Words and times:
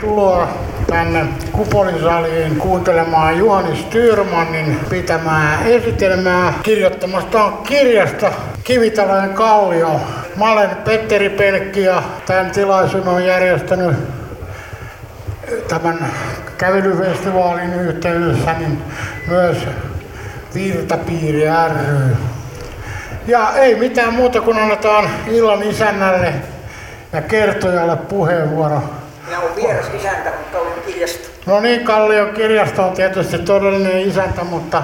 tuloa 0.00 0.48
tänne 0.90 1.26
Kupolinsaliin 1.52 2.56
kuuntelemaan 2.56 3.38
Juhani 3.38 3.76
Styrmanin 3.76 4.80
pitämää 4.90 5.58
esitelmää 5.64 6.54
kirjoittamasta 6.62 7.52
kirjasta 7.64 8.32
Kivitalojen 8.64 9.34
kallio. 9.34 10.00
Mä 10.36 10.52
olen 10.52 10.70
Petteri 10.84 11.30
Pelkki 11.30 11.82
ja 11.82 12.02
tämän 12.26 12.50
tilaisuuden 12.50 13.08
on 13.08 13.24
järjestänyt 13.24 13.96
tämän 15.68 16.06
kävelyfestivaalin 16.58 17.74
yhteydessä 17.74 18.52
niin 18.52 18.82
myös 19.28 19.58
Virtapiiri 20.54 21.44
ry. 21.44 22.16
Ja 23.26 23.52
ei 23.56 23.74
mitään 23.74 24.14
muuta 24.14 24.40
kuin 24.40 24.58
annetaan 24.58 25.10
illan 25.26 25.62
isännälle 25.62 26.34
ja 27.12 27.22
kertojalle 27.22 27.96
puheenvuoro. 27.96 28.82
Minä 29.36 29.44
olen 29.44 29.56
vieras 29.56 29.86
isäntä 29.94 30.32
Kallion 30.52 30.80
kirjasto. 30.86 31.28
No 31.46 31.60
niin, 31.60 31.84
Kallion 31.84 32.30
kirjasto 32.30 32.86
on 32.86 32.92
tietysti 32.92 33.38
todellinen 33.38 34.00
isäntä, 34.00 34.44
mutta 34.44 34.82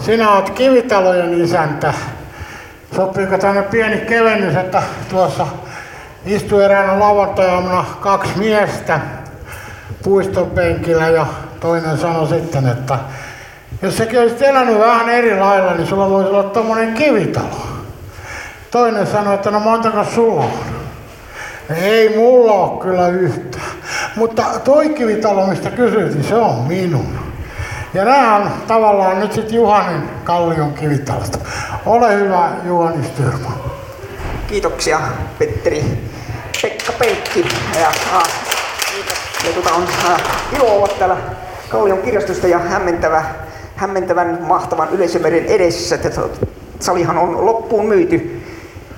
sinä 0.00 0.30
olet 0.30 0.50
kivitalojen 0.50 1.44
isäntä. 1.44 1.94
Sopiiko 2.96 3.38
tänne 3.38 3.62
pieni 3.62 3.96
kevennys, 3.96 4.56
että 4.56 4.82
tuossa 5.10 5.46
istuu 6.26 6.60
eräänä 6.60 6.98
lauantajaamuna 6.98 7.84
kaksi 8.00 8.38
miestä 8.38 9.00
puiston 10.02 10.50
penkillä 10.50 11.08
ja 11.08 11.26
toinen 11.60 11.98
sanoi 11.98 12.28
sitten, 12.28 12.66
että 12.66 12.98
jos 13.82 13.96
sekin 13.96 14.20
olisi 14.20 14.46
elänyt 14.46 14.78
vähän 14.78 15.08
eri 15.08 15.38
lailla, 15.38 15.74
niin 15.74 15.86
sulla 15.86 16.10
voisi 16.10 16.30
olla 16.30 16.44
tommonen 16.44 16.94
kivitalo. 16.94 17.66
Toinen 18.70 19.06
sanoi, 19.06 19.34
että 19.34 19.50
no 19.50 19.60
montako 19.60 20.04
sulla 20.04 20.44
on? 20.44 20.71
Ei 21.76 22.16
mulla 22.16 22.52
ole 22.52 22.82
kyllä 22.82 23.08
yhtään. 23.08 23.72
Mutta 24.16 24.44
toi 24.64 24.88
kivitalo, 24.88 25.46
mistä 25.46 25.70
kysyit, 25.70 26.14
niin 26.14 26.24
se 26.24 26.34
on 26.34 26.54
minun. 26.54 27.18
Ja 27.94 28.04
nämä 28.04 28.36
on 28.36 28.50
tavallaan 28.66 29.20
nyt 29.20 29.32
sitten 29.32 29.54
Juhanin 29.54 30.02
Kallion 30.24 30.74
kivitalosta. 30.74 31.38
Ole 31.86 32.14
hyvä 32.14 32.50
Juhani 32.64 33.04
Styrman. 33.04 33.54
Kiitoksia 34.46 35.00
Petteri. 35.38 35.84
Pekka 36.62 36.92
Peikki. 36.92 37.46
Ja, 37.80 37.88
ah, 37.88 38.28
ja 39.46 39.52
tuota 39.52 39.74
on 39.74 39.86
ah, 40.06 40.20
ilo 40.56 40.76
olla 40.76 40.88
täällä 40.98 41.16
Kallion 41.68 42.02
kirjastosta 42.02 42.48
ja 42.48 42.58
hämmentävä, 42.58 43.24
hämmentävän 43.76 44.38
mahtavan 44.40 44.88
yleisömeren 44.90 45.44
edessä. 45.44 45.98
Salihan 46.80 47.18
on 47.18 47.46
loppuun 47.46 47.86
myyty 47.86 48.41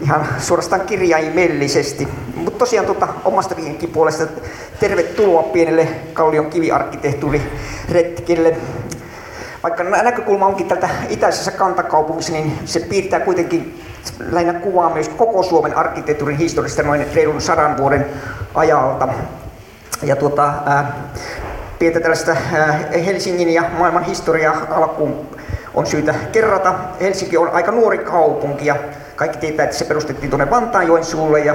ihan 0.00 0.27
suorastaan 0.39 0.81
kirjaimellisesti. 0.81 2.09
Mutta 2.34 2.59
tosiaan 2.59 2.87
tuota, 2.87 3.09
omasta 3.25 3.56
viinkin 3.56 3.91
puolesta 3.91 4.27
tervetuloa 4.81 5.42
pienelle 5.42 5.89
Kallion 6.12 6.51
kiviarkkitehtuuriretkelle. 6.51 8.56
Vaikka 9.62 9.84
näkökulma 9.84 10.47
onkin 10.47 10.69
tältä 10.69 10.89
itäisessä 11.09 11.51
kantakaupungissa, 11.51 12.33
niin 12.33 12.59
se 12.64 12.81
piirtää 12.81 13.20
kuitenkin 13.20 13.83
lähinnä 14.31 14.61
kuvaa 14.61 14.95
myös 14.95 15.09
koko 15.09 15.42
Suomen 15.42 15.77
arkkitehtuurin 15.77 16.39
historiasta 16.39 16.83
noin 16.83 17.06
reilun 17.14 17.41
sadan 17.41 17.77
vuoden 17.77 18.06
ajalta. 18.55 19.08
Ja 20.03 20.17
tuota, 20.17 20.53
ää, 20.67 20.97
pientä 21.79 22.01
tällaista 22.01 22.36
ää, 22.53 22.81
Helsingin 23.06 23.51
ja 23.51 23.64
maailman 23.79 24.05
historiaa 24.05 24.67
alkuun 24.70 25.27
on 25.75 25.86
syytä 25.86 26.14
kerrata. 26.33 26.75
Helsinki 27.01 27.36
on 27.36 27.51
aika 27.51 27.73
nuori 27.73 27.98
kaupunki 27.98 28.67
ja 28.67 28.77
kaikki 29.17 29.39
tietää, 29.39 29.65
että 29.65 29.77
se 29.77 29.84
perustettiin 29.84 30.31
tuonne 30.31 30.51
Vantaanjoen 30.51 31.05
suulle 31.05 31.41
ja 31.41 31.55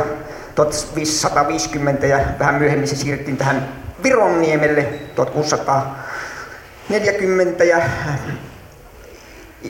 1550 0.56 2.08
ja 2.08 2.20
vähän 2.40 2.56
myöhemmin 2.56 2.88
se 2.88 2.96
siirrettiin 2.96 3.38
tähän 3.38 3.70
Vironniemelle 4.04 4.84
1640 5.16 7.64
ja 7.64 7.82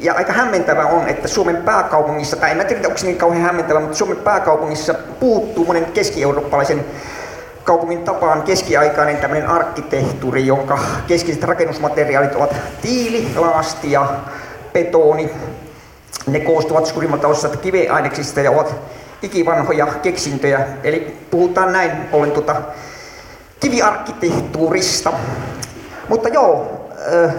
ja 0.01 0.13
aika 0.13 0.33
hämmentävä 0.33 0.85
on, 0.85 1.07
että 1.07 1.27
Suomen 1.27 1.57
pääkaupungissa, 1.57 2.35
tai 2.35 2.51
en 2.51 2.67
tiedä 2.67 2.87
onko 2.87 2.97
se 2.97 3.05
niin 3.05 3.17
kauhean 3.17 3.43
hämmentävä, 3.43 3.79
mutta 3.79 3.97
Suomen 3.97 4.17
pääkaupungissa 4.17 4.93
puuttuu 4.93 5.65
monen 5.65 5.85
keski-eurooppalaisen 5.85 6.85
kaupungin 7.63 8.03
tapaan 8.03 8.43
keskiaikainen 8.43 9.17
tämmöinen 9.17 9.49
arkkitehtuuri, 9.49 10.47
jonka 10.47 10.79
keskeiset 11.07 11.43
rakennusmateriaalit 11.43 12.35
ovat 12.35 12.55
tiili, 12.81 13.27
laasti 13.35 13.91
ja 13.91 14.07
betoni. 14.73 15.31
Ne 16.27 16.39
koostuvat 16.39 16.85
suurimmalta 16.85 17.27
osasta 17.27 17.57
kiveaineksista 17.57 18.41
ja 18.41 18.51
ovat 18.51 18.75
ikivanhoja 19.21 19.85
keksintöjä. 19.85 20.67
Eli 20.83 21.17
puhutaan 21.31 21.71
näin 21.73 21.91
ollen 22.11 22.31
tuota 22.31 22.55
kiviarkkitehtuurista. 23.59 25.13
Mutta 26.09 26.29
joo, 26.29 26.81
äh, 27.25 27.33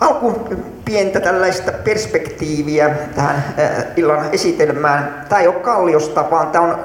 alkuun 0.00 0.64
pientä 0.84 1.20
tällaista 1.20 1.72
perspektiiviä 1.72 2.90
tähän 3.14 3.36
äh, 3.36 3.84
illan 3.96 4.28
esitelmään. 4.32 5.26
Tämä 5.28 5.40
ei 5.40 5.48
ole 5.48 5.54
Kalliosta, 5.54 6.30
vaan 6.30 6.46
tämä 6.46 6.64
on 6.64 6.78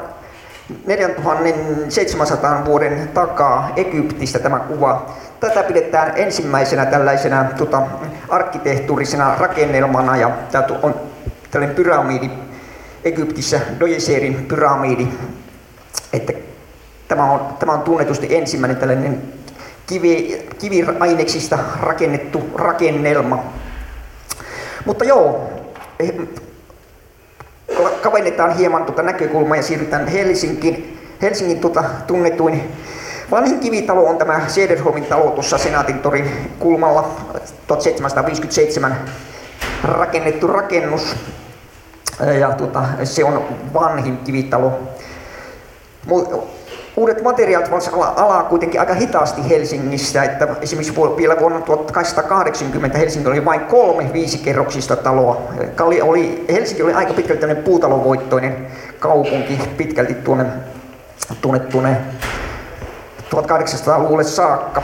4700 0.86 2.66
vuoden 2.66 3.10
takaa 3.14 3.74
Egyptistä 3.76 4.40
tämä 4.40 4.60
kuva. 4.60 5.16
Tätä 5.40 5.64
pidetään 5.64 6.14
ensimmäisenä 6.16 6.86
tällaisena 6.86 7.44
tota, 7.58 7.82
arkkitehtuurisena 8.30 9.36
rakennelmana 9.36 10.18
ja 10.18 10.32
tämä 10.52 10.66
on 10.84 10.96
tällainen 11.52 11.76
pyramidi 11.76 12.30
Egyptissä, 13.04 13.60
Dojeserin 13.80 14.46
pyramidi. 14.46 15.08
Että 16.14 16.34
tämä, 17.08 17.32
on, 17.32 17.40
tämä 17.60 17.72
on 17.72 17.82
tunnetusti 17.82 18.36
ensimmäinen 18.36 18.78
tällainen 18.78 19.22
kivi, 19.88 20.48
kiviaineksista 20.60 21.60
rakennettu 21.82 22.44
rakennelma. 22.56 23.44
Mutta 24.86 25.06
joo, 25.06 25.50
kavennetaan 28.06 28.58
hieman 28.58 28.86
tuota 28.86 29.04
näkökulmaa 29.04 29.58
ja 29.58 29.64
siirrytään 29.64 30.08
Helsinkiin. 30.08 31.00
Helsingin 31.22 31.60
tuota 31.60 31.84
tunnetuin 32.08 32.72
vanhin 33.32 33.60
kivitalo 33.60 34.06
on 34.06 34.18
tämä 34.18 34.42
Sederholmin 34.48 35.06
talo 35.06 35.32
tuossa 35.32 35.58
Senaatin 35.58 36.00
torin 36.00 36.32
kulmalla 36.60 37.12
1757 37.68 38.98
rakennettu 39.84 40.48
rakennus. 40.48 41.16
Ja 42.40 42.52
tuota, 42.52 42.84
se 43.04 43.24
on 43.24 43.46
vanhin 43.74 44.18
kivitalo. 44.18 44.80
Uudet 46.98 47.24
materiaalit 47.24 47.72
voisivat 47.72 48.20
alaa 48.20 48.44
kuitenkin 48.44 48.80
aika 48.80 48.94
hitaasti 48.94 49.50
Helsingissä, 49.50 50.24
että 50.24 50.48
esimerkiksi 50.62 50.96
vielä 51.18 51.40
vuonna 51.40 51.62
1880 51.62 52.98
Helsinki 52.98 53.28
oli 53.28 53.46
vain 53.46 53.60
kolme 53.60 54.10
viisikerroksista 54.14 54.96
taloa. 54.96 55.42
Kali 55.76 56.02
oli, 56.02 56.46
Helsinki 56.52 56.84
oli 56.84 56.94
aika 56.94 57.14
pitkälti 57.14 57.42
tämmöinen 57.42 57.64
puutalovoittoinen 57.64 58.68
kaupunki 59.00 59.60
pitkälti 59.78 60.14
tuonne, 60.14 60.46
tuonne, 61.42 61.60
tuonne 61.60 61.98
1800-luvulle 63.36 64.24
saakka. 64.24 64.84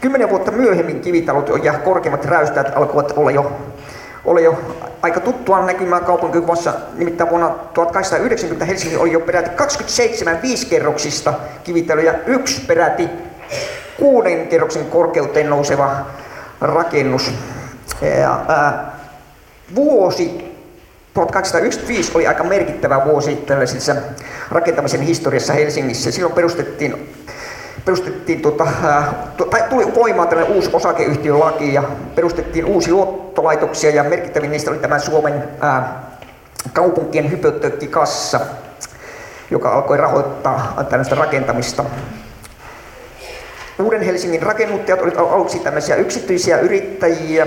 Kymmenen 0.00 0.30
vuotta 0.30 0.50
myöhemmin 0.50 1.00
kivitalot 1.00 1.50
ja 1.62 1.72
korkeimmat 1.72 2.24
räystäät 2.24 2.76
alkoivat 2.76 3.12
olla 3.16 3.30
jo, 3.30 3.52
olla 4.24 4.40
jo 4.40 4.58
aika 5.02 5.20
tuttua 5.20 5.66
näkymää 5.66 6.00
kaupunkikuvassa, 6.00 6.72
nimittäin 6.94 7.30
vuonna 7.30 7.48
1890 7.48 8.64
Helsinki 8.64 8.96
oli 8.96 9.12
jo 9.12 9.20
peräti 9.20 9.50
27 9.50 10.42
viisikerroksista 10.42 11.34
kivitaloja, 11.64 12.14
yksi 12.26 12.60
peräti 12.60 13.08
kuuden 13.98 14.48
kerroksen 14.48 14.86
korkeuteen 14.86 15.50
nouseva 15.50 16.06
rakennus. 16.60 17.32
Ja, 18.20 18.40
ää, 18.48 18.96
vuosi 19.74 20.52
1895 21.14 22.12
oli 22.14 22.26
aika 22.26 22.44
merkittävä 22.44 23.04
vuosi 23.04 23.36
tällaisessa 23.36 23.96
rakentamisen 24.50 25.00
historiassa 25.00 25.52
Helsingissä. 25.52 26.10
Silloin 26.10 26.34
perustettiin 26.34 27.14
perustettiin 27.84 28.42
tota, 28.42 28.66
tai 29.50 29.62
tuli 29.70 29.94
voimaan 29.94 30.28
tällainen 30.28 30.56
uusi 30.56 30.70
osakeyhtiölaki 30.72 31.74
ja 31.74 31.82
perustettiin 32.14 32.64
uusi 32.64 32.92
luottolaitoksia 32.92 33.90
ja 33.90 34.04
merkittävin 34.04 34.50
niistä 34.50 34.70
oli 34.70 34.78
tämä 34.78 34.98
Suomen 34.98 35.44
ää, 35.60 36.02
kaupunkien 36.72 37.30
hypoteekkikassa, 37.30 38.40
joka 39.50 39.72
alkoi 39.72 39.96
rahoittaa 39.96 40.84
tällaista 40.90 41.14
rakentamista. 41.14 41.84
Uuden 43.78 44.02
Helsingin 44.02 44.42
rakennuttajat 44.42 45.00
olivat 45.00 45.18
aluksi 45.18 45.58
tämmöisiä 45.58 45.96
yksityisiä 45.96 46.58
yrittäjiä, 46.58 47.46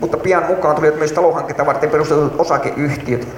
mutta 0.00 0.16
pian 0.16 0.46
mukaan 0.46 0.76
tulivat 0.76 0.98
myös 0.98 1.12
talohanketta 1.12 1.66
varten 1.66 1.90
perustetut 1.90 2.40
osakeyhtiöt. 2.40 3.28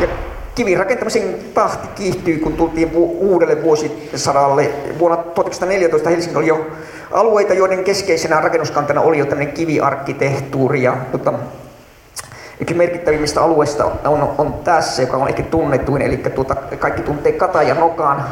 Ja 0.00 0.08
Kivirakentamisen 0.54 1.34
tahti 1.54 1.88
kiihtyi, 1.94 2.38
kun 2.38 2.52
tultiin 2.52 2.90
uudelle 2.94 3.62
vuosisadalle. 3.62 4.70
Vuonna 4.98 5.16
1914 5.16 6.10
Helsinki 6.10 6.38
oli 6.38 6.46
jo 6.46 6.66
alueita, 7.10 7.54
joiden 7.54 7.84
keskeisenä 7.84 8.40
rakennuskantana 8.40 9.00
oli 9.00 9.18
jo 9.18 9.26
tämmöinen 9.26 9.54
kiviarkkitehtuuri. 9.54 10.82
Ja, 10.82 10.96
mutta, 11.12 11.32
yksi 12.60 12.74
merkittävimmistä 12.74 13.42
alueista 13.42 13.84
on, 14.04 14.34
on 14.38 14.54
tässä, 14.64 15.02
joka 15.02 15.16
on 15.16 15.28
ehkä 15.28 15.42
tunnetuin, 15.42 16.02
eli 16.02 16.16
tuota, 16.16 16.54
kaikki 16.54 17.02
tuntee 17.02 17.32
Kata 17.32 17.62
ja 17.62 17.74
Nokan 17.74 18.24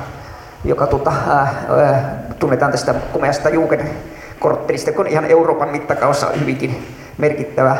joka 0.64 0.86
tota, 0.86 1.12
ää, 1.28 1.36
ää, 1.36 2.22
tunnetaan 2.38 2.72
tästä 2.72 2.94
komeasta 3.12 3.48
Jugendkorttelista, 3.48 4.90
joka 4.90 5.02
on 5.02 5.08
ihan 5.08 5.24
Euroopan 5.24 5.68
mittakaavassa 5.68 6.30
hyvinkin 6.40 6.86
merkittävä, 7.18 7.76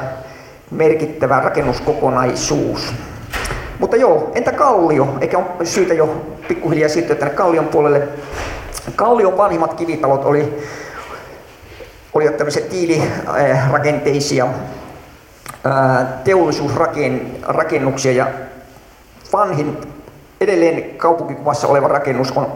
merkittävä 0.71 1.41
rakennuskokonaisuus. 1.41 2.95
Mutta 3.81 3.97
joo, 3.97 4.33
entä 4.35 4.53
Kallio? 4.53 5.09
Eikä 5.21 5.39
ole 5.39 5.67
syytä 5.67 5.95
jo 5.95 6.27
pikkuhiljaa 6.49 6.89
siirtyä 6.89 7.17
tänne 7.17 7.35
Kallion 7.35 7.69
puolelle. 7.69 8.09
Kallion 8.97 9.37
vanhimmat 9.37 9.75
kivitalot 9.75 10.25
oli, 10.25 10.63
oli 12.15 12.29
tämmöisiä 12.29 12.67
tiilirakenteisia 12.67 14.47
teollisuusrakennuksia 16.25 18.13
ja 18.13 18.27
vanhin 19.33 19.79
edelleen 20.41 20.95
kaupunkikuvassa 20.97 21.69
oleva 21.69 21.89
rakennus 21.89 22.33
on 22.33 22.53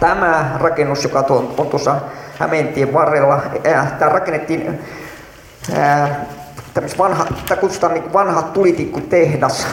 tämä 0.00 0.56
rakennus, 0.60 1.04
joka 1.04 1.24
on 1.58 1.66
tuossa 1.70 1.96
Hämeentien 2.38 2.92
varrella. 2.92 3.42
Tämä 3.98 4.12
rakennettiin 4.12 4.80
vanha, 6.98 7.26
tämä 7.48 7.60
kutsutaan 7.60 7.94
niin 7.94 8.12
vanha 8.12 8.42
tulitikkutehdas, 8.42 9.66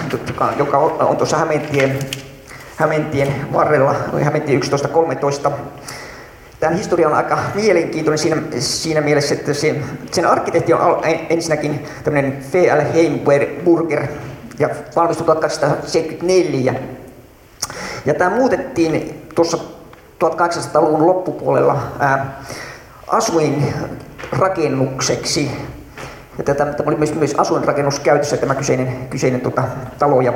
joka 0.58 0.78
on 0.78 1.18
tuossa 1.18 1.38
Hämeentien, 1.38 2.00
Hämeentien 2.76 3.54
varrella, 3.54 3.96
Hämeentien 4.24 4.60
1113. 4.60 5.52
Tämän 6.60 6.78
historia 6.78 7.08
on 7.08 7.14
aika 7.14 7.40
mielenkiintoinen 7.56 8.20
siinä, 8.20 8.42
siinä 8.60 9.02
mielessä, 9.02 9.36
että 9.36 9.54
se, 9.54 9.76
sen 10.12 10.26
arkkitehti 10.26 10.74
on 10.74 11.02
ensinnäkin 11.30 11.86
tämmöinen 12.04 12.44
V.L. 12.54 12.94
Heimburger 12.94 14.08
ja 14.60 14.70
valmistui 14.96 15.26
1874. 15.26 16.74
Ja 18.06 18.14
tämä 18.14 18.36
muutettiin 18.36 19.22
tuossa 19.36 19.58
1800-luvun 20.26 21.08
loppupuolella 21.08 21.82
ää, 22.00 22.42
asuinrakennukseksi 23.08 25.52
ja 26.42 26.46
tätä, 26.46 26.66
tämä 26.66 26.88
oli 26.88 26.96
myös, 26.96 27.16
myös 27.16 27.36
asuinrakennus 27.38 28.00
käytössä 28.00 28.38
tämä 28.38 28.56
kyseinen, 28.56 29.08
kyseinen 29.10 29.42
tota, 29.42 29.64
talo. 30.00 30.22
Ja 30.22 30.34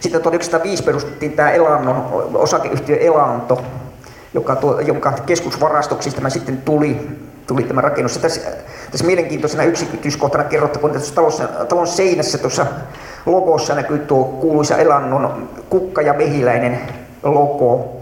sitten 0.00 0.22
1905 0.22 0.82
perustettiin 0.82 1.32
tämä 1.32 1.50
Elannon, 1.50 2.08
osakeyhtiö 2.34 2.96
Elanto, 2.96 3.62
joka 4.34 4.56
tuo, 4.56 4.80
jonka 4.80 5.12
keskusvarastoksi 5.26 6.10
tämä 6.10 6.30
sitten 6.30 6.62
tuli, 6.62 7.08
tuli 7.46 7.62
tämä 7.62 7.80
rakennus. 7.80 8.14
Ja 8.14 8.22
tässä, 8.22 8.40
tässä 8.90 9.06
mielenkiintoisena 9.06 9.64
yksityiskohtana 9.64 10.44
kerrottakoon, 10.44 10.96
että 10.96 11.14
talossa, 11.14 11.48
talon 11.48 11.86
seinässä 11.86 12.38
tuossa 12.38 12.66
logossa 13.26 13.74
näkyy 13.74 13.98
tuo 13.98 14.24
kuuluisa 14.24 14.76
Elannon 14.76 15.48
kukka 15.70 16.02
ja 16.02 16.12
mehiläinen 16.12 16.80
logo. 17.22 17.96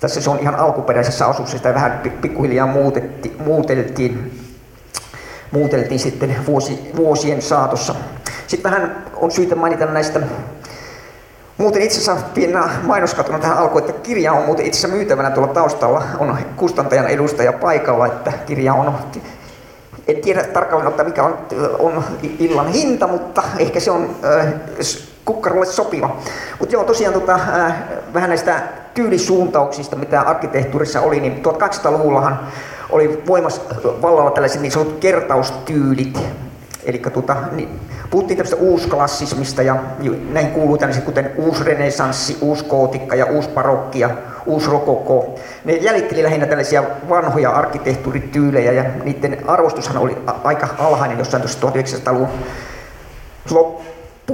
Tässä 0.00 0.20
se 0.20 0.30
on 0.30 0.38
ihan 0.38 0.54
alkuperäisessä 0.54 1.26
asussa, 1.26 1.56
sitä 1.56 1.74
vähän 1.74 2.00
pikkuhiljaa 2.22 2.66
muutetti, 2.66 3.36
muuteltiin 3.44 4.41
muuteltiin 5.52 6.00
sitten 6.00 6.36
vuosi, 6.46 6.90
vuosien 6.96 7.42
saatossa. 7.42 7.94
Sitten 8.46 8.70
vähän 8.70 9.04
on 9.16 9.30
syytä 9.30 9.54
mainita 9.54 9.86
näistä 9.86 10.20
Muuten 11.58 11.82
itse 11.82 12.00
asiassa 12.00 12.26
pienenä 12.34 12.68
mainoskatona 12.82 13.38
tähän 13.38 13.58
alkuun, 13.58 13.84
että 13.84 14.02
kirja 14.02 14.32
on 14.32 14.44
muuten 14.46 14.66
itse 14.66 14.78
asiassa 14.78 14.96
myytävänä 14.96 15.30
tuolla 15.30 15.52
taustalla. 15.52 16.02
On 16.18 16.38
kustantajan 16.56 17.06
edustaja 17.06 17.52
paikalla, 17.52 18.06
että 18.06 18.32
kirja 18.46 18.74
on 18.74 18.94
en 20.08 20.20
tiedä 20.20 20.44
tarkalleen 20.44 20.88
ottaa 20.88 21.06
mikä 21.06 21.22
on, 21.22 21.38
on 21.78 22.04
illan 22.38 22.68
hinta, 22.68 23.06
mutta 23.06 23.42
ehkä 23.58 23.80
se 23.80 23.90
on 23.90 24.16
äh, 24.24 24.52
kukkarolle 25.24 25.66
sopiva. 25.66 26.16
Mutta 26.58 26.74
joo, 26.74 26.84
tosiaan 26.84 27.14
tota, 27.14 27.34
äh, 27.34 27.74
vähän 28.14 28.28
näistä 28.28 28.62
tyylisuuntauksista, 28.94 29.96
mitä 29.96 30.20
arkkitehtuurissa 30.20 31.00
oli, 31.00 31.20
niin 31.20 31.42
1800-luvullahan 31.42 32.40
oli 32.90 33.22
voimassa 33.26 33.62
vallalla 34.02 34.30
tällaiset 34.30 34.60
niin 34.60 34.72
sanotut 34.72 35.00
kertaustyylit. 35.00 36.18
Eli 36.84 37.02
tuota, 37.12 37.36
niin, 37.52 37.80
puhuttiin 38.10 38.36
tämmöistä 38.38 38.56
uusklassismista 38.56 39.62
ja 39.62 39.76
näin 40.30 40.46
kuuluu 40.46 40.78
tällaiset 40.78 41.04
kuten 41.04 41.32
uusrenesanssi, 41.36 42.38
uuskootikka 42.40 43.14
ja 43.16 43.26
uusparokki 43.26 44.00
ja 44.00 44.10
uusrokoko. 44.46 45.34
Ne 45.64 45.72
jäljitteli 45.72 46.22
lähinnä 46.22 46.46
tällaisia 46.46 46.84
vanhoja 47.08 47.50
arkkitehtuurityylejä 47.50 48.72
ja 48.72 48.84
niiden 49.04 49.38
arvostushan 49.46 49.96
oli 49.96 50.18
aika 50.44 50.68
alhainen 50.78 51.18
jossain 51.18 51.42
tuossa 51.42 51.68
1900-luvun 51.68 52.28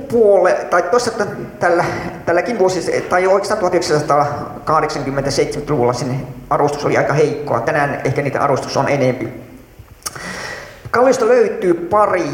puole, 0.09 0.53
tai 0.71 0.83
tuossa 0.83 1.11
tällä, 1.59 1.85
tälläkin 2.27 2.59
vuosi, 2.59 3.05
tai 3.09 3.27
oikeastaan 3.27 3.73
1980-70-luvulla 3.73 5.93
sinne 5.93 6.21
arvostus 6.51 6.85
oli 6.85 6.97
aika 6.97 7.13
heikkoa. 7.13 7.61
Tänään 7.61 8.01
ehkä 8.05 8.23
niitä 8.23 8.41
arvostus 8.41 8.77
on 8.77 8.89
enempi. 8.89 9.49
Kalliosta 10.91 11.29
löytyy 11.29 11.75
pari 11.75 12.31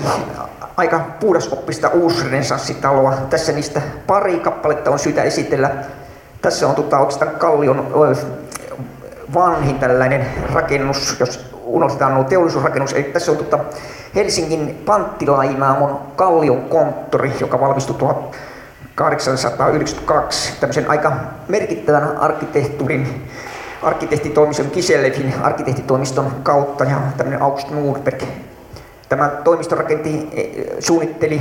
aika 0.76 1.00
puhdasoppista 1.20 1.88
uusrenessanssitaloa. 1.88 3.14
Tässä 3.30 3.52
niistä 3.52 3.82
pari 4.06 4.40
kappaletta 4.40 4.90
on 4.90 4.98
syytä 4.98 5.22
esitellä. 5.22 5.70
Tässä 6.42 6.68
on 6.68 6.74
tota, 6.74 6.98
oikeastaan 6.98 7.30
Kallion 7.30 7.92
vanhin 9.34 9.78
tällainen 9.78 10.26
rakennus, 10.52 11.16
jos 11.20 11.53
unohdetaan 11.66 12.14
nuo 12.14 12.24
teollisuusrakennus. 12.24 12.92
Eli 12.92 13.02
tässä 13.02 13.32
on 13.32 13.38
tota 13.38 13.58
Helsingin 14.14 14.82
panttilainaamon 14.86 16.00
Kallion 16.16 16.62
konttori, 16.62 17.32
joka 17.40 17.60
valmistui 17.60 17.96
1892 17.96 20.52
tämmöisen 20.60 20.90
aika 20.90 21.12
merkittävän 21.48 22.18
arkkitehtuurin 22.18 23.28
arkkitehtitoimiston 23.84 24.70
Kisellevin 24.70 25.34
arkkitehtitoimiston 25.42 26.32
kautta 26.42 26.84
ja 26.84 27.00
tämmöinen 27.16 27.42
August 27.42 27.70
Nordberg. 27.70 28.22
Tämä 29.08 29.28
toimisto 29.28 29.74
rakenti, 29.74 30.28
e, 30.32 30.80
suunnitteli 30.80 31.40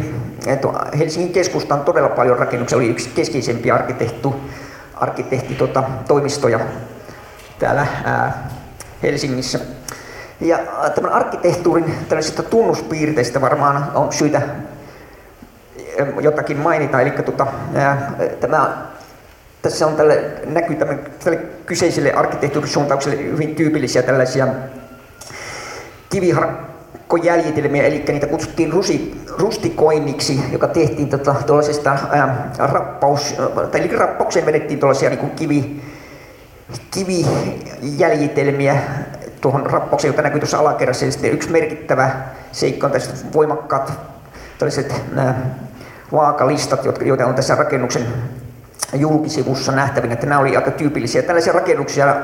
Helsingin 0.99 1.33
keskustaan 1.33 1.81
todella 1.81 2.09
paljon 2.09 2.39
rakennuksia, 2.39 2.77
oli 2.77 2.89
yksi 2.89 3.09
keskeisempiä 3.09 3.75
arkkitehtu, 3.75 4.35
arkkitehti 4.95 5.55
tota, 5.55 5.83
toimistoja 6.07 6.59
täällä 7.59 7.87
ää, 8.03 8.49
Helsingissä. 9.03 9.59
Ja 10.43 10.55
äh, 10.55 10.91
tämän 10.91 11.11
arkkitehtuurin 11.11 11.95
tällaisista 12.09 12.43
tunnuspiirteistä 12.43 13.41
varmaan 13.41 13.91
on 13.95 14.13
syytä 14.13 14.41
ähm, 16.01 16.19
jotakin 16.19 16.57
mainita. 16.57 17.01
Eli 17.01 17.11
tuota, 17.11 17.47
ää, 17.75 18.11
tämä, 18.39 18.77
tässä 19.61 19.87
on 19.87 19.95
tälle, 19.95 20.23
näkyy 20.45 20.75
tämän, 20.75 20.99
tälle 21.23 21.37
kyseiselle 21.65 22.13
arkkitehtuurisuuntaukselle 22.13 23.17
hyvin 23.23 23.55
tyypillisiä 23.55 24.01
tällaisia 24.01 24.47
kiviharkkojäljitelmiä, 26.09 27.83
eli 27.83 28.03
niitä 28.07 28.27
kutsuttiin 28.27 28.73
rusi, 28.73 29.21
rustikoinniksi, 29.37 30.39
joka 30.51 30.67
tehtiin 30.67 31.09
tota, 31.09 31.35
tuollaisesta 31.45 31.97
ää, 32.11 32.51
rappaus, 32.57 33.35
tai 33.71 33.81
eli 33.81 33.95
rappaukseen 33.95 34.45
vedettiin 34.45 34.79
tuollaisia 34.79 35.09
niin 35.09 35.31
kivi, 35.31 35.81
kivijäljitelmiä 36.91 38.81
tuohon 39.43 39.65
rappaukseen, 39.65 40.09
joka 40.09 40.21
näkyy 40.21 40.39
tuossa 40.39 40.59
alakerrassa. 40.59 41.05
Ja 41.05 41.11
sitten 41.11 41.31
yksi 41.31 41.51
merkittävä 41.51 42.11
seikka 42.51 42.87
on 42.87 42.93
tässä 42.93 43.25
voimakkaat 43.33 43.93
tällaiset 44.59 45.01
vaakalistat, 46.11 46.85
joita 47.01 47.25
on 47.25 47.35
tässä 47.35 47.55
rakennuksen 47.55 48.07
julkisivussa 48.93 49.71
nähtävinä, 49.71 50.13
että 50.13 50.25
nämä 50.25 50.41
oli 50.41 50.55
aika 50.55 50.71
tyypillisiä. 50.71 51.21
Tällaisia 51.21 51.53
rakennuksia 51.53 52.15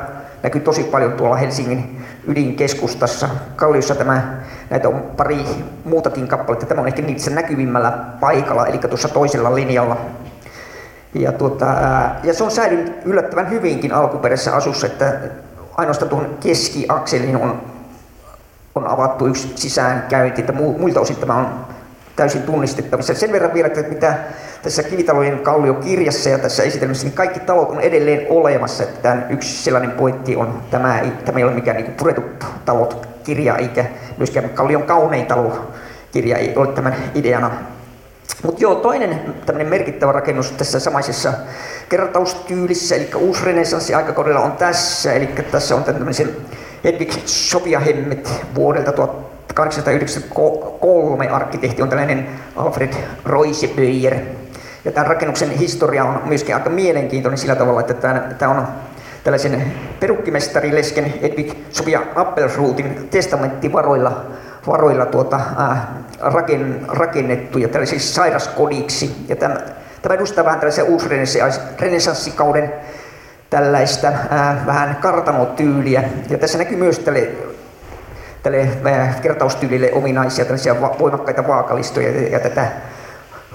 näkyy 0.44 0.62
tosi 0.62 0.84
paljon 0.84 1.14
tuolla 1.14 1.36
Helsingin 1.36 2.06
ydinkeskustassa. 2.28 3.30
Kalliossa 3.56 3.96
tämä, 3.96 4.38
näitä 4.70 4.88
on 4.88 5.02
pari 5.18 5.46
muutakin 5.84 6.28
kappaletta. 6.28 6.66
Tämä 6.66 6.82
on 6.82 6.88
ehkä 6.88 7.02
niissä 7.02 7.32
näkyvimmällä 7.32 7.92
paikalla, 8.20 8.68
eli 8.68 8.78
tuossa 8.78 9.08
toisella 9.08 9.56
linjalla. 9.56 9.98
Ja, 11.14 11.32
tuota, 11.32 11.66
ja 12.24 12.34
se 12.34 12.44
on 12.44 12.52
säilynyt 12.52 12.94
yllättävän 13.06 13.50
hyvinkin 13.50 13.94
alkuperäisessä 13.94 14.56
asussa, 14.56 14.88
että 14.88 15.20
ainoastaan 15.80 16.10
tuohon 16.10 16.38
keskiakseliin 16.40 17.36
on, 17.36 17.62
on 18.76 18.88
avattu 18.88 19.28
yksi 19.28 19.52
sisäänkäynti, 19.56 20.42
että 20.42 20.54
muilta 20.54 21.00
osin 21.00 21.16
tämä 21.16 21.36
on 21.36 21.66
täysin 22.16 22.44
tunnistettavissa. 22.44 23.14
Sen 23.14 23.32
verran 23.32 23.54
vielä, 23.54 23.68
että 23.68 23.82
mitä 23.82 24.18
tässä 24.62 24.84
kivitalojen 24.84 25.40
kalliokirjassa 25.40 26.30
ja 26.30 26.38
tässä 26.38 26.64
esitelmässä, 26.64 27.06
niin 27.08 27.16
kaikki 27.16 27.40
talot 27.40 27.70
on 27.70 27.82
edelleen 27.82 28.28
olemassa. 28.30 28.84
Että 28.84 29.02
tämän 29.02 29.26
yksi 29.30 29.64
sellainen 29.64 29.92
pointti 29.92 30.36
on, 30.36 30.62
tämä 30.72 31.00
ei, 31.00 31.12
tämä 31.12 31.38
ei 31.40 31.44
ole 31.44 31.54
mikään 31.54 31.78
niin 31.78 31.92
puretut 31.92 32.46
talot 32.66 33.08
kirja, 33.24 33.56
eikä 33.56 33.86
myöskään 34.18 34.50
kallion 34.50 34.84
kaunein 34.84 35.26
talo 35.26 35.72
kirja 36.12 36.38
ei 36.38 36.54
ole 36.56 36.68
tämän 36.68 36.96
ideana. 37.16 37.52
Mutta 38.44 38.62
joo, 38.62 38.76
toinen 38.76 39.36
tämmöinen 39.46 39.70
merkittävä 39.70 40.12
rakennus 40.12 40.52
tässä 40.52 40.80
samaisessa 40.80 41.34
kertaustyylissä, 41.90 42.96
eli 42.96 43.10
uusi 43.16 43.46
renessanssi 43.46 43.94
aikakaudella 43.94 44.40
on 44.40 44.52
tässä, 44.52 45.14
eli 45.14 45.30
tässä 45.52 45.76
on 45.76 45.84
tämmöisen 45.84 46.36
Hedvig 46.84 47.12
Sofia 47.26 47.80
Hemmet 47.80 48.30
vuodelta 48.56 48.92
1893 48.92 51.28
arkkitehti 51.28 51.82
on 51.82 51.90
tällainen 51.90 52.30
Alfred 52.56 52.94
Roiseböyer. 53.26 54.16
Ja 54.86 54.92
tämän 54.92 55.08
rakennuksen 55.08 55.52
historia 55.52 56.04
on 56.04 56.22
myöskin 56.26 56.56
aika 56.56 56.70
mielenkiintoinen 56.70 57.38
sillä 57.38 57.56
tavalla, 57.56 57.80
että 57.80 57.94
tämä, 58.40 58.52
on 58.52 58.68
tällaisen 59.24 59.74
perukkimestarilesken 60.00 61.14
Edwig 61.22 61.54
Sofia 61.70 62.02
Appelruutin 62.16 63.08
testamenttivaroilla 63.12 64.26
varoilla 64.70 65.06
tuota, 65.06 65.40
raken, 66.20 66.82
rakennettu 66.88 67.58
ja 67.58 67.68
tällaisiksi 67.68 68.14
sairaskodiksi. 68.14 69.26
Ja 69.28 69.36
tämä, 69.36 69.56
tämä 70.02 70.16
edustaa 70.16 70.46
vähän 70.46 70.60
tällaisen 70.60 70.86
uusrenessanssikauden 70.86 72.74
tällaista 73.50 74.08
ää, 74.30 74.64
vähän 74.66 74.96
kartanotyyliä. 74.96 76.04
Ja 76.30 76.38
tässä 76.38 76.58
näkyy 76.58 76.78
myös 76.78 77.00
tälle, 77.00 77.30
tälle 78.44 78.68
ää, 78.86 79.14
kertaustyylille 79.22 79.92
ominaisia 79.94 80.46
tällaisia 80.46 80.82
va- 80.82 80.96
voimakkaita 81.00 81.48
vaakalistoja 81.48 82.12
ja, 82.12 82.30
ja 82.30 82.40
tätä 82.40 82.68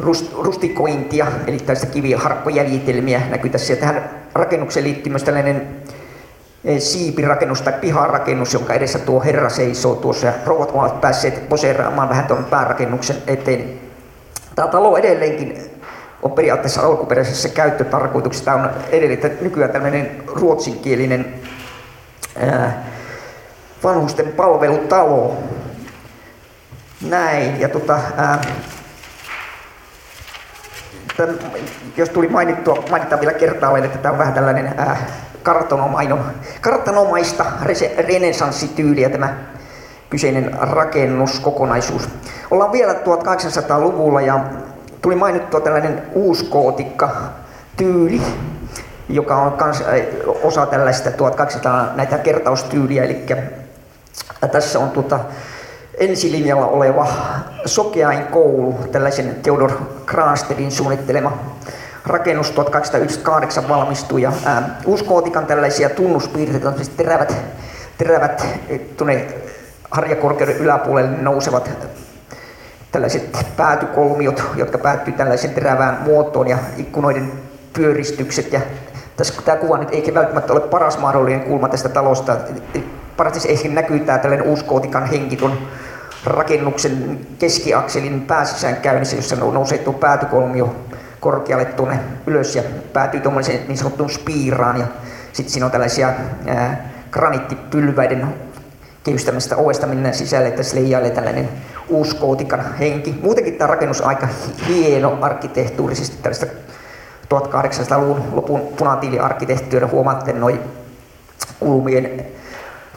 rust, 0.01 0.33
rustikointia, 0.39 1.27
eli 1.47 1.59
tällaista 1.59 1.87
kiviharkkojäljitelmiä 1.87 3.23
näkyy 3.31 3.51
tässä. 3.51 3.73
Ja 3.73 3.77
tähän 3.77 4.11
rakennukseen 4.35 4.85
liittyy 4.85 5.11
myös 5.11 5.25
tällainen 5.25 5.69
siipirakennus 6.79 7.63
tai 7.63 7.73
piharakennus, 7.73 8.55
jonka 8.55 8.75
edessä 8.75 8.99
tuo 8.99 9.21
herra 9.21 9.49
seisoo 9.49 9.95
tuossa 9.95 10.27
ja 10.27 10.33
rouvat 10.47 10.71
ovat 10.71 11.01
päässeet 11.01 11.49
poseeraamaan 11.49 12.09
vähän 12.09 12.27
tuon 12.27 12.45
päärakennuksen 12.45 13.17
eteen. 13.27 13.81
Tämä 14.55 14.69
talo 14.69 14.97
edelleenkin 14.97 15.81
on 16.23 16.33
periaatteessa 16.33 16.83
alkuperäisessä 16.83 17.49
käyttötarkoituksessa. 17.49 18.45
Tämä 18.45 18.65
on 18.65 18.71
edelleen 18.91 19.39
nykyään 19.41 19.73
tämmöinen 19.73 20.23
ruotsinkielinen 20.27 21.35
ää, 22.37 22.85
vanhusten 23.85 24.33
palvelutalo. 24.33 25.37
Näin. 27.09 27.61
Ja 27.61 27.69
tota, 27.69 27.99
ää, 28.17 28.41
tämän, 31.17 31.39
jos 31.97 32.09
tuli 32.09 32.29
mainittua, 32.29 32.85
mainitaan 32.91 33.21
vielä 33.21 33.33
kertaalleen, 33.33 33.85
että 33.85 33.99
tämä 33.99 34.13
on 34.13 34.19
vähän 34.19 34.35
tällainen 34.35 34.75
ää, 34.77 34.97
kartanomaista 36.61 37.45
renesanssityyliä 37.99 39.09
tämä 39.09 39.35
kyseinen 40.11 40.51
rakennuskokonaisuus. 40.61 42.09
Ollaan 42.51 42.73
vielä 42.73 42.93
1800-luvulla 42.93 44.21
ja 44.21 44.45
tuli 45.03 45.15
mainittua 45.15 45.61
tällainen 45.61 46.03
uuskootikka 46.13 47.11
tyyli, 47.77 48.23
joka 49.09 49.37
on 49.37 49.53
kans 49.53 49.85
osa 50.43 50.67
tällaista 50.67 51.11
1200 51.11 51.93
näitä 51.95 52.19
kertaustyyliä, 52.19 53.05
eli 53.05 53.27
tässä 54.53 54.79
on 54.79 54.91
tuota, 54.91 55.21
ensilinjalla 55.99 56.67
oleva 56.67 57.07
Sokeain 57.67 58.27
koulu, 58.27 58.79
tällaisen 58.93 59.37
Theodor 59.43 59.73
Kranstedin 60.07 60.73
suunnittelema 60.73 61.39
rakennus 62.07 62.51
1898 62.51 63.69
valmistui 63.69 64.23
ja 64.23 64.33
ää, 64.45 64.79
uskootikan 64.87 65.47
tällaisia 65.47 65.91
tunnuspiirteitä, 65.91 66.73
siis 66.77 66.89
terävät, 66.89 67.37
terävät 67.99 68.47
tuonne 68.97 69.27
harjakorkeuden 69.91 70.57
yläpuolelle 70.57 71.17
nousevat 71.23 71.71
tällaiset 72.93 73.47
päätykolmiot, 73.57 74.43
jotka 74.57 74.79
päättyy 74.79 75.15
tällaisen 75.15 75.51
terävään 75.51 75.99
muotoon 76.03 76.49
ja 76.49 76.59
ikkunoiden 76.77 77.33
pyöristykset. 77.73 78.53
Ja 78.53 78.61
tässä 79.17 79.43
tämä 79.45 79.57
kuva 79.57 79.79
nyt 79.79 79.89
ei 79.93 80.15
välttämättä 80.15 80.53
ole 80.53 80.61
paras 80.61 80.99
mahdollinen 80.99 81.41
kulma 81.41 81.69
tästä 81.69 81.89
talosta. 81.89 82.37
Parasti 83.17 83.53
ehkä 83.53 83.69
näkyy 83.69 84.01
tämä 84.01 84.19
tällainen 84.19 84.47
uuskootikan 84.47 85.07
henki 85.07 85.37
tuon 85.37 85.59
rakennuksen 86.25 87.21
keskiakselin 87.39 88.21
pääsisään 88.21 88.77
käynnissä, 88.77 89.17
jossa 89.17 89.37
nousee 89.37 89.79
tuo 89.79 89.93
päätykolmio 89.93 90.75
korkealle 91.25 91.65
tuonne 91.65 92.01
ylös 92.27 92.57
ja 92.57 92.63
päätyy 92.93 93.21
tuommoiseen 93.21 93.61
niin 93.69 93.79
sanottuun 93.79 94.11
spiiraan. 94.11 94.81
Ja 94.81 94.87
sitten 95.33 95.53
siinä 95.53 95.67
on 95.67 95.73
tällaisia 95.73 96.13
ää, 96.47 96.91
kehystämästä 99.05 99.57
ovesta 99.57 99.87
mennään 99.87 100.15
sisälle, 100.15 100.49
että 100.49 100.63
leijailee 100.75 101.11
tällainen 101.11 101.49
uuskootikan 101.89 102.75
henki. 102.79 103.19
Muutenkin 103.23 103.55
tämä 103.55 103.69
rakennus 103.69 104.01
on 104.01 104.09
aika 104.09 104.29
hieno 104.69 105.19
arkkitehtuurisesti 105.21 106.17
tällaista 106.23 106.47
1800-luvun 107.35 108.23
lopun 108.33 108.61
punatiiliarkkitehtuuria. 108.61 109.89
Huomaatte 109.89 110.33
noin 110.33 110.61
kulmien 111.61 112.27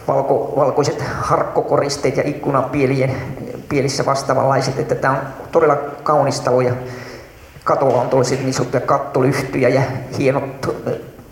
valko, 0.08 0.54
valkoiset 0.56 1.02
harkkokoristeet 1.22 2.18
ja 2.18 2.24
ikkunapielien 2.26 3.16
pielissä 3.70 4.06
vastaavanlaiset, 4.06 4.80
että 4.80 4.96
tämä 4.96 5.14
on 5.14 5.20
todella 5.52 5.76
kaunis 6.04 6.42
talo 6.42 6.62
ja 6.62 6.74
katolla 7.68 8.02
on 8.02 8.10
tuollaiset 8.10 8.44
niin 8.44 8.54
sanottuja 8.54 8.82
kattolyhtyjä 8.82 9.70
ja 9.70 9.82
hienot 10.18 10.76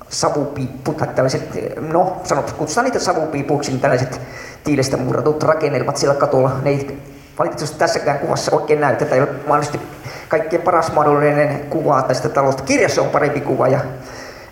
savupiipput, 0.09 1.01
tällaiset, 1.15 1.49
no 1.79 2.21
sanot, 2.23 2.51
kutsutaan 2.51 2.85
niitä 2.85 2.99
savupiipuiksi, 2.99 3.71
niin 3.71 3.81
tällaiset 3.81 4.21
tiilestä 4.63 4.97
murratut 4.97 5.43
rakennelmat 5.43 5.97
siellä 5.97 6.15
katolla. 6.15 6.51
Ne 6.63 6.69
ei 6.69 6.97
valitettavasti 7.39 7.79
tässäkään 7.79 8.19
kuvassa 8.19 8.55
oikein 8.55 8.81
näy. 8.81 8.95
Tätä 8.95 9.15
ei 9.15 9.21
ole 9.21 9.29
mahdollisesti 9.47 9.79
kaikkein 10.27 10.61
paras 10.61 10.93
mahdollinen 10.93 11.59
kuva 11.69 12.01
tästä 12.01 12.29
talosta. 12.29 12.63
Kirjassa 12.63 13.01
on 13.01 13.09
parempi 13.09 13.41
kuva, 13.41 13.67
ja, 13.67 13.79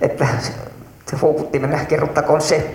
että 0.02 0.28
se 0.42 1.18
mennä 1.60 1.86
kerrottakoon 1.86 2.42
se. 2.42 2.74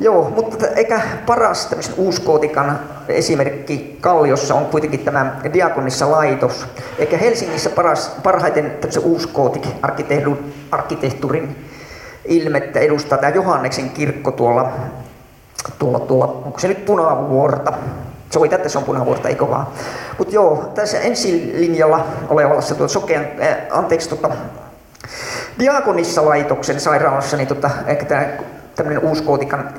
Joo, 0.00 0.30
mutta 0.30 0.66
eikä 0.66 1.00
paras 1.26 1.68
uuskootikan 1.96 2.80
esimerkki 3.08 3.98
Kalliossa 4.00 4.54
on 4.54 4.66
kuitenkin 4.66 5.00
tämä 5.00 5.40
Diakonissa 5.52 6.10
laitos. 6.10 6.66
Eikä 6.98 7.18
Helsingissä 7.18 7.70
paras, 7.70 8.16
parhaiten 8.22 8.78
uuskootik 9.02 9.66
arkkitehtuurin 10.70 11.56
ilmettä 12.24 12.80
edustaa 12.80 13.18
tämä 13.18 13.32
Johanneksen 13.34 13.90
kirkko 13.90 14.30
tuolla, 14.30 14.72
tuolla, 15.78 16.00
tuolla 16.00 16.26
onko 16.26 16.58
se 16.58 16.68
nyt 16.68 16.84
Punavuorta? 16.84 17.72
Se 18.30 18.38
että 18.54 18.68
se 18.68 18.78
on 18.78 18.84
Punavuorta, 18.84 19.28
eikö 19.28 19.48
vaan? 19.48 19.66
Mutta 20.18 20.34
joo, 20.34 20.72
tässä 20.74 21.00
ensilinjalla 21.00 22.06
olevassa 22.28 22.74
tuo 22.74 22.88
sokean, 22.88 23.26
äh, 23.42 23.56
anteeksi, 23.70 24.08
tota, 24.08 24.30
Diakonissa 25.58 26.24
laitoksen 26.24 26.80
sairaalassa, 26.80 27.36
niin 27.36 27.48
tota, 27.48 27.70
ehkä 27.86 28.04
tämä 28.04 28.26
tämmöinen 28.74 29.04
uuskootikan 29.04 29.74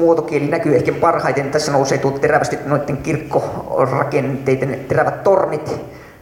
muotokieli 0.00 0.48
näkyy 0.48 0.76
ehkä 0.76 0.92
parhaiten. 0.92 1.50
Tässä 1.50 1.72
nousee 1.72 1.98
tuo 1.98 2.10
terävästi 2.10 2.58
noiden 2.66 2.96
kirkkorakenteiden 2.96 4.84
terävät 4.88 5.22
tornit 5.22 5.80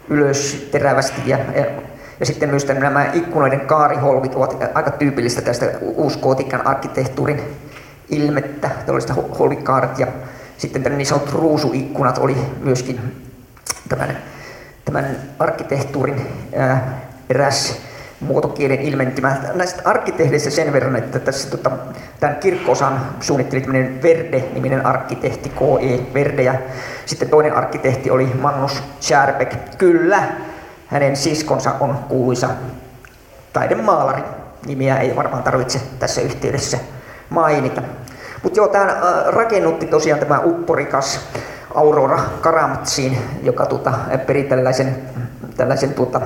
ylös 0.09 0.69
terävästi 0.73 1.23
ja, 1.27 1.39
ja, 1.55 1.65
ja 2.21 2.27
sitten 2.27 2.51
myös 2.51 2.67
nämä 2.67 3.11
ikkunoiden 3.13 3.61
kaariholvit 3.61 4.35
ovat 4.35 4.57
aika 4.75 4.91
tyypillistä 4.91 5.43
tästä 5.43 5.67
uuskootikan 5.81 6.67
arkkitehtuurin 6.67 7.41
ilmettä, 8.09 8.71
tällaista 8.87 9.15
holvikaaret 9.39 9.99
ja 9.99 10.07
sitten 10.57 10.83
niin 10.83 11.07
sanotut 11.07 11.35
ruusuikkunat 11.35 12.19
oli 12.19 12.37
myöskin 12.61 13.01
tämän, 13.89 14.19
tämän 14.85 15.17
arkkitehtuurin 15.39 16.27
ää, 16.57 17.01
eräs 17.31 17.81
muotokielen 18.21 18.81
ilmentymä. 18.81 19.37
Näistä 19.55 19.83
arkkitehdeistä 19.85 20.51
sen 20.51 20.73
verran, 20.73 20.97
että 20.97 21.19
tässä 21.19 21.51
tota, 21.51 21.71
tämän 22.21 22.37
kirkkosan 22.37 23.01
suunnitteli 23.21 23.61
tämmöinen 23.61 24.03
Verde-niminen 24.03 24.87
arkkitehti, 24.87 25.49
K.E. 25.49 26.15
Verde, 26.15 26.43
ja 26.43 26.55
sitten 27.07 27.29
toinen 27.29 27.57
arkkitehti 27.57 28.11
oli 28.11 28.27
Magnus 28.41 28.83
Schärbeck. 29.01 29.77
Kyllä, 29.79 30.23
hänen 30.87 31.17
siskonsa 31.17 31.75
on 31.81 31.99
kuuluisa 32.09 32.49
taidemaalari. 33.53 34.23
Nimiä 34.67 34.97
ei 34.97 35.17
varmaan 35.17 35.43
tarvitse 35.43 35.81
tässä 35.99 36.21
yhteydessä 36.21 36.79
mainita. 37.31 37.83
Mutta 38.43 38.59
joo, 38.59 38.69
tämä 38.69 38.85
äh, 38.85 39.27
rakennutti 39.27 39.87
tosiaan 39.87 40.21
tämä 40.21 40.41
upporikas 40.45 41.21
Aurora 41.75 42.19
Karamatsin, 42.41 43.19
joka 43.43 43.67
tuota, 43.67 43.93
peri 44.27 44.45
tällaisen, 44.45 44.97
tällaisen 45.57 45.95
tuota, 45.95 46.21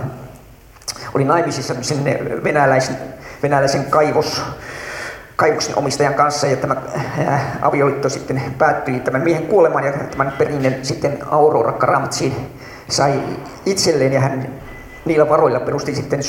oli 1.14 1.25
naimisissa 1.25 1.75
sen 1.81 2.04
venäläisen, 2.45 2.97
venäläisen 3.42 3.85
kaivos, 3.85 4.42
kaivoksen 5.37 5.78
omistajan 5.78 6.14
kanssa 6.14 6.47
ja 6.47 6.57
tämä 6.57 6.76
äh, 6.97 7.42
avioliitto 7.62 8.09
sitten 8.09 8.42
päättyi 8.59 9.00
tämän 9.00 9.23
miehen 9.23 9.47
kuolemaan 9.47 9.85
ja 9.85 9.92
tämän 9.92 10.33
perinnön 10.38 10.75
sitten 10.83 11.19
Aurora 11.31 11.73
Karamtsin 11.73 12.37
sai 12.88 13.23
itselleen 13.66 14.12
ja 14.12 14.21
hän 14.21 14.49
niillä 15.04 15.28
varoilla 15.28 15.61
perusti 15.61 15.95
sitten 15.95 16.21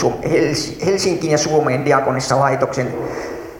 Helsingin 0.86 1.32
ja 1.32 1.38
Suomeen 1.38 1.86
diakonissa 1.86 2.40
laitoksen. 2.40 2.94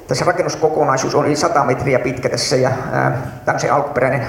Tässä 0.08 0.26
rakennuskokonaisuus 0.26 1.16
on 1.16 1.26
yli 1.26 1.36
100 1.36 1.64
metriä 1.64 2.00
pitkä 2.00 2.30
tässä 2.30 2.56
ja 2.56 2.70
äh, 2.70 3.14
tämä 3.46 3.54
on 3.54 3.60
se 3.60 3.70
alkuperäinen 3.70 4.28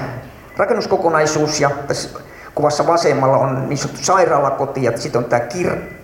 rakennuskokonaisuus 0.57 1.61
ja 1.61 1.69
tässä 1.87 2.19
kuvassa 2.55 2.87
vasemmalla 2.87 3.37
on 3.37 3.69
niin 3.69 3.77
sanottu 3.77 4.03
sairaalakoti 4.03 4.83
ja 4.83 4.97
sitten 4.97 5.23
on 5.23 5.29
tämä 5.29 5.39
kirkko 5.39 5.94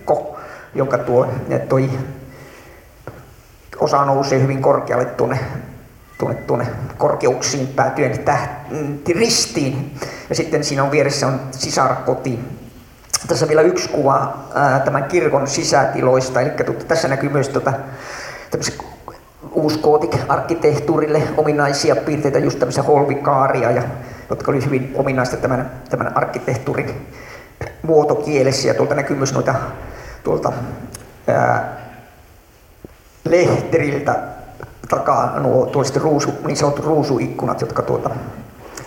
jonka 0.74 0.98
tuo, 0.98 1.28
toi 1.68 1.90
osa 3.80 4.04
nousee 4.04 4.40
hyvin 4.40 4.62
korkealle 4.62 5.04
tuonne, 5.04 5.38
tuonne, 6.18 6.36
tuonne 6.42 6.66
korkeuksiin 6.98 7.66
päätyen 7.66 8.18
täht, 8.18 8.50
ristiin. 9.08 9.94
Ja 10.28 10.34
sitten 10.34 10.64
siinä 10.64 10.84
on 10.84 10.90
vieressä 10.90 11.26
on 11.26 11.40
sisarkoti. 11.50 12.38
Tässä 13.28 13.48
vielä 13.48 13.62
yksi 13.62 13.88
kuva 13.88 14.46
ää, 14.54 14.80
tämän 14.80 15.04
kirkon 15.04 15.46
sisätiloista, 15.46 16.40
eli 16.40 16.50
tuota, 16.50 16.84
tässä 16.84 17.08
näkyy 17.08 17.28
myös 17.28 17.48
tuota, 17.48 17.72
uusgootik-arkkitehtuurille 19.50 21.22
ominaisia 21.36 21.96
piirteitä, 21.96 22.38
just 22.38 22.58
tämmöisiä 22.58 22.82
holvikaaria, 22.82 23.70
ja, 23.70 23.82
jotka 24.30 24.50
oli 24.50 24.64
hyvin 24.64 24.92
ominaista 24.94 25.36
tämän, 25.36 25.70
tämän 25.90 26.16
arkkitehtuurin 26.16 27.06
muotokielessä. 27.82 28.68
Ja 28.68 28.74
tuolta 28.74 28.94
näkyy 28.94 29.16
myös 29.16 29.34
noita 29.34 29.54
tuolta 30.24 30.52
ää, 31.26 31.76
lehteriltä 33.24 34.18
takaa 34.88 35.40
nuo 35.40 35.66
tuollaiset 35.66 35.96
ruusu, 36.02 36.34
niin 36.46 36.56
sanotut 36.56 36.84
ruusuikkunat, 36.84 37.60
jotka 37.60 37.82
tuota, 37.82 38.10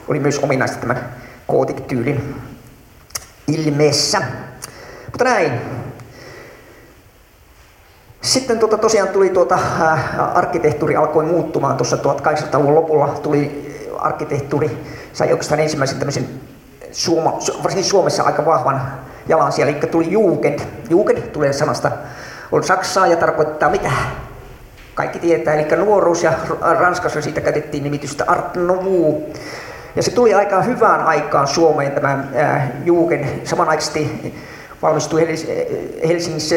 oli 0.07 0.19
myös 0.19 0.39
ominaista 0.39 0.77
tämän 0.77 1.09
kootik-tyylin 1.47 2.35
ilmeessä. 3.47 4.21
Mutta 5.05 5.23
näin. 5.23 5.51
Sitten 8.21 8.59
tuota, 8.59 8.77
tosiaan 8.77 9.09
tuli 9.09 9.29
tuota, 9.29 9.55
äh, 9.55 10.37
arkkitehtuuri 10.37 10.95
alkoi 10.95 11.25
muuttumaan 11.25 11.77
tuossa 11.77 11.97
1800-luvun 11.97 12.75
lopulla. 12.75 13.07
Tuli 13.07 13.65
arkkitehtuuri, 13.99 14.83
sai 15.13 15.31
oikeastaan 15.31 15.59
ensimmäisen 15.59 15.99
tämmöisen 15.99 16.29
Suoma, 16.91 17.39
varsinkin 17.63 17.89
Suomessa 17.89 18.23
aika 18.23 18.45
vahvan 18.45 18.81
jalan 19.27 19.51
siellä, 19.51 19.71
eli 19.71 19.79
tuli 19.79 20.11
Jugend. 20.11 20.59
Jugend 20.89 21.21
tulee 21.21 21.53
sanasta, 21.53 21.91
on 22.51 22.63
Saksaa 22.63 23.07
ja 23.07 23.17
tarkoittaa 23.17 23.69
mitä? 23.69 23.91
Kaikki 24.95 25.19
tietää, 25.19 25.53
eli 25.53 25.77
nuoruus 25.77 26.23
ja 26.23 26.33
Ranskassa 26.79 27.21
siitä 27.21 27.41
käytettiin 27.41 27.83
nimitystä 27.83 28.23
Art 28.27 28.55
Nouveau. 28.55 29.21
Ja 29.95 30.03
se 30.03 30.11
tuli 30.11 30.33
aika 30.33 30.61
hyvään 30.61 31.01
aikaan 31.01 31.47
Suomeen 31.47 31.91
tämä 31.91 32.23
äh, 32.35 32.71
Jugend. 32.85 33.25
Samanaikaisesti 33.43 34.33
valmistui 34.81 35.27
Helsingissä 36.07 36.55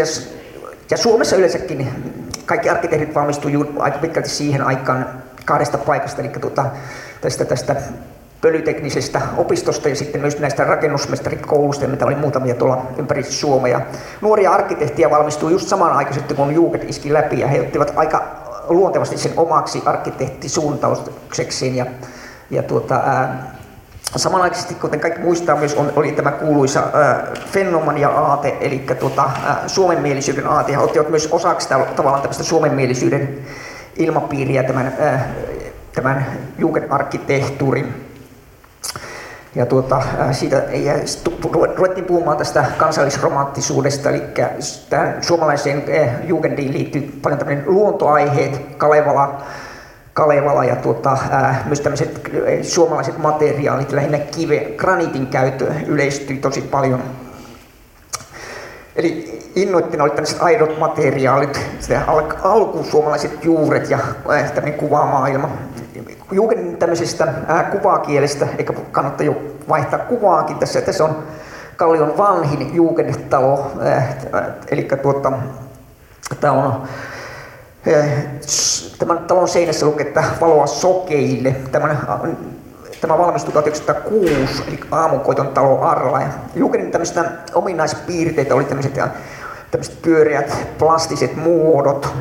ja 0.91 0.97
Suomessa 0.97 1.37
yleensäkin 1.37 1.89
kaikki 2.47 2.71
arkkitehdit 2.71 3.15
valmistuivat 3.15 3.69
aika 3.79 3.99
pitkälti 3.99 4.29
siihen 4.29 4.63
aikaan 4.63 5.07
kahdesta 5.45 5.79
paikasta, 5.79 6.23
eli 6.23 6.29
tuota, 6.29 6.65
tästä, 7.21 7.45
tästä 7.45 7.77
pölyteknisestä 8.41 9.21
opistosta 9.37 9.89
ja 9.89 9.97
sitten 9.97 10.21
myös 10.21 10.39
näistä 10.39 10.65
rakennusmestarikoulusta, 10.65 11.87
mitä 11.87 12.07
oli 12.07 12.15
muutamia 12.15 12.55
tuolla 12.55 12.87
ympäri 12.99 13.23
Suomea. 13.23 13.81
Nuoria 14.21 14.53
arkkitehtiä 14.53 15.11
valmistui 15.11 15.53
just 15.53 15.69
samanaikaisesti, 15.69 16.35
kun 16.35 16.55
Juuket 16.55 16.91
iski 16.91 17.13
läpi 17.13 17.41
ja 17.41 17.47
he 17.47 17.61
ottivat 17.61 17.93
aika 17.97 18.25
luontevasti 18.69 19.19
sen 19.19 19.33
omaksi 19.37 19.83
arkkitehtisuuntauksekseen 19.87 21.77
ja, 21.77 21.87
ja 22.51 22.63
tuota, 22.63 22.95
ää, 22.95 23.59
Samanaikaisesti, 24.17 24.75
kuten 24.75 25.01
kaikki 25.01 25.21
muistaa, 25.21 25.57
myös 25.57 25.75
on, 25.75 25.93
oli 25.97 26.13
tämä 26.13 26.31
kuuluisa 26.31 26.81
äh, 26.81 27.45
fenomania-aate, 27.47 28.57
eli 28.61 28.85
tuota, 29.01 29.25
äh, 29.25 29.57
suomenmielisyyden 29.67 30.47
aate, 30.47 30.73
ja 30.73 30.81
ottivat 30.81 31.09
myös 31.09 31.29
osaksi 31.33 31.69
tällä, 31.69 31.85
tavallaan 31.85 32.23
tämmöistä 32.23 32.45
suomenmielisyyden 32.45 33.39
ilmapiiriä 33.97 34.63
tämän, 34.63 34.93
äh, 35.03 35.25
tämän 35.93 36.27
Jugendarkkitehtuurin. 36.59 38.08
Ja 39.59 39.67
tuota, 39.67 40.03
siitä 40.33 40.57
ja 40.57 40.95
ruvettiin 41.77 42.05
puhumaan 42.05 42.37
tästä 42.37 42.65
kansallisromanttisuudesta, 42.77 44.11
eli 44.11 44.23
tähän 44.91 45.23
suomalaiseen 45.23 45.85
Jugendiin 46.25 46.73
liittyy 46.73 47.19
paljon 47.23 47.39
tämmöinen 47.39 47.65
luontoaiheet, 47.67 48.77
Kalevala, 48.77 49.43
Kalevala 50.13 50.65
ja 50.65 50.77
tuota, 50.77 51.19
ää, 51.31 51.63
myös 51.67 51.81
tämmöiset 51.81 52.21
suomalaiset 52.63 53.19
materiaalit, 53.19 53.93
lähinnä 53.93 54.19
kive, 54.19 54.59
graniitin 54.77 55.27
käyttö 55.27 55.73
yleistyi 55.87 56.37
tosi 56.37 56.61
paljon. 56.61 57.03
Eli 58.97 59.43
innoittina 59.57 60.05
oli 60.05 60.11
tämmöiset 60.11 60.43
aidot 60.43 60.79
materiaalit, 60.79 61.61
al- 62.07 62.33
alkusuomalaiset 62.43 63.45
juuret 63.45 63.91
ja 63.91 63.99
tämmöinen 64.55 64.79
kuvamaailma. 64.79 65.51
Juuken 66.33 66.77
tämmöisestä 66.77 67.35
ää, 67.47 67.63
kuvakielestä, 67.65 68.47
eikä 68.59 68.73
kannattaa 68.93 69.27
jo 69.27 69.37
vaihtaa 69.69 69.99
kuvaakin 69.99 70.59
tässä. 70.59 70.81
Tässä 70.81 71.05
on 71.05 71.23
Kallion 71.77 72.19
vanhin 72.19 72.75
Jugendtalo, 72.75 73.73
eli 74.71 74.89
tuota, 75.03 75.33
tämä 76.41 76.53
on 76.53 76.89
Tämän 78.99 79.19
talon 79.19 79.49
seinässä 79.49 79.87
lukee, 79.87 80.07
että 80.07 80.25
valoa 80.41 80.67
sokeille. 80.67 81.57
Tämän, 81.73 81.99
tämä 83.01 83.19
valmistui 83.19 83.53
1906, 83.53 84.63
eli 84.69 84.81
aamukoiton 84.91 85.49
talo 85.49 85.83
Arla. 85.83 86.21
Ja 86.21 86.29
Jukenin 86.55 86.91
tämmöistä 86.91 87.25
ominaispiirteitä 87.55 88.55
oli 88.55 88.65
tämmöiset, 88.65 88.95
tämmöiset 89.71 90.03
pyöreät 90.03 90.69
plastiset 90.79 91.37
muodot, 91.37 92.15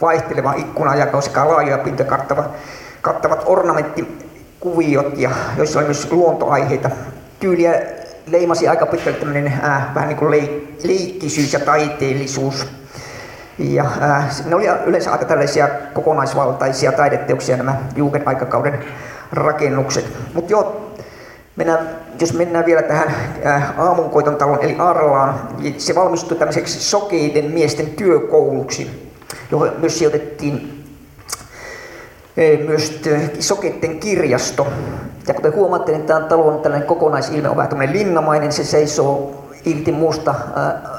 vaihteleva 0.00 0.52
ikkunajako 0.52 1.20
sekä 1.20 1.48
laajoja 1.48 1.78
pinta 1.78 2.04
kattavat 3.06 3.42
ornamenttikuviot, 3.46 5.18
ja 5.18 5.30
joissa 5.56 5.78
oli 5.78 5.86
myös 5.86 6.12
luontoaiheita. 6.12 6.90
Tyyliä 7.40 7.82
leimasi 8.26 8.68
aika 8.68 8.86
pitkälle 8.86 9.18
tämmöinen 9.18 9.46
äh, 9.46 9.94
vähän 9.94 10.08
niin 10.08 10.18
kuin 10.18 10.30
leik- 10.30 10.86
leikkisyys 10.88 11.52
ja 11.52 11.60
taiteellisuus. 11.60 12.66
Ja 13.58 13.84
äh, 14.02 14.44
ne 14.46 14.54
oli 14.54 14.66
yleensä 14.86 15.12
aika 15.12 15.24
tällaisia 15.24 15.68
kokonaisvaltaisia 15.94 16.92
taideteoksia 16.92 17.56
nämä 17.56 17.76
Jugend-aikakauden 17.96 18.84
rakennukset. 19.32 20.06
Mutta 20.34 20.52
joo, 20.52 20.90
mennään, 21.56 21.88
jos 22.20 22.32
mennään 22.32 22.66
vielä 22.66 22.82
tähän 22.82 23.08
äh, 23.46 23.80
aamunkoiton 23.80 24.36
talon 24.36 24.64
eli 24.64 24.76
Arlaan, 24.78 25.48
niin 25.58 25.80
se 25.80 25.94
valmistui 25.94 26.38
tämmöiseksi 26.38 26.80
sokeiden 26.80 27.50
miesten 27.50 27.86
työkouluksi, 27.86 29.12
johon 29.50 29.72
myös 29.78 29.98
sijoitettiin 29.98 30.75
myös 32.66 33.00
sokeiden 33.38 33.98
kirjasto. 33.98 34.66
Ja 35.28 35.34
kuten 35.34 35.54
huomaatte, 35.54 35.92
niin 35.92 36.04
tämä 36.04 36.20
talon 36.20 36.60
tällainen 36.60 36.88
kokonaisilme 36.88 37.48
on 37.48 37.56
vähän 37.56 37.92
linnamainen, 37.92 38.52
se 38.52 38.64
seisoo 38.64 39.44
irti 39.64 39.92
muusta 39.92 40.30
äh, 40.30 40.96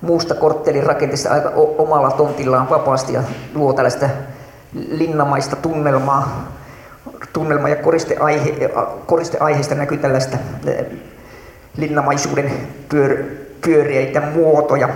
muusta 0.00 0.34
korttelin 0.34 0.82
rakenteesta 0.82 1.30
aika 1.30 1.52
omalla 1.54 2.10
tontillaan 2.10 2.70
vapaasti 2.70 3.12
ja 3.12 3.22
luo 3.54 3.72
tällaista 3.72 4.08
linnamaista 4.72 5.56
tunnelmaa. 5.56 6.52
Tunnelma 7.32 7.68
ja 7.68 7.76
koristeaihe, 7.76 8.70
koristeaiheesta 9.06 9.74
näkyy 9.74 9.98
tällaista 9.98 10.38
linnamaisuuden 11.76 12.52
pyör, 12.88 13.16
pyöreitä 13.60 14.20
muotoja. 14.20 14.88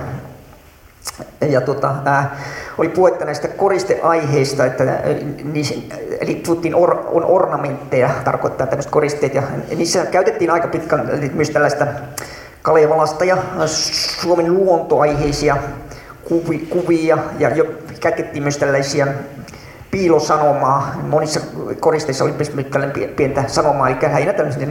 Ja 1.41 1.61
tota, 1.61 1.95
ää, 2.05 2.37
oli 2.79 2.89
puhetta 2.89 3.25
näistä 3.25 3.49
koristeaiheista, 3.49 4.67
että 4.67 4.85
niissä, 5.45 5.75
eli 6.21 6.35
puhuttiin 6.35 6.75
or, 6.75 6.99
on 7.07 7.25
ornamentteja, 7.25 8.11
tarkoittaa 8.25 8.67
tämmöiset 8.67 8.93
koristeet, 8.93 9.35
ja 9.35 9.43
niissä 9.77 10.07
käytettiin 10.07 10.51
aika 10.51 10.69
pitkän 10.69 11.11
myös 11.35 11.51
tällaista 11.51 11.87
Kalevalasta 12.63 13.25
ja 13.25 13.37
Suomen 14.23 14.55
luontoaiheisia 14.55 15.57
kuvia 16.71 17.19
ja 17.39 17.49
jo 17.49 17.65
kätkettiin 18.01 18.43
myös 18.43 18.59
tällaisia 18.59 19.07
piilosanomaa. 19.91 20.95
Monissa 21.03 21.41
koristeissa 21.81 22.25
oli 22.25 22.33
myös 22.33 22.53
pientä 23.17 23.45
sanomaa, 23.47 23.89
eli 23.89 23.97
lähinnä 24.03 24.33
tällaisia 24.33 24.67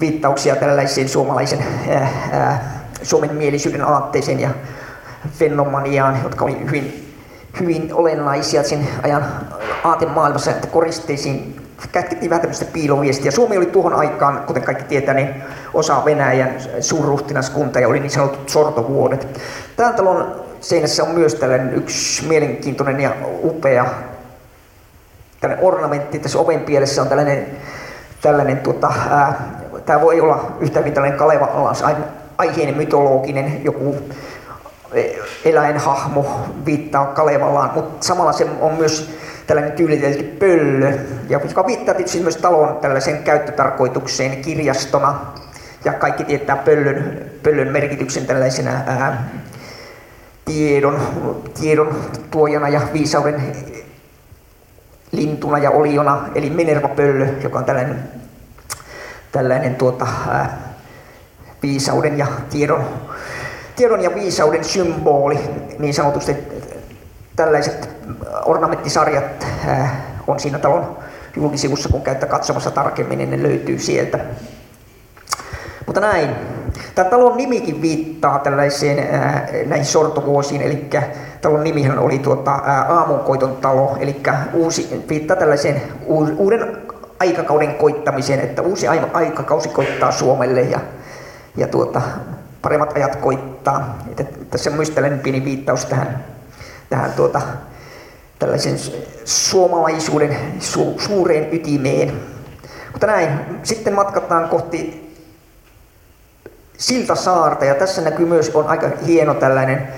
viittauksia 0.00 0.56
tällaiseen 0.56 1.08
suomalaisen 1.08 1.64
ää, 1.88 2.08
ää, 2.32 2.82
suomen 3.02 3.34
mielisyyden 3.34 3.82
aatteeseen 3.82 4.40
ja 4.40 4.50
fenomaniaan, 5.32 6.18
jotka 6.22 6.44
oli 6.44 6.60
hyvin, 6.66 7.14
hyvin 7.60 7.94
olennaisia 7.94 8.62
sen 8.62 8.88
ajan 9.02 9.26
aatemaailmassa, 9.84 10.50
että 10.50 10.66
koristeisiin 10.66 11.64
kätkettiin 11.92 12.30
vähän 12.30 12.40
tämmöistä 12.40 12.64
piiloviestiä. 12.72 13.30
Suomi 13.30 13.56
oli 13.56 13.66
tuohon 13.66 13.94
aikaan, 13.94 14.40
kuten 14.46 14.62
kaikki 14.62 14.84
tietää, 14.84 15.14
niin 15.14 15.42
osa 15.74 16.04
Venäjän 16.04 16.54
suurruhtinaskunta 16.80 17.80
ja 17.80 17.88
oli 17.88 18.00
niin 18.00 18.10
sanotut 18.10 18.48
sortovuodet. 18.48 19.40
Tämän 19.76 19.94
talon 19.94 20.44
seinässä 20.60 21.02
on 21.02 21.10
myös 21.10 21.34
tällainen 21.34 21.74
yksi 21.74 22.28
mielenkiintoinen 22.28 23.00
ja 23.00 23.10
upea 23.42 23.86
tällainen 25.40 25.66
ornamentti. 25.66 26.18
Tässä 26.18 26.38
oven 26.38 26.60
pielessä 26.60 27.02
on 27.02 27.08
tällainen, 27.08 27.46
tällainen 28.22 28.58
tuota, 28.58 28.92
ää, 29.10 29.58
tämä 29.86 30.00
voi 30.00 30.20
olla 30.20 30.52
yhtä 30.60 30.78
hyvin 30.78 30.92
tällainen 30.92 31.18
Kalevalas 31.18 31.84
aiheinen 32.38 32.76
mytologinen 32.76 33.64
joku 33.64 33.96
eläinhahmo 35.44 36.46
viittaa 36.66 37.06
Kalevalaan, 37.06 37.70
mutta 37.74 38.06
samalla 38.06 38.32
se 38.32 38.46
on 38.60 38.74
myös 38.74 39.10
tällainen 39.46 39.72
tyylitelty 39.72 40.22
pöllö, 40.22 40.98
joka 41.28 41.66
viittaa 41.66 41.94
tietysti 41.94 42.20
myös 42.20 42.36
talon 42.36 42.76
tällaiseen 42.76 43.22
käyttötarkoitukseen 43.22 44.42
kirjastona. 44.42 45.20
Ja 45.84 45.92
kaikki 45.92 46.24
tietää 46.24 46.56
pöllön, 46.56 47.30
pöllön 47.42 47.68
merkityksen 47.68 48.26
tällaisena 48.26 48.70
ää, 48.86 49.28
tiedon, 50.44 51.00
tiedon 51.60 51.96
tuojana 52.30 52.68
ja 52.68 52.80
viisauden 52.92 53.42
lintuna 55.12 55.58
ja 55.58 55.70
oliona, 55.70 56.28
eli 56.34 56.50
Minerva-pöllö, 56.50 57.26
joka 57.42 57.58
on 57.58 57.64
tällainen, 57.64 57.98
tällainen 59.32 59.74
tuota, 59.74 60.06
ää, 60.28 60.58
viisauden 61.62 62.18
ja 62.18 62.26
tiedon, 62.50 62.84
tiedon 63.76 64.00
ja 64.00 64.14
viisauden 64.14 64.64
symboli, 64.64 65.40
niin 65.78 65.94
sanotusti 65.94 66.36
tällaiset 67.36 67.88
ornamenttisarjat 68.44 69.46
äh, 69.68 69.92
on 70.26 70.40
siinä 70.40 70.58
talon 70.58 70.96
julkisivussa, 71.36 71.88
kun 71.88 72.02
käytte 72.02 72.26
katsomassa 72.26 72.70
tarkemmin, 72.70 73.18
niin 73.18 73.30
ne 73.30 73.42
löytyy 73.42 73.78
sieltä. 73.78 74.18
Mutta 75.86 76.00
näin. 76.00 76.30
Tämä 76.94 77.10
talon 77.10 77.36
nimikin 77.36 77.82
viittaa 77.82 78.38
tällaiseen 78.38 79.14
äh, 79.14 79.42
näihin 79.66 79.86
sortovuosiin, 79.86 80.62
eli 80.62 80.88
talon 81.40 81.64
nimihän 81.64 81.98
oli 81.98 82.18
tuota, 82.18 82.54
äh, 82.54 82.90
aamunkoiton 82.90 83.56
talo, 83.56 83.96
eli 84.00 84.22
uusi, 84.52 85.04
viittaa 85.08 85.36
tällaiseen 85.36 85.82
uuden 86.36 86.76
aikakauden 87.20 87.74
koittamiseen, 87.74 88.40
että 88.40 88.62
uusi 88.62 88.88
aikakausi 89.12 89.68
koittaa 89.68 90.12
Suomelle 90.12 90.60
ja, 90.60 90.80
ja 91.56 91.68
tuota, 91.68 92.02
paremmat 92.64 92.96
ajat 92.96 93.16
koittaa. 93.16 93.98
Että 94.10 94.24
tässä 94.50 94.70
on 94.70 94.76
myös 94.76 94.90
tällainen 94.90 95.20
pieni 95.20 95.44
viittaus 95.44 95.84
tähän, 95.84 96.24
tähän 96.90 97.12
tuota, 97.12 97.40
tällaisen 98.38 98.76
suomalaisuuden 99.24 100.36
su, 100.58 100.94
suureen 100.98 101.54
ytimeen. 101.54 102.20
Mutta 102.92 103.06
näin, 103.06 103.28
sitten 103.62 103.94
matkataan 103.94 104.48
kohti 104.48 105.04
Siltasaarta 106.78 107.64
ja 107.64 107.74
tässä 107.74 108.02
näkyy 108.02 108.26
myös, 108.26 108.50
on 108.54 108.66
aika 108.66 108.90
hieno 109.06 109.34
tällainen, 109.34 109.88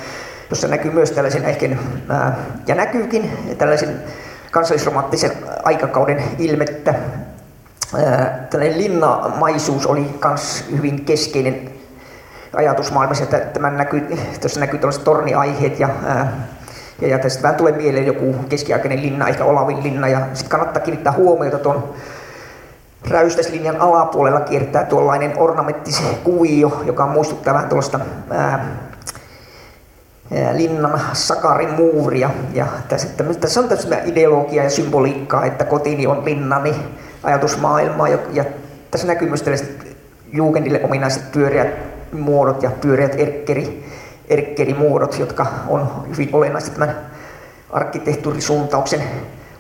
jossa 0.51 0.69
näkyy 0.69 0.91
myös 0.91 1.11
tällaisen 1.11 1.45
ehkä, 1.45 1.67
ää, 2.09 2.37
ja 2.67 2.75
näkyykin 2.75 3.31
tällaisen 3.59 4.03
kansallisromanttisen 4.51 5.33
aikakauden 5.65 6.23
ilmettä. 6.39 6.95
Ää, 7.95 8.47
tällainen 8.51 8.79
linnamaisuus 8.79 9.87
oli 9.87 10.19
myös 10.25 10.65
hyvin 10.77 11.05
keskeinen 11.05 11.76
ajatusmaailmassa, 12.57 13.25
että 13.25 13.39
tämän 13.39 13.77
näkyy, 13.77 14.17
tuossa 14.41 14.61
näkyy 14.61 14.79
tällaiset 14.79 15.05
torniaiheet 15.05 15.81
ja 15.81 15.89
ja, 17.01 17.09
ja 17.09 17.19
tästä 17.19 17.43
vähän 17.43 17.57
tulee 17.57 17.73
mieleen 17.73 18.07
joku 18.07 18.35
keskiaikainen 18.49 19.03
linna, 19.03 19.29
ehkä 19.29 19.45
Olavin 19.45 19.83
linna, 19.83 20.09
ja 20.09 20.21
sitten 20.33 20.51
kannattaa 20.51 20.83
kiinnittää 20.83 21.13
huomiota 21.13 21.59
tuon 21.59 21.95
räystäslinjan 23.09 23.81
alapuolella 23.81 24.41
kiertää 24.41 24.85
tuollainen 24.85 25.33
ornamenttikuvio, 25.37 26.83
joka 26.87 27.07
muistuttaa 27.07 27.55
vähän 27.55 27.69
tuollaista 27.69 28.01
ää, 28.31 28.67
linnan 30.53 31.01
sakarin 31.13 31.71
muuria. 31.71 32.31
Ja 32.53 32.67
tässä, 32.89 33.09
tässä 33.41 33.61
on 33.61 33.69
tässä 33.69 33.99
ideologiaa 34.05 34.65
ja 34.65 34.71
symboliikkaa, 34.71 35.45
että 35.45 35.65
kotini 35.65 36.07
on 36.07 36.25
linnani, 36.25 36.75
ajatusmaailmaa. 37.23 38.09
Ja, 38.09 38.19
ja 38.33 38.45
tässä 38.91 39.07
näkyy 39.07 39.29
myös 39.29 39.43
tällaiset 39.43 39.97
jugendille 40.33 40.81
ominaiset 40.85 41.33
pyöreät 41.33 41.96
muodot 42.13 42.63
ja 42.63 42.71
pyöreät 42.71 43.15
erkkeri, 43.21 43.85
erkkerimuodot, 44.29 45.19
jotka 45.19 45.47
on 45.69 46.07
hyvin 46.11 46.29
olennaisesti 46.33 46.79
tämän 46.79 46.97
arkkitehtuurisuuntauksen 47.71 49.03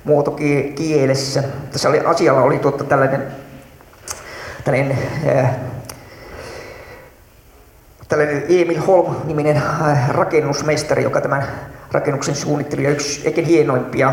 muotokielessä. 0.05 1.43
Tässä 1.73 1.89
oli, 1.89 2.01
asialla 2.01 2.43
oli 2.43 2.59
tuotta 2.59 2.85
tällainen, 2.85 3.23
tällainen, 4.65 4.99
ää, 5.27 5.59
tällainen 8.09 8.45
Emil 8.49 8.81
Holm-niminen 8.81 9.63
rakennusmestari, 10.09 11.03
joka 11.03 11.21
tämän 11.21 11.47
rakennuksen 11.93 12.35
suunnitteli 12.35 12.85
ja 12.85 12.91
yksi 12.91 13.29
ehkä 13.29 13.43
hienoimpia 13.43 14.13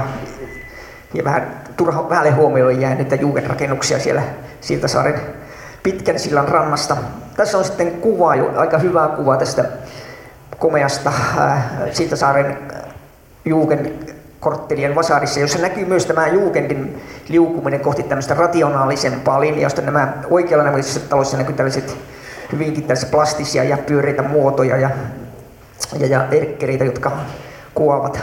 ja 1.13 1.23
vähän 1.23 1.61
turha 1.77 2.09
vähälle 2.09 2.31
huomioon 2.31 2.81
jääneitä 2.81 3.15
Jugen-rakennuksia 3.15 3.99
siellä 3.99 4.21
Siltasaaren 4.61 5.42
pitkän 5.83 6.19
sillan 6.19 6.47
rannasta. 6.47 6.97
Tässä 7.37 7.57
on 7.57 7.65
sitten 7.65 7.91
kuva, 7.91 8.29
aika 8.55 8.77
hyvä 8.77 9.07
kuva 9.07 9.37
tästä 9.37 9.65
komeasta 10.59 11.11
äh, 11.37 11.63
Siltasaaren 11.91 12.57
Jugen 13.45 13.93
korttelien 14.39 14.95
Vasarissa, 14.95 15.39
jossa 15.39 15.59
näkyy 15.59 15.85
myös 15.85 16.05
tämä 16.05 16.27
Jugendin 16.27 17.01
liukuminen 17.29 17.79
kohti 17.79 18.03
tämmöistä 18.03 18.33
rationaalisempaa 18.33 19.41
linjausta. 19.41 19.81
Nämä 19.81 20.13
oikealla 20.29 20.63
näköisissä 20.63 20.99
taloissa 20.99 21.37
näkyy 21.37 21.55
tällaiset 21.55 21.97
hyvinkin 22.51 22.83
tällaisia 22.83 23.09
plastisia 23.11 23.63
ja 23.63 23.77
pyöreitä 23.77 24.21
muotoja 24.21 24.77
ja, 24.77 24.89
ja, 25.99 26.07
ja 26.07 26.27
erkkereitä, 26.31 26.83
jotka 26.83 27.11
kuvaavat, 27.75 28.19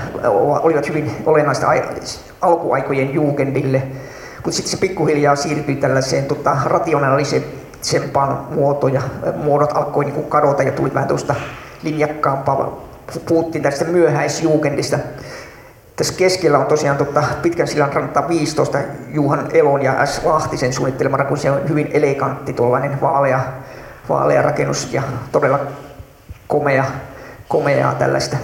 olivat 0.62 0.88
hyvin 0.88 1.10
olennaista 1.26 1.66
alkuaikojen 2.40 3.14
Jugendille. 3.14 3.82
Mutta 4.44 4.56
sitten 4.56 4.70
se 4.70 4.76
pikkuhiljaa 4.76 5.36
siirtyi 5.36 5.76
tällaiseen 5.76 6.24
tota, 6.24 6.56
rationaalisempaan 6.64 8.46
muotoja. 8.54 9.02
Muodot 9.36 9.76
alkoi 9.76 10.04
niin 10.04 10.24
kadota 10.24 10.62
ja 10.62 10.72
tuli 10.72 10.94
vähän 10.94 11.08
tuosta 11.08 11.34
linjakkaampaa. 11.82 12.80
Puhuttiin 13.28 13.62
tästä 13.62 13.84
myöhäisjugendista. 13.84 14.98
Tässä 15.96 16.14
keskellä 16.14 16.58
on 16.58 16.66
tosiaan 16.66 16.96
tota, 16.96 17.24
pitkän 17.42 17.68
sillan 17.68 17.92
ranta 17.92 18.28
15 18.28 18.78
Juhan 19.08 19.48
Elon 19.52 19.82
ja 19.82 20.06
S. 20.06 20.24
Lahtisen 20.24 20.72
suunnittelema 20.72 21.24
kun 21.24 21.38
se 21.38 21.50
on 21.50 21.68
hyvin 21.68 21.90
elegantti 21.92 22.52
tuollainen 22.52 23.00
vaalea, 23.00 23.40
vaalea 24.08 24.42
rakennus 24.42 24.92
ja 24.92 25.02
todella 25.32 25.60
komea, 26.48 26.84
komeaa 27.48 27.94
tällaista 27.94 28.36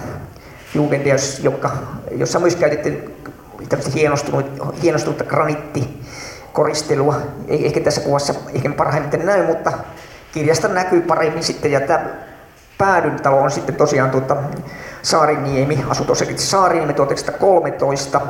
jugendia, 0.75 1.17
joka, 1.43 1.71
jossa 2.11 2.39
myös 2.39 2.57
käytettiin 2.57 3.16
hienostunutta, 3.95 4.67
hienostunutta 4.83 5.25
graniittikoristelua. 5.25 7.21
Ei 7.49 7.67
ehkä 7.67 7.81
tässä 7.81 8.01
kuvassa 8.01 8.35
ehkä 8.55 8.71
parhaimmiten 8.71 9.27
näy, 9.27 9.47
mutta 9.47 9.73
kirjasta 10.33 10.69
näkyy 10.69 11.01
paremmin 11.01 11.45
sitten. 11.45 11.73
Ja 11.73 11.81
tämä 11.81 12.07
päädyn 12.79 13.23
talo 13.23 13.37
on 13.37 13.51
sitten 13.51 13.75
tosiaan 13.75 14.11
tuota, 14.11 14.37
Saariniemi, 15.03 15.85
asui 15.89 16.07
tosiaankin 16.07 16.39
Saariniemi 16.39 16.93
1913. 16.93 18.21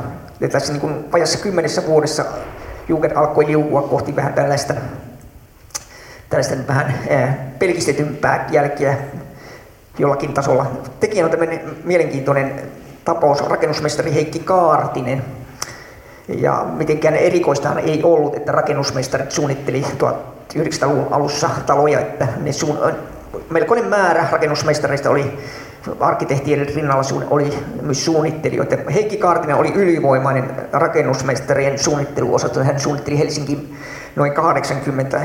Ja 0.41 0.49
tässä 0.49 0.73
niin 0.73 0.81
kuin 0.81 1.13
vajassa 1.13 1.39
kymmenessä 1.39 1.87
vuodessa 1.87 2.25
Jugend 2.89 3.13
alkoi 3.17 3.47
liukua 3.47 3.83
kohti 3.83 4.17
vähän 4.17 4.33
tällaista, 4.35 4.75
tällaista 6.29 6.55
vähän 6.69 6.95
ää, 7.11 7.51
pelkistetympää 7.59 8.49
jälkeä 8.51 8.97
jollakin 9.99 10.35
tasolla. 10.35 10.71
Tekijä 11.01 11.25
on 11.25 11.31
tämmöinen 11.31 11.61
mielenkiintoinen 11.85 12.63
tapaus, 13.07 13.49
rakennusmestari 13.49 14.15
Heikki 14.15 14.39
Kaartinen. 14.39 15.25
Ja 16.29 16.67
mitenkään 16.77 17.15
erikoistahan 17.15 17.79
ei 17.79 18.03
ollut, 18.03 18.35
että 18.35 18.53
rakennusmestarit 18.53 19.33
suunnitteli 19.33 19.85
1900-luvun 19.99 21.07
alussa 21.11 21.51
taloja, 21.67 22.01
että 22.01 22.29
ne 22.41 22.53
suun, 22.53 22.79
melkoinen 23.51 23.89
määrä 23.89 24.29
rakennusmestareista 24.33 25.11
oli 25.11 25.39
arkkitehtien 26.01 26.67
rinnalla 26.75 27.27
oli 27.31 27.59
myös 27.83 28.05
suunnittelijoita. 28.05 28.77
Heikki 28.95 29.17
Kaartinen 29.17 29.57
oli 29.57 29.73
ylivoimainen 29.75 30.51
rakennusmestarien 30.73 31.79
suunnitteluosasto. 31.79 32.65
Hän 32.65 32.81
suunnitteli 32.81 33.19
Helsingin 33.19 33.77
noin 34.17 34.33
80 34.33 35.21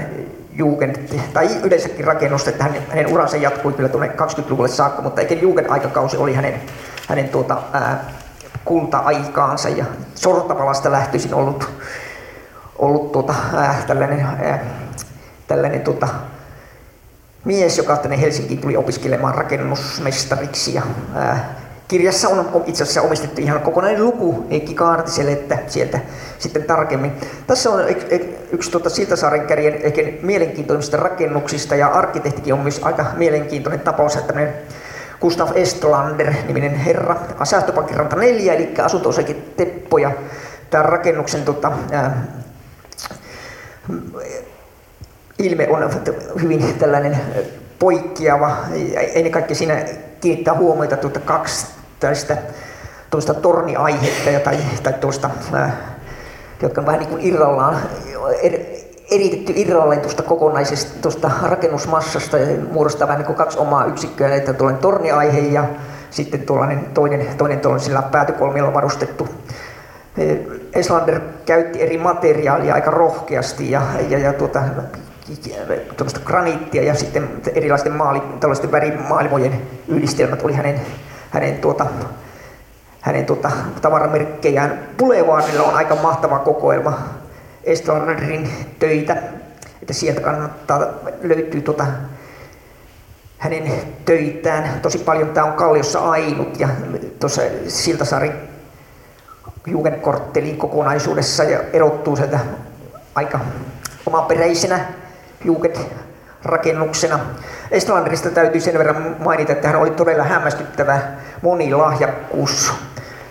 Jugend, 0.54 0.96
tai 1.34 1.50
yleensäkin 1.64 2.06
rakennusta, 2.06 2.50
että 2.50 2.64
hänen, 2.64 2.84
hänen 2.90 3.08
uransa 3.08 3.38
jatkui 3.38 3.74
kyllä 3.74 3.90
tuonne 3.90 4.08
20-luvulle 4.08 4.68
saakka, 4.68 5.02
mutta 5.02 5.22
eikä 5.22 5.36
Jugend-aikakausi 5.36 6.18
oli 6.18 6.34
hänen, 6.34 6.62
hänen 7.08 7.30
tuota, 7.30 7.62
ää, 7.74 8.06
kulta-aikaansa 8.66 9.70
ja 9.70 9.86
Sortapalasta 10.16 10.92
lähtöisin 10.92 11.34
ollut, 11.34 11.70
ollut 12.80 13.12
tuota, 13.12 13.36
ää, 13.54 13.84
tällainen, 13.88 14.20
ää, 14.22 14.60
tällainen 15.48 15.82
tuota, 15.82 16.08
mies, 17.46 17.78
joka 17.78 17.98
tänne 17.98 18.22
Helsinkiin 18.22 18.62
tuli 18.62 18.78
opiskelemaan 18.78 19.36
rakennusmestariksi. 19.36 20.74
Ja, 20.74 20.82
ää, 21.16 21.61
kirjassa 21.92 22.30
on 22.30 22.64
itse 22.66 22.84
asiassa 22.84 23.02
omistettu 23.02 23.42
ihan 23.42 23.62
kokonainen 23.62 24.04
luku 24.04 24.46
Eikki 24.50 24.74
Kaartiselle, 24.74 25.32
että 25.32 25.58
sieltä 25.68 26.00
sitten 26.40 26.64
tarkemmin. 26.64 27.12
Tässä 27.48 27.70
on 27.70 27.84
yksi 28.52 28.72
tuota 28.72 28.90
Siltasaaren 28.90 29.48
kärjen 29.48 29.74
ehkä 29.74 30.02
mielenkiintoisista 30.22 30.98
rakennuksista 30.98 31.76
ja 31.76 31.88
arkkitehtikin 31.88 32.54
on 32.54 32.60
myös 32.60 32.80
aika 32.84 33.06
mielenkiintoinen 33.18 33.80
tapaus, 33.80 34.16
että 34.16 34.34
Gustav 35.22 35.50
Estlander 35.56 36.34
niminen 36.48 36.76
herra, 36.76 37.16
Säästöpankin 37.44 37.98
ranta 37.98 38.16
4, 38.16 38.54
eli 38.54 38.74
asunto 38.84 39.10
Teppo 39.58 39.98
ja 39.98 40.12
tämän 40.70 40.86
rakennuksen 40.86 41.44
tota, 41.44 41.72
ää, 41.92 42.28
ilme 45.40 45.68
on 45.70 45.90
hyvin 46.42 46.74
tällainen 46.80 47.18
poikkeava. 47.80 48.58
Ennen 49.14 49.32
kaikkea 49.32 49.56
siinä 49.56 49.86
kiinnittää 50.22 50.54
huomiota 50.54 50.98
tuota 50.98 51.20
kaksi 51.20 51.81
tällaista 52.02 52.36
tuosta 53.10 53.34
torniaihetta 53.34 54.40
tai, 54.44 54.58
tai 54.84 54.94
tuosta, 54.94 55.30
jotka 56.62 56.82
on 56.82 56.88
vähän 56.88 57.00
niin 57.00 57.10
kuin 57.10 57.22
irrallaan, 57.22 57.78
er, 58.42 58.54
eritetty 59.12 59.54
irralleen 59.56 60.02
tuosta 60.02 60.24
kokonaisesta 60.24 61.02
tuosta 61.02 61.32
rakennusmassasta 61.42 62.38
ja 62.38 62.58
muodostaa 62.72 63.08
vähän 63.08 63.20
niin 63.20 63.26
kuin 63.26 63.36
kaksi 63.36 63.60
omaa 63.60 63.86
yksikköä, 63.86 64.36
että 64.36 64.54
tuollainen 64.54 64.82
torniaihe 64.82 65.40
ja 65.40 65.66
sitten 66.12 66.42
tuollainen 66.42 66.86
toinen, 66.94 67.28
toinen 67.38 67.60
tuollaisella 67.60 68.02
päätykolmilla 68.02 68.74
varustettu. 68.74 69.28
Eslander 70.74 71.20
käytti 71.46 71.82
eri 71.82 71.98
materiaalia 71.98 72.74
aika 72.74 72.92
rohkeasti 72.92 73.72
ja, 73.72 73.82
ja, 74.10 74.18
ja 74.18 74.34
tuota, 74.34 74.64
graniittia 76.26 76.84
ja 76.84 76.96
sitten 76.96 77.30
erilaisten 77.56 77.94
maali, 77.94 78.22
värimaailmojen 78.72 79.62
yhdistelmät 79.88 80.42
oli 80.42 80.54
hänen, 80.54 80.82
hänen 81.32 81.58
tuota, 81.58 81.86
hänen 83.02 83.26
tota, 83.26 83.52
tavaramerkkejään. 83.82 84.80
Boulevardilla 84.98 85.64
on 85.64 85.76
aika 85.76 85.96
mahtava 85.96 86.40
kokoelma 86.40 87.00
Estlanderin 87.64 88.50
töitä, 88.80 89.18
että 89.82 89.94
sieltä 89.94 90.22
kannattaa, 90.22 90.80
löytyy 91.22 91.62
tota, 91.62 91.86
hänen 93.38 93.72
töitään. 94.06 94.80
Tosi 94.82 94.98
paljon 94.98 95.30
tämä 95.30 95.46
on 95.46 95.54
Kalliossa 95.54 96.00
ainut 96.00 96.60
ja 96.60 96.70
tuossa 97.20 97.42
Siltasaari 97.68 98.32
Jugendkorttelin 99.68 100.58
kokonaisuudessa 100.58 101.44
ja 101.44 101.60
erottuu 101.74 102.16
sieltä 102.16 102.40
aika 103.16 103.40
omaperäisenä 104.06 104.80
Jugend-rakennuksena. 105.46 107.20
Estlanderista 107.72 108.30
täytyy 108.30 108.62
sen 108.62 108.78
verran 108.78 109.16
mainita, 109.20 109.52
että 109.52 109.68
hän 109.68 109.82
oli 109.82 109.92
todella 109.92 110.24
hämmästyttävä 110.24 111.02
monilahjakkuus. 111.42 112.74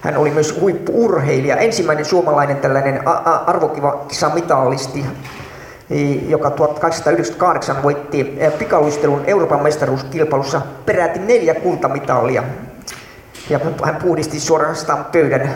Hän 0.01 0.17
oli 0.17 0.31
myös 0.31 0.61
huippuurheilija, 0.61 1.57
ensimmäinen 1.57 2.05
suomalainen 2.05 2.57
tällainen 2.57 3.09
arvokiva 3.47 4.05
kisamitalisti, 4.09 5.05
joka 6.29 6.51
1898 6.51 7.83
voitti 7.83 8.39
pikaluistelun 8.59 9.23
Euroopan 9.27 9.63
mestaruuskilpailussa 9.63 10.61
peräti 10.87 11.19
neljä 11.19 11.55
kultamitalia. 11.55 12.43
Ja 13.51 13.61
hän 13.85 13.97
puhdisti 13.97 14.41
suorastaan 14.41 15.05
pöydän. 15.05 15.55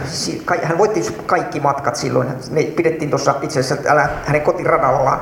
Hän 0.62 0.78
voitti 0.78 1.16
kaikki 1.26 1.60
matkat 1.60 1.96
silloin. 1.96 2.28
Ne 2.50 2.62
pidettiin 2.62 3.10
tuossa 3.10 3.34
itse 3.42 3.60
asiassa 3.60 3.92
hänen 4.24 4.42
kotiradallaan 4.42 5.20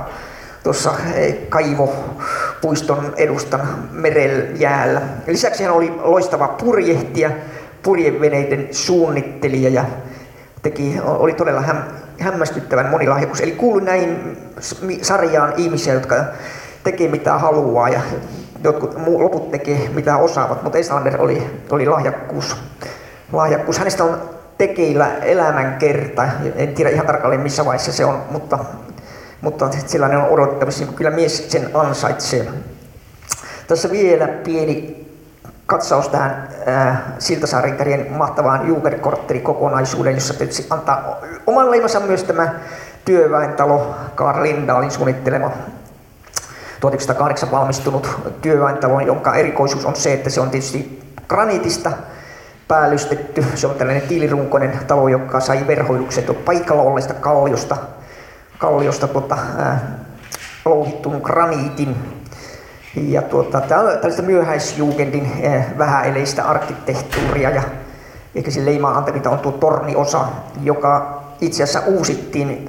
tuossa 0.62 0.94
eh, 1.14 1.48
kaivopuiston 1.48 3.12
edustan 3.16 3.60
merellä 3.92 5.02
Lisäksi 5.26 5.64
hän 5.64 5.72
oli 5.72 5.92
loistava 6.02 6.48
purjehtija, 6.48 7.30
purjeveneiden 7.82 8.68
suunnittelija 8.70 9.70
ja 9.70 9.84
teki, 10.62 11.00
oli 11.04 11.34
todella 11.34 11.60
häm, 11.60 11.76
hämmästyttävän 12.20 12.90
monilahjakkuus. 12.90 13.40
Eli 13.40 13.52
kuului 13.52 13.82
näihin 13.82 14.36
sarjaan 15.02 15.52
ihmisiä, 15.56 15.94
jotka 15.94 16.24
tekee 16.84 17.08
mitä 17.08 17.38
haluaa 17.38 17.88
ja 17.88 18.00
jotkut 18.64 18.96
loput 19.06 19.50
tekee 19.50 19.88
mitä 19.94 20.16
osaavat, 20.16 20.62
mutta 20.62 20.78
Eslander 20.78 21.22
oli, 21.22 21.42
oli 21.70 21.86
lahjakkuus. 21.86 22.56
lahjakkuus. 23.32 23.78
Hänestä 23.78 24.04
on 24.04 24.22
tekeillä 24.58 25.16
elämänkerta, 25.16 26.28
en 26.56 26.74
tiedä 26.74 26.90
ihan 26.90 27.06
tarkalleen 27.06 27.40
missä 27.40 27.64
vaiheessa 27.64 27.92
se 27.92 28.04
on, 28.04 28.22
mutta, 28.30 28.58
mutta 29.42 29.68
sellainen 29.86 30.18
on 30.18 30.28
odottamassa, 30.28 30.84
kyllä 30.86 31.10
mies 31.10 31.50
sen 31.50 31.70
ansaitsee. 31.74 32.48
Tässä 33.66 33.90
vielä 33.90 34.28
pieni 34.28 35.06
katsaus 35.66 36.08
tähän 36.08 36.48
äh, 36.68 37.02
Siltasaarin 37.18 37.76
kärjen 37.76 38.12
mahtavaan 38.12 38.68
Jugerkortteri-kokonaisuuden, 38.68 40.14
jossa 40.14 40.34
tietysti 40.34 40.66
antaa 40.70 41.20
oman 41.46 41.70
leimansa 41.70 42.00
myös 42.00 42.24
tämä 42.24 42.54
työväentalo 43.04 43.94
Karl 44.14 44.42
Lindalin 44.42 44.90
suunnittelema 44.90 45.50
1908 46.80 47.50
valmistunut 47.50 48.08
työväentalo, 48.42 49.00
jonka 49.00 49.34
erikoisuus 49.34 49.86
on 49.86 49.96
se, 49.96 50.12
että 50.12 50.30
se 50.30 50.40
on 50.40 50.50
tietysti 50.50 51.02
graniitista 51.28 51.92
päällystetty. 52.68 53.44
Se 53.54 53.66
on 53.66 53.74
tällainen 53.74 54.08
tiilirunkoinen 54.08 54.78
talo, 54.86 55.08
joka 55.08 55.40
sai 55.40 55.66
verhoilukset 55.66 56.44
paikalla 56.44 56.82
olleesta 56.82 57.14
kalliosta, 57.14 57.76
kalliosta 58.62 59.08
tuota, 59.08 59.38
äh, 59.60 59.80
louhittun 60.64 61.20
graniitin 61.22 61.96
ja 62.96 63.22
tuota, 63.22 63.60
tällaista 63.60 64.22
myöhäisjugendin 64.22 65.32
vähäeleistä 65.78 66.44
arkkitehtuuria 66.44 67.50
ja 67.50 67.62
ehkä 68.34 68.50
se 68.50 68.64
leimaa 68.64 68.98
antamita 68.98 69.30
on 69.30 69.38
tuo 69.38 69.52
torniosa, 69.52 70.24
joka 70.62 71.22
itse 71.40 71.62
asiassa 71.62 71.90
uusittiin. 71.90 72.68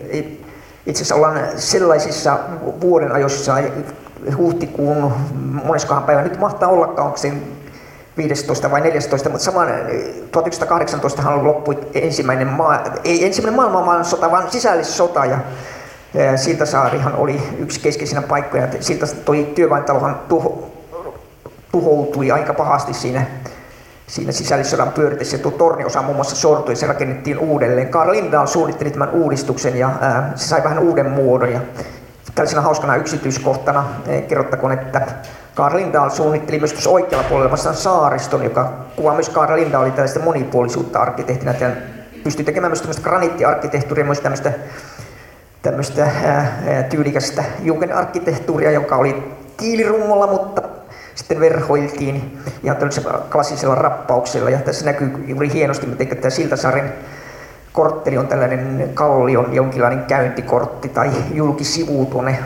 Itse 0.85 1.03
asiassa 1.03 1.15
ollaan 1.15 1.39
sellaisissa 1.55 2.39
vuoden 2.81 3.11
ajoissa, 3.11 3.55
huhtikuun 4.37 5.13
moneskohan 5.63 6.03
päivä, 6.03 6.21
nyt 6.21 6.39
mahtaa 6.39 6.69
olla, 6.69 6.87
onko 6.87 7.17
se 7.17 7.33
15 8.17 8.71
vai 8.71 8.81
14, 8.81 9.29
mutta 9.29 9.45
saman 9.45 9.67
1918 10.31 11.21
hän 11.21 11.43
loppui 11.43 11.77
ensimmäinen, 11.93 12.47
maa, 12.47 12.83
ei 13.03 13.25
ensimmäinen 13.25 13.71
maailmansota, 13.71 14.31
vaan 14.31 14.51
sisällissota 14.51 15.25
ja 15.25 15.37
Siltasaarihan 16.35 17.15
oli 17.15 17.41
yksi 17.57 17.79
keskeisinä 17.79 18.21
paikkoja. 18.21 18.67
Siltä 18.79 19.05
toi 19.25 19.51
työväentalohan 19.55 20.19
tuho, 20.29 20.71
tuhoutui 21.71 22.31
aika 22.31 22.53
pahasti 22.53 22.93
siinä, 22.93 23.25
siinä 24.07 24.31
sisällissodan 24.31 24.91
pyöritessä. 24.91 25.37
Tuo 25.37 25.51
torniosa 25.51 26.01
muun 26.01 26.15
muassa 26.15 26.35
sortui 26.35 26.71
ja 26.71 26.75
se 26.75 26.87
rakennettiin 26.87 27.39
uudelleen. 27.39 27.89
Karl 27.89 28.11
Lindahl 28.11 28.45
suunnitteli 28.45 28.91
tämän 28.91 29.09
uudistuksen 29.09 29.77
ja 29.77 29.89
ää, 30.01 30.31
se 30.35 30.47
sai 30.47 30.63
vähän 30.63 30.79
uuden 30.79 31.09
muodon. 31.09 31.51
Ja 31.51 31.59
tällaisena 32.35 32.61
hauskana 32.61 32.95
yksityiskohtana 32.95 33.85
kerrottakoon, 34.27 34.71
että 34.71 35.07
Karl 35.55 35.77
Lindahl 35.77 36.09
suunnitteli 36.09 36.59
myös 36.59 36.73
tuossa 36.73 36.89
oikealla 36.89 37.29
puolella 37.29 37.57
saariston, 37.57 38.43
joka 38.43 38.73
kuvaa 38.95 39.13
myös 39.13 39.29
Karl 39.29 39.55
Lindahlin 39.55 39.93
tällaista 39.93 40.19
monipuolisuutta 40.19 40.99
arkkitehtinä. 40.99 41.55
Ja 41.59 41.69
pystyi 42.23 42.45
tekemään 42.45 42.71
myös 42.71 42.81
tämmöistä 42.81 43.03
graniittiarkkitehtuuria, 43.03 44.05
myös 44.05 44.19
tämmöistä 44.19 44.53
tämmöistä 45.63 46.07
tyylikästä 46.89 47.43
jugendarkkitehtuuria, 47.61 48.71
joka 48.71 48.95
oli 48.95 49.23
tiilirummolla, 49.57 50.27
mutta 50.27 50.61
sitten 51.15 51.39
verhoiltiin 51.39 52.39
ihan 52.63 52.77
tällaisella 52.77 53.25
klassisella 53.31 53.75
rappauksella. 53.75 54.49
Ja 54.49 54.59
tässä 54.59 54.85
näkyy 54.85 55.23
juuri 55.27 55.53
hienosti, 55.53 55.87
miten 55.87 56.17
tämä 56.17 56.29
Siltasaaren 56.29 56.93
kortteli 57.73 58.17
on 58.17 58.27
tällainen 58.27 58.89
kallion 58.93 59.53
jonkinlainen 59.53 60.05
käyntikortti 60.05 60.89
tai 60.89 61.11
julkisivu 61.33 62.05
tuonne 62.05 62.39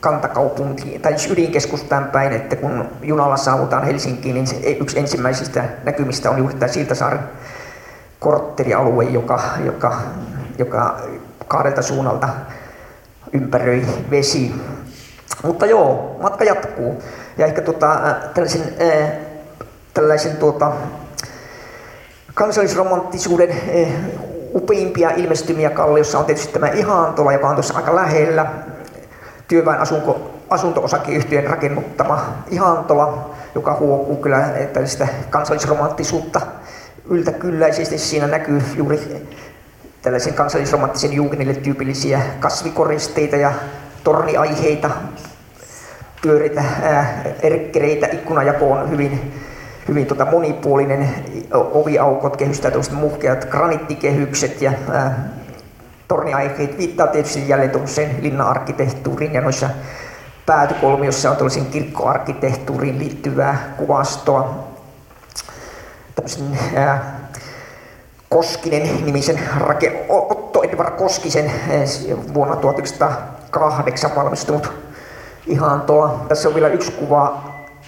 kantakaupunkiin 0.00 1.00
tai 1.00 1.14
ydinkeskustaan 1.30 2.04
päin, 2.04 2.32
että 2.32 2.56
kun 2.56 2.88
junalla 3.02 3.36
saavutaan 3.36 3.84
Helsinkiin, 3.84 4.34
niin 4.34 4.46
yksi 4.80 4.98
ensimmäisistä 4.98 5.64
näkymistä 5.84 6.30
on 6.30 6.38
juuri 6.38 6.54
tämä 6.54 6.72
Siltasaaren 6.72 7.20
korttelialue, 8.20 9.04
joka, 9.04 9.40
joka, 9.64 9.96
joka 10.58 11.00
kahdelta 11.48 11.82
suunnalta 11.82 12.28
ympäröi 13.32 13.86
vesi. 14.10 14.54
Mutta 15.42 15.66
joo, 15.66 16.16
matka 16.22 16.44
jatkuu. 16.44 17.02
Ja 17.38 17.46
ehkä 17.46 17.62
tota, 17.62 17.92
äh, 17.92 18.14
tällaisen, 18.34 18.62
äh, 18.80 19.10
tällaisen 19.94 20.36
tuota, 20.36 20.72
kansallisromanttisuuden 22.34 23.50
äh, 23.50 23.92
upeimpia 24.54 25.10
ilmestymiä 25.10 25.70
Kalliossa 25.70 26.18
on 26.18 26.24
tietysti 26.24 26.52
tämä 26.52 26.68
Ihantola, 26.68 27.32
joka 27.32 27.48
on 27.48 27.54
tuossa 27.54 27.76
aika 27.76 27.94
lähellä. 27.94 28.46
Työväen 29.48 29.80
asunko, 29.80 30.30
asunto-osakeyhtiön 30.50 31.44
rakennuttama 31.44 32.32
Ihantola, 32.50 33.30
joka 33.54 33.76
huokuu 33.80 34.16
kyllä 34.16 34.48
tällaista 34.72 35.06
kansallisromanttisuutta 35.30 36.40
yltäkylläisesti. 37.10 37.98
Siinä 37.98 38.26
näkyy 38.26 38.62
juuri 38.76 39.26
tällaisen 40.06 40.34
kansallisromanttisen 40.34 41.12
juukenille 41.12 41.54
tyypillisiä 41.54 42.22
kasvikoristeita 42.40 43.36
ja 43.36 43.52
torniaiheita, 44.04 44.90
pyöritä, 46.22 46.64
ää, 46.82 47.22
erkkereitä, 47.42 48.06
ikkunajako 48.06 48.72
on 48.72 48.90
hyvin, 48.90 49.32
hyvin 49.88 50.06
tota 50.06 50.24
monipuolinen, 50.24 51.08
oviaukot 51.52 52.36
kehystää 52.36 52.70
muhkeat 52.92 53.44
granittikehykset 53.44 54.62
ja 54.62 54.72
ää, 54.92 55.28
torniaiheet 56.08 56.78
viittaa 56.78 57.06
tietysti 57.06 57.48
jälleen 57.48 57.70
tuollaiseen 57.70 58.16
linna-arkkitehtuuriin. 58.20 59.34
Ja 59.34 59.40
noissa 59.40 59.70
päätykolmiossa 60.46 61.30
on 61.30 61.36
tuollaisen 61.36 61.66
kirkkoarkkitehtuuriin 61.66 62.98
liittyvää 62.98 63.74
kuvastoa. 63.76 64.68
Tämmöisen, 66.14 66.58
ää, 66.76 67.15
Koskinen 68.36 69.04
nimisen 69.04 69.40
rake, 69.58 70.06
Otto 70.08 70.62
Edvard 70.62 70.96
Koskisen 70.96 71.44
eh, 71.68 71.88
vuonna 72.34 72.56
1908 72.56 74.10
valmistunut 74.16 74.72
ihan 75.46 75.80
tuolla. 75.80 76.24
Tässä 76.28 76.48
on 76.48 76.54
vielä 76.54 76.68
yksi 76.68 76.92
kuva 76.92 77.44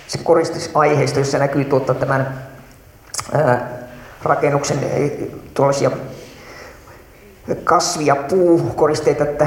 sen 0.06 0.24
koristusaiheesta, 0.24 1.18
jossa 1.18 1.38
näkyy 1.38 1.64
tuota 1.64 1.94
tämän 1.94 2.38
ää, 3.32 3.68
rakennuksen 4.22 4.78
eh, 4.84 5.12
tuollaisia 5.54 5.90
kasvi- 7.64 8.06
ja 8.06 8.16
puukoristeita, 8.16 9.24
että 9.24 9.46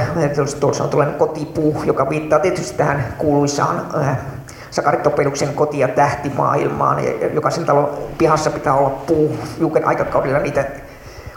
tuossa 0.59 0.83
on 0.83 0.89
tuollainen 0.89 1.19
kotipuu, 1.19 1.83
joka 1.85 2.09
viittaa 2.09 2.39
tietysti 2.39 2.77
tähän 2.77 3.13
kuuluisaan 3.17 3.85
ää, 3.95 4.25
Sakari 4.71 4.97
Topeluksen 4.97 5.53
koti- 5.53 5.79
ja 5.79 5.87
tähtimaailmaan. 5.87 7.03
Jokaisen 7.33 7.65
talon 7.65 7.89
pihassa 8.17 8.49
pitää 8.49 8.73
olla 8.73 8.89
puu. 8.89 9.37
Juuken 9.59 9.87
aikakaudella 9.87 10.39
niitä 10.39 10.65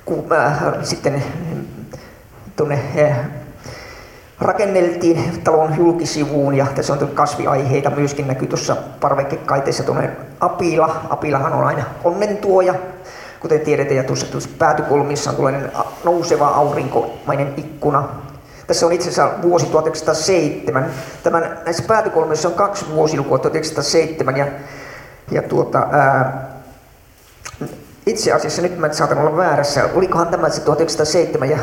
kun, 0.05 0.33
äh, 0.33 0.62
sitten 0.83 1.25
tuonne 2.57 2.81
äh, 2.99 3.19
rakenneltiin 4.40 5.40
talon 5.45 5.77
julkisivuun 5.77 6.55
ja 6.55 6.67
tässä 6.75 6.93
on 6.93 7.09
kasviaiheita 7.14 7.90
myöskin 7.90 8.27
näkyy 8.27 8.49
tuossa 8.49 8.77
parvekekaiteessa 9.01 9.83
tuonne 9.83 10.11
apila. 10.40 11.01
Apilahan 11.11 11.53
on 11.53 11.64
aina 11.64 11.85
onnentuoja 12.05 12.75
kuten 13.40 13.61
tiedetään, 13.61 13.97
ja 13.97 14.05
tuossa, 14.05 14.27
tuossa 14.27 14.51
päätykulmissa 14.59 15.31
on 15.31 15.37
tällainen 15.37 15.73
nouseva 16.05 16.49
aurinkomainen 16.49 17.55
ikkuna. 17.57 18.09
Tässä 18.67 18.87
on 18.87 18.93
itse 18.93 19.09
asiassa 19.09 19.43
vuosi 19.43 19.67
1907. 19.67 20.87
Tämän, 21.23 21.59
näissä 21.64 21.85
päätykulmissa 21.87 22.49
on 22.49 22.55
kaksi 22.55 22.87
vuosilukua, 22.90 23.38
1907 23.38 24.37
ja, 24.37 24.47
ja 25.31 25.43
tuota, 25.43 25.87
ää, 25.90 26.54
itse 28.07 28.33
asiassa 28.33 28.62
nyt 28.62 28.79
mä 28.79 28.93
saatan 28.93 29.19
olla 29.19 29.37
väärässä, 29.37 29.88
olikohan 29.95 30.29
tämä 30.29 30.49
se 30.49 30.61
1907 30.61 31.51
ja, 31.51 31.59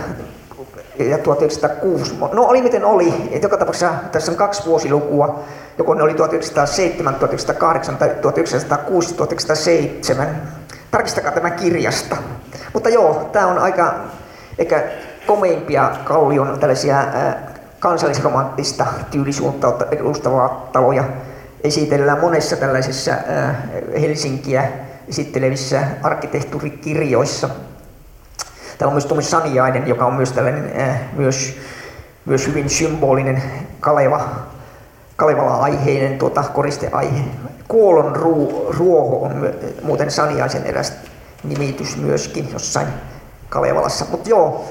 ja 0.99 1.17
1906. 1.17 2.15
No 2.33 2.43
oli 2.43 2.61
miten 2.61 2.85
oli, 2.85 3.13
että 3.31 3.45
joka 3.45 3.57
tapauksessa 3.57 3.93
tässä 4.11 4.31
on 4.31 4.37
kaksi 4.37 4.65
vuosilukua, 4.65 5.39
joko 5.77 5.93
ne 5.93 6.03
oli 6.03 6.13
1907, 6.13 7.15
1908 7.15 7.97
tai 7.97 8.09
1906, 8.21 9.13
1907. 9.13 10.41
Tarkistakaa 10.91 11.31
tämä 11.31 11.49
kirjasta. 11.49 12.17
Mutta 12.73 12.89
joo, 12.89 13.29
tämä 13.31 13.47
on 13.47 13.57
aika 13.57 13.93
ehkä 14.57 14.83
komeimpia 15.27 15.91
kallion 16.03 16.59
tällaisia 16.59 17.05
kansallisromanttista 17.79 18.85
tyylisuuntautta 19.11 19.85
edustavaa 19.91 20.69
taloja 20.73 21.03
esitellään 21.63 22.19
monessa 22.19 22.55
tällaisessa 22.55 23.11
Helsinkiä 24.01 24.71
esittelevissä 25.11 25.83
arkkitehtuurikirjoissa. 26.03 27.49
Täällä 28.77 28.89
on 28.89 28.93
myös 28.93 29.05
Tomi 29.05 29.23
Saniainen, 29.23 29.87
joka 29.87 30.05
on 30.05 30.13
myös 30.13 30.31
tällainen 30.31 30.81
äh, 30.81 31.01
myös, 31.13 31.57
myös 32.25 32.47
hyvin 32.47 32.69
symbolinen 32.69 33.43
Kaleva, 33.79 34.29
Kalevala-aiheinen 35.15 36.17
tuota, 36.17 36.43
koristeaihe. 36.43 37.23
Kuolon 37.67 38.15
ruu, 38.15 38.73
ruoho 38.77 39.25
on 39.25 39.49
muuten 39.83 40.11
Saniaisen 40.11 40.65
eräs 40.65 40.93
nimitys 41.43 41.97
myöskin 41.97 42.49
jossain 42.53 42.87
Kalevalassa. 43.49 44.05
Mutta 44.11 44.29
joo, 44.29 44.69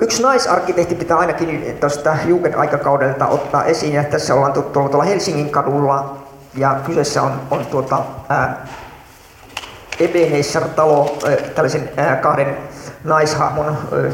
Yksi 0.00 0.22
naisarkkitehti 0.22 0.94
pitää 0.94 1.18
ainakin 1.18 1.76
tuosta 1.80 2.16
Jugend-aikakaudelta 2.24 3.26
ottaa 3.26 3.64
esiin, 3.64 3.92
ja 3.92 4.04
tässä 4.04 4.34
ollaan 4.34 4.52
tuolla, 4.52 4.88
tuolla 4.88 5.04
Helsingin 5.04 5.50
kadulla, 5.50 6.23
ja 6.56 6.76
kyseessä 6.86 7.22
on, 7.22 7.40
on 7.50 7.66
tuota, 7.66 8.02
ää, 8.28 8.66
Ebenezer-talo, 10.00 11.18
ää, 11.28 11.36
tällaisen 11.36 11.90
ää, 11.96 12.16
kahden 12.16 12.56
naishahmon, 13.04 13.66
ää, 13.66 14.10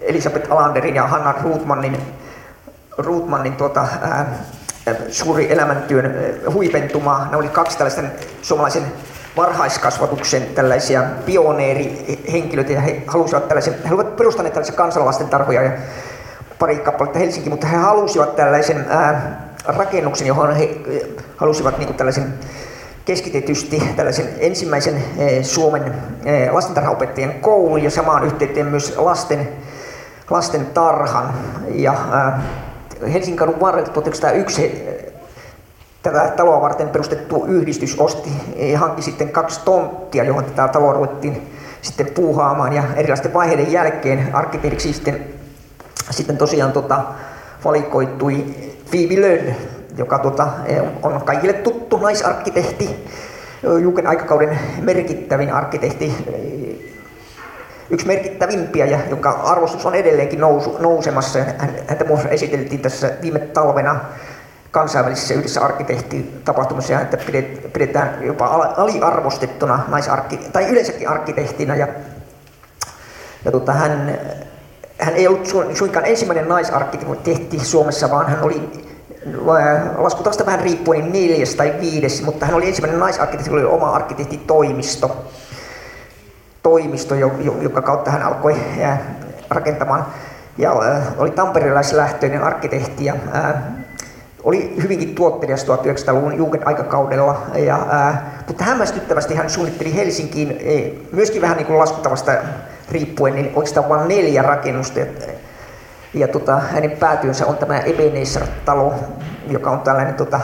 Elisabeth 0.00 0.52
Alanderin 0.52 0.94
ja 0.94 1.06
Hanna 1.06 1.34
Ruutmannin, 1.42 1.96
Ruutmannin 2.98 3.56
tuota, 3.56 3.86
ää, 4.02 4.26
suuri 5.08 5.52
elämäntyön 5.52 6.14
huipentuma. 6.52 7.28
Ne 7.30 7.36
oli 7.36 7.48
kaksi 7.48 7.78
tällaisen 7.78 8.12
suomalaisen 8.42 8.82
varhaiskasvatuksen 9.36 10.46
tällaisia 10.46 11.02
pioneerihenkilöitä 11.26 12.72
ja 12.72 12.80
he 12.80 13.02
halusivat 13.06 13.48
tällaisen, 13.48 13.74
he 13.88 13.94
olivat 13.94 14.16
perustaneet 14.16 14.54
tällaisia 14.54 14.76
kansalaisten 14.76 15.28
tarhoja 15.28 15.62
ja 15.62 15.72
pari 16.58 16.76
kappaletta 16.76 17.18
Helsinki, 17.18 17.50
mutta 17.50 17.66
he 17.66 17.76
halusivat 17.76 18.36
tällaisen 18.36 18.86
ää, 18.88 19.51
rakennuksen, 19.64 20.26
johon 20.26 20.56
he 20.56 20.80
halusivat 21.36 21.78
niin 21.78 21.94
tällaisen 21.94 22.34
keskitetysti 23.04 23.82
tällaisen 23.96 24.28
ensimmäisen 24.38 25.04
e, 25.18 25.42
Suomen 25.42 25.94
e, 26.24 26.50
lastentarhaopettajien 26.50 27.34
koulun 27.40 27.82
ja 27.82 27.90
samaan 27.90 28.24
yhteyteen 28.24 28.66
myös 28.66 28.96
lasten, 28.96 29.48
lasten 30.30 30.66
tarhan. 30.66 31.34
Ja, 31.68 31.94
Helsingin 33.12 33.36
kadun 33.36 33.60
varrelta 33.60 33.90
1901 33.90 34.84
tätä 36.02 36.32
taloa 36.36 36.60
varten 36.60 36.88
perustettu 36.88 37.44
yhdistys 37.44 38.00
osti, 38.00 38.30
hankki 38.76 39.02
sitten 39.02 39.28
kaksi 39.28 39.60
tonttia, 39.64 40.24
johon 40.24 40.44
tätä 40.44 40.68
taloa 40.68 40.92
ruvettiin 40.92 41.52
sitten 41.82 42.06
puuhaamaan 42.06 42.72
ja 42.72 42.82
erilaisten 42.96 43.34
vaiheiden 43.34 43.72
jälkeen 43.72 44.30
arkkitehdiksi 44.32 44.92
sitten, 44.92 45.24
sitten 46.10 46.36
tosiaan 46.36 46.72
tota, 46.72 47.04
valikoitui 47.64 48.44
Lönn, 48.92 49.54
joka 49.96 50.18
tota, 50.18 50.48
on 51.02 51.22
kaikille 51.24 51.52
tuttu 51.52 51.96
naisarkkitehti, 51.96 53.08
Juken 53.82 54.06
aikakauden 54.06 54.58
merkittävin 54.80 55.52
arkkitehti, 55.52 56.12
yksi 57.90 58.06
merkittävimpiä 58.06 58.86
ja 58.86 58.98
jonka 59.10 59.30
arvostus 59.30 59.86
on 59.86 59.94
edelleenkin 59.94 60.40
nousu, 60.40 60.76
nousemassa. 60.80 61.38
Häntä 61.88 62.04
esiteltiin 62.30 62.80
tässä 62.80 63.10
viime 63.22 63.38
talvena 63.38 64.00
kansainvälisessä 64.70 65.34
yhdessä 65.34 65.60
arkkitehtitapahtumassa, 65.60 67.00
että 67.00 67.18
pidetään 67.72 68.18
jopa 68.22 68.46
aliarvostettuna 68.76 69.80
naisarkki, 69.88 70.36
tai 70.52 70.68
yleensäkin 70.68 71.08
arkkitehtina. 71.08 71.76
Ja, 71.76 71.88
ja 73.44 73.52
tota, 73.52 73.72
hän, 73.72 74.18
hän 75.04 75.14
ei 75.14 75.28
ollut 75.28 75.46
suinkaan 75.74 76.06
ensimmäinen 76.06 76.48
naisarkkitehti 76.48 77.58
Suomessa, 77.64 78.10
vaan 78.10 78.26
hän 78.26 78.42
oli 78.42 78.70
laskutavasta 79.96 80.46
vähän 80.46 80.60
riippuen 80.60 81.12
niin 81.12 81.30
neljäs 81.30 81.54
tai 81.54 81.74
viides, 81.80 82.22
mutta 82.22 82.46
hän 82.46 82.54
oli 82.54 82.68
ensimmäinen 82.68 83.00
naisarkkitehti, 83.00 83.50
oli 83.50 83.64
oma 83.64 83.90
arkkitehtitoimisto, 83.90 85.24
toimisto, 86.62 87.14
joka 87.60 87.82
kautta 87.82 88.10
hän 88.10 88.22
alkoi 88.22 88.56
rakentamaan. 89.50 90.06
Ja 90.58 90.72
oli 91.18 91.30
tamperelaislähtöinen 91.30 92.42
arkkitehti 92.42 93.04
ja 93.04 93.14
oli 94.42 94.74
hyvinkin 94.82 95.14
tuottelias 95.14 95.64
1900-luvun 95.64 96.36
Jugend 96.36 96.62
aikakaudella, 96.66 97.42
ja, 97.54 97.86
mutta 98.46 98.64
hämmästyttävästi 98.64 99.34
hän 99.34 99.50
suunnitteli 99.50 99.94
Helsinkiin 99.94 100.50
e, 100.60 100.92
myöskin 101.12 101.42
vähän 101.42 101.56
niin 101.56 101.66
kuin 101.66 101.78
laskuttavasta 101.78 102.32
riippuen, 102.90 103.34
niin 103.34 103.46
oikeastaan 103.54 103.88
vain 103.88 104.08
neljä 104.08 104.42
rakennusta. 104.42 105.00
Ja, 105.00 105.06
ja 106.14 106.28
tota, 106.28 106.56
hänen 106.56 106.90
päätyönsä 106.90 107.46
on 107.46 107.56
tämä 107.56 107.80
Ebenezer-talo, 107.80 108.94
joka 109.48 109.70
on 109.70 109.80
tällainen 109.80 110.14
tota, 110.14 110.40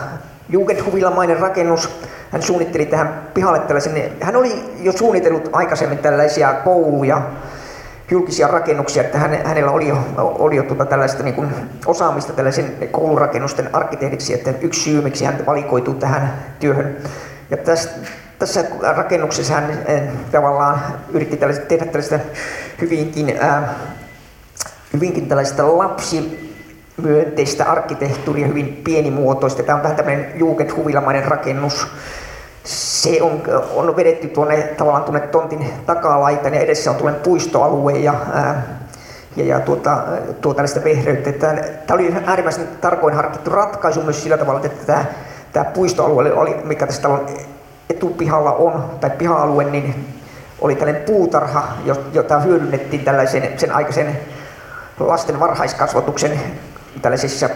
Jugendhuvilamainen 0.49 1.41
rakennus. 1.41 1.91
Hän 2.31 2.43
suunnitteli 2.43 2.87
tähän 2.87 3.23
pihalle 3.35 3.59
tällaisen, 3.59 4.13
hän 4.21 4.37
oli 4.37 4.65
jo 4.81 4.93
suunnitellut 4.93 5.49
aikaisemmin 5.53 5.99
tällaisia 5.99 6.53
kouluja, 6.53 7.23
julkisia 8.11 8.49
rakennuksia, 8.49 9.03
että 9.03 9.19
hänellä 9.19 9.71
oli 9.71 9.89
jo, 9.89 9.99
oli 10.17 10.57
jo 10.57 10.63
tuota 10.63 10.85
tällaista 10.85 11.23
niin 11.23 11.35
kuin 11.35 11.49
osaamista 11.87 12.33
tällaisen 12.33 12.75
koulurakennusten 12.91 13.75
arkkitehdiksi, 13.75 14.35
että 14.35 14.55
yksi 14.61 14.81
syy, 14.81 15.01
miksi 15.01 15.25
hän 15.25 15.47
valikoituu 15.47 15.95
tähän 15.95 16.35
työhön. 16.61 16.97
Ja 17.51 17.57
tässä, 17.57 17.91
tässä 18.39 18.65
rakennuksessa 18.97 19.55
hän 19.55 19.71
eh, 19.87 20.03
tavallaan 20.33 20.81
yritti 21.11 21.37
tällaista, 21.37 21.67
tehdä 21.67 21.85
tällaista 21.85 22.19
hyvinkin, 22.81 23.39
ää, 23.41 23.75
hyvinkin 24.93 25.29
tällaista 25.29 25.79
lapsi 25.79 26.49
myönteistä 27.03 27.65
arkkitehtuuria, 27.65 28.47
hyvin 28.47 28.81
pienimuotoista. 28.85 29.63
Tämä 29.63 29.77
on 29.77 29.83
vähän 29.83 29.97
tämmöinen 29.97 30.33
Jugendhuvilamainen 30.35 31.25
rakennus, 31.25 31.87
se 32.65 33.23
on, 33.23 33.43
on 33.75 33.97
vedetty 33.97 34.29
tuonne 34.29 34.63
tavallaan 34.63 35.05
tuonne 35.05 35.21
tontin 35.21 35.71
takalaitaan 35.87 36.55
ja 36.55 36.61
edessä 36.61 36.91
on 36.91 36.97
tuollainen 36.97 37.23
puistoalue 37.23 37.93
ja, 37.93 38.15
ää, 38.33 38.63
ja, 39.37 39.45
ja 39.45 39.61
tuota, 39.61 39.99
tuo 40.41 40.55
tällaista 40.55 40.85
vehreyttä. 40.85 41.33
Tämä, 41.33 41.55
tämä 41.87 42.01
oli 42.01 42.15
äärimmäisen 42.27 42.69
tarkoin 42.81 43.15
harkittu 43.15 43.51
ratkaisu 43.51 44.03
myös 44.03 44.23
sillä 44.23 44.39
tavalla, 44.39 44.61
että 44.65 44.87
tämä, 44.87 45.05
tämä 45.53 45.65
puistoalue, 45.65 46.33
oli, 46.33 46.57
mikä 46.65 46.87
tässä 46.87 47.03
talon 47.03 47.27
etupihalla 47.91 48.53
on, 48.53 48.91
tai 49.01 49.11
piha-alue, 49.11 49.65
niin 49.65 50.15
oli 50.61 50.75
tällainen 50.75 51.03
puutarha, 51.03 51.69
jota 52.13 52.41
hyödynnettiin 52.41 53.05
tällaisen 53.05 53.59
sen 53.59 53.73
aikaisen 53.73 54.19
lasten 55.01 55.41
varhaiskasvatuksen 55.41 56.41
tällaisessa 57.03 57.49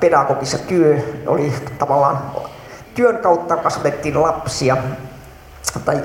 pedagogissa 0.00 0.58
työ 0.58 0.98
oli 1.26 1.52
tavallaan 1.78 2.22
työn 2.94 3.18
kautta 3.18 3.56
kasvatettiin 3.56 4.22
lapsia, 4.22 4.76
tai 5.84 6.02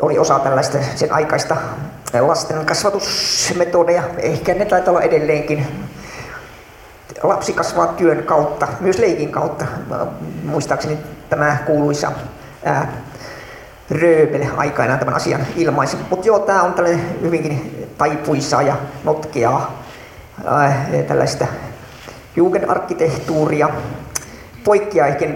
oli 0.00 0.18
osa 0.18 0.38
tällaista 0.38 0.78
sen 0.94 1.12
aikaista 1.12 1.56
lasten 2.20 2.66
kasvatusmetodeja, 2.66 4.02
ehkä 4.18 4.54
ne 4.54 4.64
taitaa 4.64 4.92
olla 4.92 5.02
edelleenkin. 5.02 5.66
Lapsi 7.22 7.52
kasvaa 7.52 7.86
työn 7.86 8.22
kautta, 8.22 8.68
myös 8.80 8.98
leikin 8.98 9.32
kautta. 9.32 9.66
Muistaakseni 10.44 10.98
tämä 11.28 11.56
kuuluisa 11.66 12.12
ää, 12.64 12.92
Röbel 13.90 14.46
aikanaan 14.56 14.98
tämän 14.98 15.14
asian 15.14 15.46
ilmaisi. 15.56 15.96
Mutta 16.10 16.26
joo, 16.26 16.38
tämä 16.38 16.62
on 16.62 16.74
tällainen 16.74 17.20
hyvinkin 17.20 17.88
taipuisaa 17.98 18.62
ja 18.62 18.76
notkeaa 19.04 19.82
ää, 20.44 20.86
tällaista 21.08 21.46
jugendarkkitehtuuria 22.36 23.68
poikkeaa 24.64 25.06
ehkä 25.06 25.26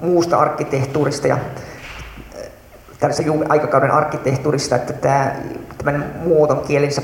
muusta 0.00 0.38
arkkitehtuurista 0.38 1.28
ja 1.28 1.38
tällaisen 3.00 3.44
aikakauden 3.48 3.90
arkkitehtuurista, 3.90 4.76
että 4.76 4.92
tämä, 4.92 5.36
tämän 5.84 6.14
muoton 6.24 6.60
kielensä 6.60 7.02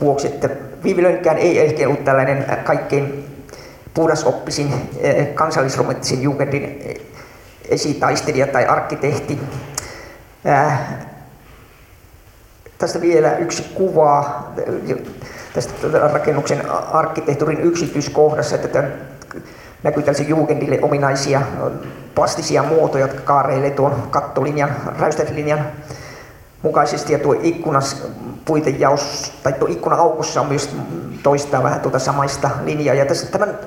vuoksi, 0.00 0.26
että 0.26 0.48
Viivilönkään 0.84 1.38
ei 1.38 1.58
ehkä 1.58 1.86
ollut 1.86 2.04
tällainen 2.04 2.44
äh, 2.50 2.64
kaikkein 2.64 3.24
puhdasoppisin 3.94 4.72
äh, 4.72 5.34
kansallisromanttisin 5.34 6.22
jugendin 6.22 6.80
esitaistelija 7.68 8.46
tai 8.46 8.66
arkkitehti. 8.66 9.38
Tästä 12.78 13.00
vielä 13.00 13.36
yksi 13.36 13.62
kuva 13.74 14.44
tästä 15.52 15.74
rakennuksen 16.12 16.70
arkkitehtuurin 16.70 17.60
yksityiskohdassa, 17.60 18.54
että 18.54 18.84
näkyy 19.82 20.02
tällaisia 20.02 20.28
Jugendille 20.28 20.78
ominaisia 20.82 21.42
plastisia 22.14 22.62
muotoja, 22.62 23.04
jotka 23.04 23.20
kaareilee 23.20 23.70
tuon 23.70 24.08
kattolinjan, 24.10 24.76
räystäislinjan 24.98 25.66
mukaisesti 26.64 27.12
ja 27.12 27.18
tuo 27.18 27.36
ikkunas 27.42 28.02
puitejaos, 28.44 29.32
tai 29.42 29.52
tuo 29.52 29.68
ikkuna 29.68 29.96
aukossa 29.96 30.40
on 30.40 30.46
myös 30.46 30.70
toistaa 31.22 31.62
vähän 31.62 31.80
tuota 31.80 31.98
samaista 31.98 32.50
linjaa. 32.64 32.94
Ja 32.94 33.06
tässä 33.06 33.26
tämän, 33.26 33.58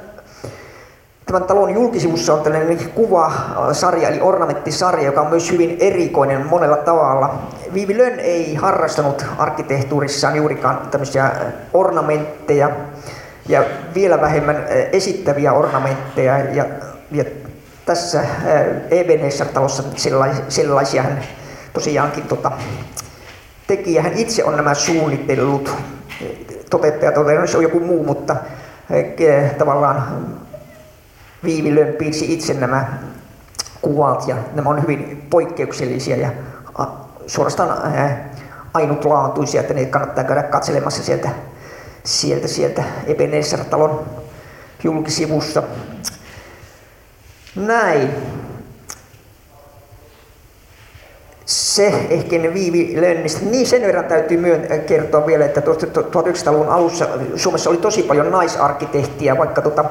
tämän 1.26 1.44
talon 1.44 1.74
julkisivussa 1.74 2.34
on 2.34 2.42
tällainen 2.42 2.92
kuvasarja, 2.96 4.10
eli 4.10 4.22
ornamenttisarja, 4.22 5.06
joka 5.06 5.22
on 5.22 5.28
myös 5.28 5.52
hyvin 5.52 5.78
erikoinen 5.80 6.46
monella 6.46 6.78
tavalla. 6.78 7.40
Viivi 7.74 7.98
Lönn 7.98 8.20
ei 8.20 8.56
harrastanut 8.56 9.26
arkkitehtuurissaan 9.38 10.36
juurikaan 10.36 10.78
tämmöisiä 10.92 11.32
ornamentteja 11.74 12.70
ja 13.48 13.64
vielä 13.96 14.22
vähemmän 14.22 14.66
esittäviä 14.92 15.54
ornamentteja. 15.54 16.38
Ja, 16.38 16.66
ja 17.12 17.24
tässä 17.86 18.24
Ebenezer-talossa 18.92 19.84
sellaisia 20.48 21.04
hän 21.04 21.24
tosiaankin 21.78 22.24
tota, 22.24 22.52
tekijä, 23.68 24.02
hän 24.02 24.14
itse 24.14 24.44
on 24.44 24.56
nämä 24.56 24.74
suunnitellut. 24.74 25.76
Toteuttaja 26.70 27.12
se 27.48 27.58
on 27.58 27.64
joku 27.64 27.80
muu, 27.80 28.04
mutta 28.04 28.36
tavallaan 29.58 30.28
Viivilön 31.44 31.94
piirsi 31.94 32.34
itse 32.34 32.54
nämä 32.54 32.88
kuvat 33.82 34.28
ja 34.28 34.36
nämä 34.54 34.70
on 34.70 34.82
hyvin 34.82 35.28
poikkeuksellisia 35.30 36.18
ja 36.18 36.30
suorastaan 37.28 37.94
ainutlaatuisia, 38.74 39.62
että 39.62 39.74
ne 39.74 39.86
kannattaa 39.86 40.24
käydä 40.24 40.44
katselemassa 40.44 41.04
sieltä, 41.04 41.30
sieltä, 42.04 42.48
sieltä 42.48 42.84
Ebenezer-talon 43.08 44.06
julkisivussa. 44.84 45.64
Näin. 47.56 48.10
Se 51.48 51.88
ehkä 52.10 52.36
Viivi 52.54 53.02
Lönnistä. 53.02 53.46
Niin 53.46 53.68
sen 53.68 53.82
verran 53.82 54.06
täytyy 54.06 54.38
myön 54.38 54.68
kertoa 54.88 55.26
vielä, 55.26 55.46
että 55.46 55.62
1900-luvun 55.62 56.70
alussa 56.70 57.08
Suomessa 57.36 57.70
oli 57.70 57.78
tosi 57.78 58.04
paljon 58.04 58.32
naisarkkitehtiä, 58.32 59.38
vaikka 59.38 59.62
tota, 59.62 59.86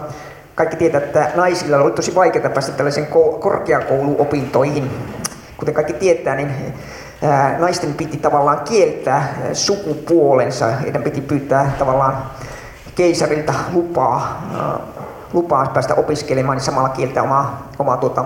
kaikki 0.55 0.77
tietää, 0.77 1.01
että 1.01 1.31
naisilla 1.35 1.77
oli 1.77 1.91
tosi 1.91 2.15
vaikeaa 2.15 2.51
päästä 2.51 2.73
tällaisen 2.73 3.07
korkeakouluopintoihin. 3.41 4.91
Kuten 5.57 5.75
kaikki 5.75 5.93
tietää, 5.93 6.37
niin 6.37 6.51
naisten 7.59 7.95
piti 7.95 8.17
tavallaan 8.17 8.61
kieltää 8.61 9.39
sukupuolensa. 9.53 10.67
Heidän 10.67 11.03
piti 11.03 11.21
pyytää 11.21 11.73
tavallaan 11.79 12.17
keisarilta 12.95 13.55
lupaa, 13.73 14.43
lupaa 15.33 15.71
päästä 15.75 15.95
opiskelemaan, 15.95 16.57
niin 16.57 16.65
samalla 16.65 16.89
kieltää 16.89 17.23
omaa, 17.23 17.69
omaa 17.79 17.97
tuota, 17.97 18.25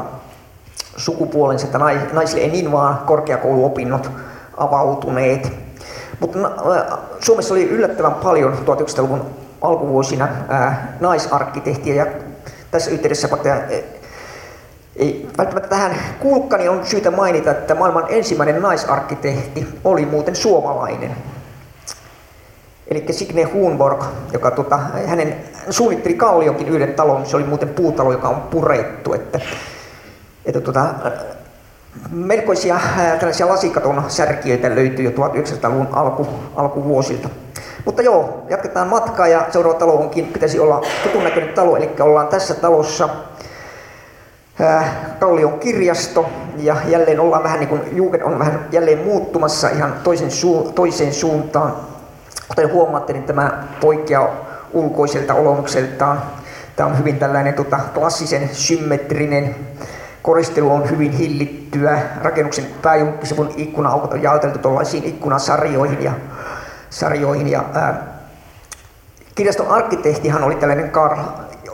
sukupuolensa, 0.97 1.67
että 1.67 1.79
naisille 2.13 2.43
ei 2.43 2.51
niin 2.51 2.73
vaan 2.73 2.99
korkeakouluopinnot 2.99 4.11
avautuneet. 4.57 5.53
Mutta 6.21 6.39
Suomessa 7.21 7.55
oli 7.55 7.65
yllättävän 7.65 8.15
paljon 8.15 8.53
1900-luvun 8.53 9.27
alkuvuosina 9.61 10.29
naisarkkitehtiä 11.01 11.95
ja 11.95 12.07
tässä 12.71 12.91
yhteydessä 12.91 13.29
ei 14.97 15.29
välttämättä 15.39 15.69
tähän 15.69 15.97
kuulukka, 16.21 16.57
niin 16.57 16.71
on 16.71 16.87
syytä 16.87 17.11
mainita, 17.11 17.51
että 17.51 17.75
maailman 17.75 18.07
ensimmäinen 18.09 18.63
naisarkkitehti 18.63 19.67
oli 19.85 20.07
muuten 20.07 20.37
suomalainen. 20.37 21.17
Eli 22.89 23.07
Signe 23.11 23.43
Huunborg, 23.43 24.05
joka 24.33 24.51
tota, 24.51 24.77
hänen 25.07 25.37
suunnitteli 25.71 26.15
Kallionkin 26.15 26.69
yhden 26.69 26.95
talon, 26.95 27.27
se 27.27 27.37
oli 27.37 27.45
muuten 27.45 27.69
puutalo, 27.69 28.13
joka 28.13 28.29
on 28.29 28.41
purettu. 28.41 29.13
Että 29.13 29.41
että 30.45 30.61
tuota, 30.61 30.87
melkoisia 32.11 32.81
tällaisia 33.19 33.49
lasikaton 33.49 34.05
särkiöitä 34.09 34.75
löytyy 34.75 35.05
jo 35.05 35.11
1900-luvun 35.11 35.89
alku, 35.93 36.27
alkuvuosilta. 36.57 37.29
Mutta 37.85 38.03
joo, 38.03 38.47
jatketaan 38.49 38.89
matkaa 38.89 39.29
ja 39.29 39.47
seuraava 39.51 39.79
talo 39.79 39.95
onkin, 39.95 40.27
pitäisi 40.27 40.61
olla 40.61 40.81
tutun 41.03 41.25
näköinen 41.25 41.55
talo, 41.55 41.77
eli 41.77 41.91
ollaan 42.01 42.29
tässä 42.29 42.55
talossa 42.55 43.09
Kallion 45.21 45.59
kirjasto 45.59 46.27
ja 46.57 46.77
jälleen 46.87 47.21
ollaan 47.21 47.43
vähän 47.43 47.61
niin 47.61 47.69
kuin 47.69 48.23
on 48.25 48.39
vähän 48.39 48.69
jälleen 48.73 48.99
muuttumassa 48.99 49.69
ihan 49.69 49.95
toisen 50.03 50.29
su- 50.29 50.73
toiseen 50.73 51.15
suuntaan. 51.15 51.77
Kuten 52.49 52.73
huomaatte, 52.73 53.13
niin 53.13 53.25
tämä 53.25 53.65
poikkeaa 53.81 54.29
ulkoiselta 54.73 55.35
olomukseltaan. 55.35 56.23
Tämä 56.77 56.89
on 56.89 56.99
hyvin 56.99 57.19
tällainen 57.19 57.55
tota, 57.55 57.81
klassisen 57.95 58.51
symmetrinen 58.53 59.57
Koristelu 60.23 60.73
on 60.73 60.91
hyvin 60.91 61.13
hillittyä. 61.13 62.03
Rakennuksen 62.23 62.67
pääjulkisivun 62.83 63.55
ikkuna-aukot 63.57 64.13
on 64.13 64.23
jaoteltu 64.23 64.59
tuollaisiin 64.59 65.05
ikkunasarjoihin 65.05 66.03
ja, 66.03 66.13
sarjoihin. 66.91 67.49
Ja, 67.49 67.65
ää, 67.75 68.21
kirjaston 69.35 69.69
arkkitehtihan 69.69 70.45
oli 70.45 70.55
tällainen 70.55 70.91
Karl, 70.91 71.19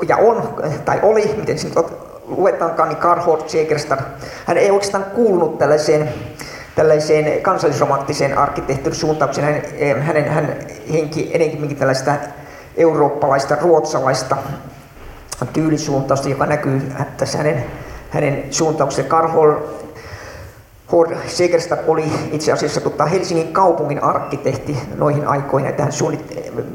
ja 0.08 0.16
on, 0.16 0.54
tai 0.84 0.98
oli, 1.02 1.34
miten 1.36 1.58
se 1.58 1.68
nyt 1.68 1.78
luetaankaan, 2.26 2.88
niin 2.88 2.98
Karl 2.98 3.20
Hort. 3.20 3.52
Hän 4.46 4.58
ei 4.58 4.70
oikeastaan 4.70 5.04
kuulunut 5.04 5.58
tällaiseen, 5.58 6.08
tällaiseen 6.74 7.42
kansallisromanttiseen 7.42 8.38
arkkitehtuurisuuntaukseen. 8.38 9.62
Hän, 9.94 10.02
hänen, 10.02 10.28
hän 10.28 10.56
henki 10.92 11.30
enemmänkin 11.34 11.76
tällaista 11.76 12.12
eurooppalaista, 12.76 13.56
ruotsalaista 13.60 14.36
tyylisuuntausta, 15.52 16.28
joka 16.28 16.46
näkyy 16.46 16.92
tässä 17.16 17.38
hänen 17.38 17.64
hänen 18.10 18.44
suuntauksensa. 18.50 19.08
Karl 19.08 19.60
Hord 20.92 21.16
Segerstad 21.26 21.78
oli 21.86 22.12
itse 22.32 22.52
asiassa 22.52 22.80
tota, 22.80 23.04
Helsingin 23.04 23.52
kaupungin 23.52 24.02
arkkitehti 24.02 24.78
noihin 24.96 25.28
aikoihin, 25.28 25.68
että 25.68 25.82
hän 25.82 25.92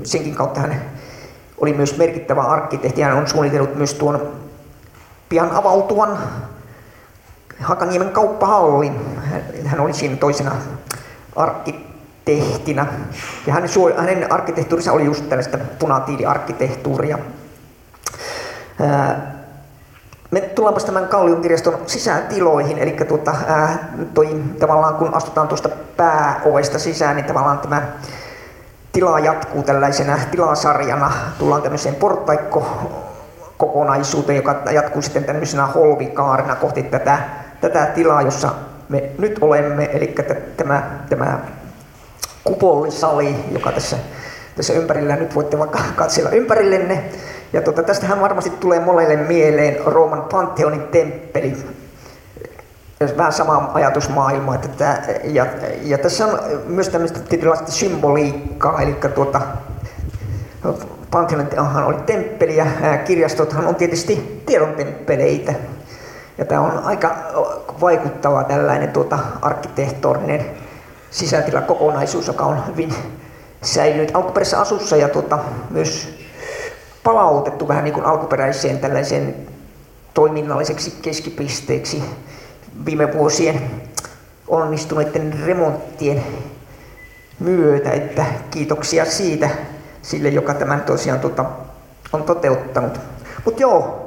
senkin 0.03 0.35
kautta 0.35 0.59
hän 0.59 0.81
oli 1.57 1.73
myös 1.73 1.97
merkittävä 1.97 2.41
arkkitehti. 2.41 3.01
Hän 3.01 3.17
on 3.17 3.27
suunnitellut 3.27 3.75
myös 3.75 3.93
tuon 3.93 4.31
pian 5.29 5.51
avautuvan 5.51 6.17
Hakaniemen 7.59 8.09
kauppahallin. 8.09 8.95
Hän 9.65 9.79
oli 9.79 9.93
siinä 9.93 10.15
toisena 10.15 10.51
arkkitehtinä. 11.35 12.85
Ja 13.47 13.53
hänen, 13.53 13.69
hänen 13.97 14.33
arkkitehtuurinsa 14.33 14.91
oli 14.91 15.05
just 15.05 15.29
tällaista 15.29 15.57
punatiiliarkkitehtuuria. 15.79 17.17
Me 20.31 20.41
tullaanpa 20.41 20.79
tämän 20.79 21.07
Kallion 21.07 21.41
kirjaston 21.41 21.77
sisätiloihin, 21.85 22.77
eli 22.77 22.91
tuota, 22.91 23.35
ää, 23.47 23.93
toi, 24.13 24.43
tavallaan 24.59 24.95
kun 24.95 25.13
astutaan 25.13 25.47
tuosta 25.47 25.69
pääovesta 25.97 26.79
sisään, 26.79 27.15
niin 27.15 27.25
tavallaan 27.25 27.59
tämä 27.59 27.81
tila 28.91 29.19
jatkuu 29.19 29.63
tällaisena 29.63 30.19
tilasarjana. 30.31 31.11
Tullaan 31.39 31.61
tämmöiseen 31.61 31.95
portaikko 31.95 32.91
kokonaisuuteen, 33.57 34.35
joka 34.35 34.61
jatkuu 34.71 35.01
sitten 35.01 35.23
tämmöisenä 35.23 35.65
holvikaarina 35.65 36.55
kohti 36.55 36.83
tätä, 36.83 37.19
tätä 37.61 37.85
tilaa, 37.85 38.21
jossa 38.21 38.49
me 38.89 39.03
nyt 39.17 39.37
olemme, 39.41 39.89
eli 39.93 40.15
tämä, 40.57 40.83
tämä 41.09 41.39
kupollisali, 42.43 43.35
joka 43.51 43.71
tässä, 43.71 43.97
tässä 44.55 44.73
ympärillä, 44.73 45.15
nyt 45.15 45.35
voitte 45.35 45.59
vaikka 45.59 45.79
katsella 45.95 46.29
ympärillenne, 46.29 47.03
ja 47.53 47.61
tota, 47.61 47.83
tästähän 47.83 48.21
varmasti 48.21 48.49
tulee 48.49 48.79
monelle 48.79 49.15
mieleen 49.15 49.77
Rooman 49.85 50.21
Pantheonin 50.21 50.83
temppeli. 50.83 51.57
Vähän 53.17 53.33
sama 53.33 53.71
ajatusmaailma. 53.73 54.55
Että 54.55 54.67
tämä, 54.67 54.97
ja, 55.23 55.45
ja 55.81 55.97
tässä 55.97 56.25
on 56.25 56.39
myös 56.65 56.89
tämmöistä 56.89 57.19
tietynlaista 57.19 57.71
symboliikkaa, 57.71 58.81
eli 58.81 58.97
tuota, 59.15 59.41
Pantheonhan 61.11 61.83
oli 61.83 61.97
temppeli 62.05 62.55
ja 62.55 62.65
kirjastothan 63.05 63.67
on 63.67 63.75
tietysti 63.75 64.43
tiedon 64.45 64.73
temppeleitä. 64.73 65.53
Ja 66.37 66.45
tämä 66.45 66.61
on 66.61 66.79
aika 66.83 67.15
vaikuttava 67.81 68.43
tällainen 68.43 68.89
tuota, 68.89 69.19
arkkitehtorinen 69.41 70.45
sisätilakokonaisuus, 71.11 72.27
joka 72.27 72.45
on 72.45 72.67
hyvin 72.67 72.93
säilynyt 73.61 74.11
alkuperäisessä 74.13 74.59
asussa 74.59 74.95
ja 74.95 75.09
tuota, 75.09 75.39
myös 75.69 76.20
palautettu 77.03 77.67
vähän 77.67 77.83
niin 77.83 77.93
kuin 77.93 78.05
alkuperäiseen 78.05 78.79
tällaiseen 78.79 79.35
toiminnalliseksi 80.13 80.93
keskipisteeksi 81.01 82.03
viime 82.85 83.13
vuosien 83.13 83.61
onnistuneiden 84.47 85.39
remonttien 85.45 86.23
myötä, 87.39 87.91
että 87.91 88.25
kiitoksia 88.51 89.05
siitä 89.05 89.49
sille, 90.01 90.29
joka 90.29 90.53
tämän 90.53 90.81
tosiaan 90.81 91.19
tota, 91.19 91.45
on 92.13 92.23
toteuttanut. 92.23 92.99
Mutta 93.45 93.61
joo, 93.61 94.01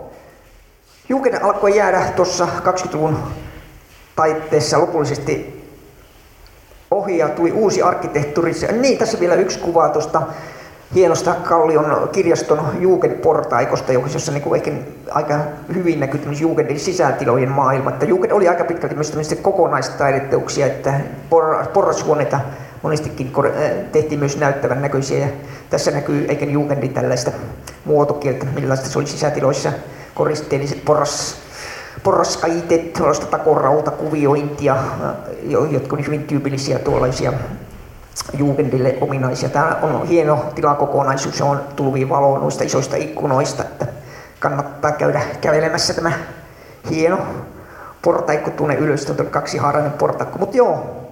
Jugend 1.09 1.35
alkoi 1.43 1.77
jäädä 1.77 2.13
tuossa 2.17 2.49
20-luvun 2.65 3.19
taitteessa 4.17 4.81
lopullisesti 4.81 5.65
ohi 6.91 7.19
ja 7.19 7.29
tuli 7.29 7.53
uusi 7.53 7.83
arkkitehtuuri. 7.83 8.53
Niin, 8.81 8.99
tässä 8.99 9.21
vielä 9.21 9.35
yksi 9.35 9.59
kuva 9.59 9.89
tuosta 9.89 10.23
hienosta 10.95 11.35
Kallion 11.35 12.09
kirjaston 12.13 12.61
Jugendportaikosta, 12.81 13.93
jossa 13.93 14.33
niin 14.33 14.43
kuin 14.43 14.57
ehkä 14.57 14.73
aika 15.11 15.39
hyvin 15.75 16.01
näkyy 16.01 16.21
Jugendin 16.41 16.81
sisätilojen 16.81 17.51
maailma. 17.51 17.91
Että 17.91 18.05
Jugend 18.07 18.33
oli 18.33 18.49
aika 18.49 18.65
pitkälti 18.65 18.95
myös 18.95 19.35
kokonaistaideteoksia, 19.43 20.67
että 20.67 21.01
porrashuoneita 21.73 22.41
monestikin 22.85 23.33
äh, 23.47 23.71
tehtiin 23.93 24.19
myös 24.19 24.37
näyttävän 24.37 24.83
näköisiä. 24.83 25.19
Ja 25.19 25.29
tässä 25.71 25.91
näkyy 25.91 26.27
eikä 26.29 26.45
Jugendin 26.45 26.95
tällaista 26.95 27.31
muotokieltä, 27.85 28.47
millaista 28.55 28.89
se 28.89 28.99
oli 28.99 29.07
sisätiloissa 29.07 29.73
koristeelliset 30.15 30.85
porras, 30.85 31.37
porraskaitet, 32.03 32.93
tuollaista 32.93 33.27
takorautakuviointia, 33.27 34.75
äh, 34.75 34.83
jotka 35.71 35.97
ovat 35.97 36.07
hyvin 36.07 36.25
tyypillisiä 36.25 36.79
tuollaisia 36.79 37.33
Jugendille 38.39 38.99
ominaisia. 39.01 39.49
Tämä 39.49 39.77
on 39.83 40.07
hieno 40.09 40.45
tilakokonaisuus, 40.55 41.39
se 41.39 41.45
on 41.45 41.61
tulvi 41.77 42.09
valo 42.09 42.39
noista 42.39 42.65
isoista 42.65 42.97
ikkunoista, 42.97 43.63
että 43.63 43.87
kannattaa 44.41 44.93
käydä 44.93 45.21
kävelemässä 45.41 45.95
tämä 45.95 46.13
hieno 46.91 47.19
portaikko 48.03 48.51
tuonne 48.51 48.75
ylös, 48.75 49.11
on 49.11 49.27
kaksi 49.27 49.59
haarainen 49.59 49.93
portaikko. 49.93 50.39
Mutta 50.39 50.57
joo, 50.57 51.05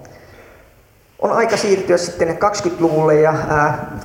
on 1.19 1.31
aika 1.31 1.57
siirtyä 1.57 1.97
sitten 1.97 2.29
20-luvulle 2.29 3.15
ja 3.15 3.33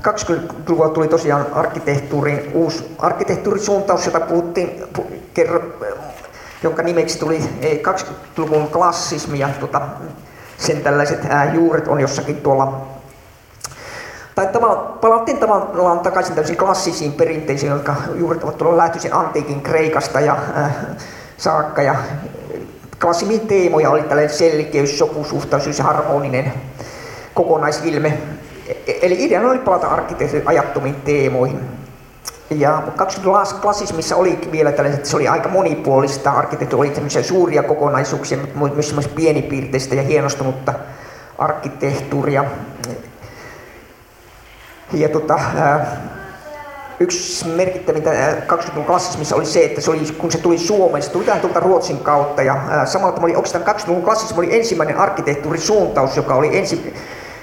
20-luvulla 0.01 0.89
tuli 0.89 1.09
tosiaan 1.09 1.47
arkkitehtuurin 1.53 2.51
uusi 2.55 2.97
arkkitehtuurisuuntaus, 2.99 4.07
jota 4.07 4.21
puhuttiin, 4.21 4.83
jonka 6.63 6.83
nimeksi 6.83 7.19
tuli 7.19 7.41
20-luvun 7.63 8.69
klassismi 8.69 9.39
ja 9.39 9.49
tuota, 9.61 9.81
sen 10.57 10.81
tällaiset 10.81 11.21
juuret 11.55 11.89
on 11.89 12.01
jossakin 12.01 12.37
tuolla 12.37 12.88
tai 14.39 14.47
tavallaan, 14.47 14.99
palattiin 15.01 15.39
tavallaan 15.39 16.01
takaisin 16.01 16.35
täysin 16.35 16.57
klassisiin 16.57 17.13
perinteisiin, 17.13 17.73
jotka 17.73 17.95
juuret 18.15 18.45
ovat 18.45 18.59
tuolla 18.59 18.77
lähtöisin 18.77 19.15
antiikin 19.15 19.61
Kreikasta 19.61 20.21
ja 20.21 20.37
äh, 20.57 20.77
saakka. 21.37 21.83
Ja 21.83 21.95
klassimin 23.01 23.41
teemoja 23.41 23.91
oli 23.91 24.03
tällainen 24.03 24.35
selkeys, 24.35 24.99
sopusuhtaisuus 24.99 25.79
ja 25.79 25.85
harmoninen 25.85 26.53
kokonaisilme. 27.35 28.19
E-, 28.87 28.99
eli 29.03 29.25
ideana 29.25 29.51
oli 29.51 29.59
palata 29.59 29.87
arkkitehtuurin 29.87 30.49
ajattomiin 30.49 30.95
teemoihin. 30.95 31.61
Ja 32.51 32.83
20 32.97 33.61
klassismissa 33.63 34.17
oli 34.17 34.39
vielä 34.53 34.73
tällaiset, 34.73 35.07
se 35.07 35.17
oli 35.17 35.29
aika 35.29 35.49
monipuolista, 35.49 36.31
arkkitehtuuri 36.31 36.89
oli 36.89 36.95
tämmöisiä 36.95 37.23
suuria 37.23 37.63
kokonaisuuksia, 37.63 38.39
mutta 38.55 38.77
myös 38.77 39.09
pienipiirteistä 39.09 39.95
ja 39.95 40.03
hienostunutta 40.03 40.75
arkkitehtuuria. 41.39 42.45
Ja 44.93 45.09
tota, 45.09 45.41
yksi 47.01 47.49
merkittävintä 47.49 48.11
20-luvun 48.47 48.85
klassismissa 48.85 49.37
oli 49.37 49.47
se, 49.47 49.65
että 49.65 49.81
se 49.81 49.91
oli, 49.91 50.01
kun 50.19 50.33
se 50.33 50.39
tuli 50.39 50.59
Suomeen, 50.59 51.03
se 51.03 51.11
tuli 51.11 51.25
tähän 51.25 51.41
tuolta 51.41 51.61
Ruotsin 51.61 51.99
kautta. 51.99 52.43
Ja 52.43 52.87
samalla 52.87 53.19
oli 53.23 53.37
oikeastaan 53.37 53.77
20-luvun 53.77 54.03
klassismi 54.03 54.39
oli 54.39 54.57
ensimmäinen 54.57 54.97
arkkitehtuurisuuntaus, 54.97 56.17
joka 56.17 56.35
oli 56.35 56.59
ensi, 56.59 56.95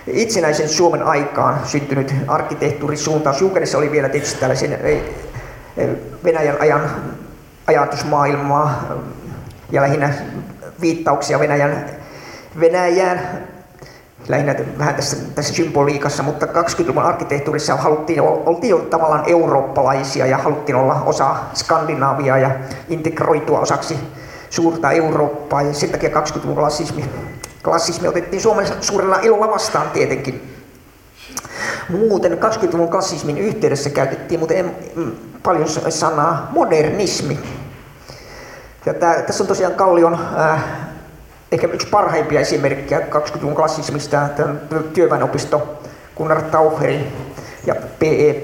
itsenäisen 0.08 0.70
Suomen 0.70 1.04
aikaan 1.04 1.60
syntynyt 1.66 2.14
arkkitehtuurisuuntaus. 2.28 3.42
Juukenissa 3.42 3.78
oli 3.78 3.92
vielä 3.92 4.10
tietysti 4.10 4.40
tällaisen 4.40 4.80
Venäjän 6.24 6.62
ajan 6.62 6.92
ajatusmaailmaa 7.68 8.84
ja 9.72 9.82
lähinnä 9.82 10.14
viittauksia 10.82 11.40
Venäjän, 11.40 11.86
Venäjään, 12.60 13.48
lähinnä 14.28 14.56
vähän 14.78 14.96
tässä, 14.96 15.18
tässä 15.36 15.54
symboliikassa, 15.54 16.24
mutta 16.24 16.46
20-luvun 16.46 17.04
arkkitehtuurissa 17.04 17.76
haluttiin, 17.76 18.22
oltiin 18.22 18.70
jo 18.70 18.78
tavallaan 18.78 19.24
eurooppalaisia 19.28 20.26
ja 20.26 20.38
haluttiin 20.38 20.76
olla 20.76 21.02
osa 21.06 21.36
Skandinaaviaa 21.54 22.38
ja 22.38 22.52
integroitua 22.90 23.60
osaksi 23.60 24.00
suurta 24.50 24.92
Eurooppaa 24.92 25.62
ja 25.62 25.74
sen 25.74 25.90
takia 25.90 26.10
20-luvun 26.10 26.56
klassismi 26.56 27.06
Klassismi 27.66 28.08
otettiin 28.08 28.42
Suomessa 28.42 28.74
suurella 28.82 29.20
ilolla 29.20 29.52
vastaan 29.52 29.90
tietenkin. 29.90 30.56
Muuten 31.90 32.32
20-luvun 32.32 32.90
klassismin 32.90 33.38
yhteydessä 33.38 33.90
käytettiin 33.90 34.40
muuten 34.40 34.76
paljon 35.44 35.68
sanaa 35.90 36.48
modernismi. 36.52 37.40
Ja 38.86 38.94
tää, 38.94 39.22
tässä 39.22 39.44
on 39.44 39.48
tosiaan 39.48 39.74
Kallion 39.74 40.14
äh, 40.14 40.64
ehkä 41.56 41.68
yksi 41.68 41.88
parhaimpia 41.88 42.40
esimerkkejä 42.40 43.00
20-luvun 43.00 43.56
klassismista, 43.56 44.30
työväenopisto 44.94 45.80
Gunnar 46.18 46.42
Taucherin 46.42 47.08
ja 47.66 47.76
P.E. 48.00 48.44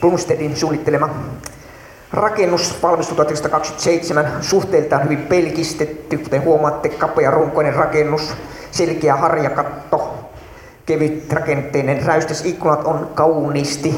Blomstedin 0.00 0.56
suunnittelema 0.56 1.10
Rakennus 2.12 2.82
valmistui 2.82 3.16
1927, 3.16 4.32
suhteeltaan 4.40 5.04
hyvin 5.04 5.18
pelkistetty, 5.18 6.18
kuten 6.18 6.44
huomaatte, 6.44 6.88
kapea 6.88 7.30
runkoinen 7.30 7.74
rakennus, 7.74 8.34
selkeä 8.70 9.16
harjakatto, 9.16 10.14
kevyt 10.86 11.32
rakenteinen 11.32 12.02
räystäsikkunat 12.02 12.84
on 12.84 13.10
kauniisti, 13.14 13.94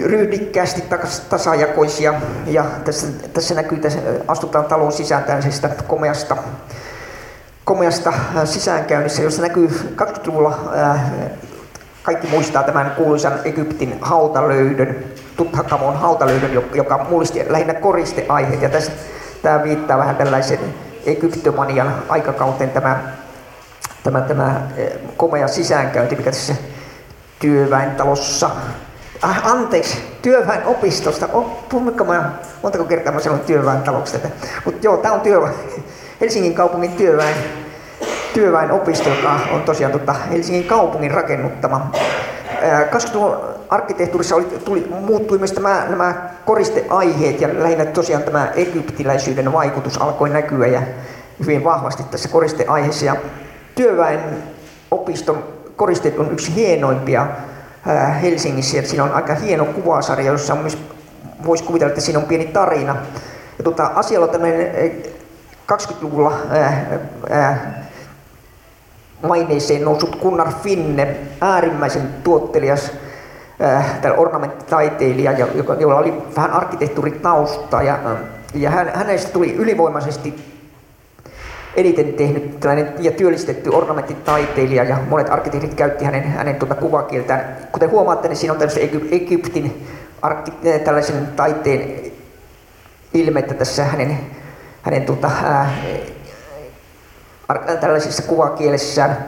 ryhdikkäästi 0.00 0.84
tasajakoisia 1.28 2.14
ja 2.46 2.64
tässä, 2.84 3.06
tässä 3.32 3.54
näkyy, 3.54 3.76
että 3.78 3.88
astutaan 4.28 4.64
talon 4.64 4.92
sisään 4.92 5.24
tällaisesta 5.24 5.68
komeasta, 5.68 6.36
komeasta 7.64 8.12
sisäänkäynnissä, 8.44 9.22
jossa 9.22 9.42
näkyy 9.42 9.68
20-luvulla 9.96 10.58
kaikki 12.02 12.26
muistaa 12.26 12.62
tämän 12.62 12.90
kuuluisan 12.90 13.32
Egyptin 13.44 13.98
hautalöydön, 14.00 15.04
Tuthakamon 15.36 15.96
hautalöydön, 15.96 16.52
joka 16.74 17.06
mullisti 17.08 17.44
lähinnä 17.48 17.74
koristeaiheet. 17.74 18.62
Ja 18.62 18.68
tässä, 18.68 18.92
tämä 19.42 19.62
viittaa 19.62 19.98
vähän 19.98 20.16
tällaisen 20.16 20.58
egyptomanian 21.06 21.94
aikakauteen 22.08 22.70
tämä, 22.70 23.00
tämä, 24.02 24.20
tämä 24.20 24.60
komea 25.16 25.48
sisäänkäynti, 25.48 26.16
mikä 26.16 26.30
tässä 26.30 26.54
työväentalossa 27.38 28.50
Ah, 29.24 29.46
anteeksi, 29.46 29.98
työväenopistosta. 30.22 31.28
Oh, 31.32 31.68
puhuinko 31.68 32.04
mä, 32.04 32.32
montako 32.62 32.84
kertaa 32.84 33.12
mä 33.12 33.20
sanon 33.20 33.40
työväentaloksi 33.40 34.12
tätä. 34.12 34.28
Mutta 34.64 34.86
joo, 34.86 34.96
tämä 34.96 35.14
on 35.14 35.20
työ, 35.20 35.48
Helsingin 36.20 36.54
kaupungin 36.54 36.92
työväen 36.92 37.36
työväenopisto, 38.34 39.08
joka 39.08 39.40
on 39.52 39.62
tosiaan 39.62 39.92
tota 39.92 40.12
Helsingin 40.12 40.64
kaupungin 40.64 41.10
rakennuttama. 41.10 41.90
20 42.90 43.46
arkkitehtuurissa 43.68 44.36
oli, 44.36 44.44
tuli, 44.44 44.86
muuttui 45.00 45.38
myös 45.38 45.52
tämä, 45.52 45.86
nämä 45.88 46.14
koristeaiheet 46.44 47.40
ja 47.40 47.48
lähinnä 47.52 47.84
tosiaan 47.84 48.22
tämä 48.22 48.52
egyptiläisyyden 48.54 49.52
vaikutus 49.52 50.02
alkoi 50.02 50.30
näkyä 50.30 50.66
ja 50.66 50.82
hyvin 51.40 51.64
vahvasti 51.64 52.02
tässä 52.02 52.28
koristeaiheessa. 52.28 53.06
Ja 53.06 53.16
työväenopiston 53.74 55.44
koristeet 55.76 56.18
on 56.18 56.32
yksi 56.32 56.54
hienoimpia 56.54 57.26
Helsingissä. 58.22 58.82
Siinä 58.82 59.04
on 59.04 59.12
aika 59.12 59.34
hieno 59.34 59.64
kuvasarja, 59.64 60.32
jossa 60.32 60.52
on 60.52 60.58
myös, 60.58 60.78
voisi 61.46 61.64
kuvitella, 61.64 61.90
että 61.90 62.00
siinä 62.00 62.18
on 62.18 62.24
pieni 62.24 62.44
tarina. 62.44 62.96
Ja 63.58 63.64
tota, 63.64 63.90
asialla 63.94 64.26
on 64.26 64.32
tämmöinen 64.32 64.72
20-luvulla 65.72 66.32
ää, 66.50 66.86
ää, 67.30 67.84
maineeseen 69.22 69.84
noussut 69.84 70.16
Gunnar 70.22 70.52
Finne, 70.62 71.16
äärimmäisen 71.40 72.08
tuottelias 72.24 72.90
äh, 73.62 74.00
ornamenttitaiteilija, 74.16 75.32
joka, 75.32 75.74
jolla 75.74 75.98
oli 75.98 76.22
vähän 76.36 76.50
arkkitehtuuritausta 76.50 77.82
ja, 77.82 77.98
ja 78.54 78.70
hän, 78.70 78.92
hänestä 78.94 79.32
tuli 79.32 79.54
ylivoimaisesti 79.54 80.53
eniten 81.76 82.12
tehnyt 82.12 82.64
ja 82.98 83.12
työllistetty 83.12 83.70
ornamenttitaiteilija 83.70 84.84
ja 84.84 84.98
monet 85.08 85.30
arkkitehdit 85.30 85.74
käytti 85.74 86.04
hänen, 86.04 86.22
hänen 86.22 86.56
tuota 86.56 86.74
kuvakieltään. 86.74 87.56
Kuten 87.72 87.90
huomaatte, 87.90 88.28
niin 88.28 88.36
siinä 88.36 88.52
on 88.52 88.58
tällaisen 88.58 88.90
Egyptin 89.10 89.86
arkki, 90.22 90.52
äh, 90.66 90.80
tällaisen 90.80 91.26
taiteen 91.36 92.12
ilmettä 93.14 93.54
tässä 93.54 93.84
hänen, 93.84 94.18
hänen 94.82 95.02
tuota, 95.02 95.26
äh, 95.26 95.72
tällaisessa 97.80 98.22
kuvakielessään. 98.22 99.24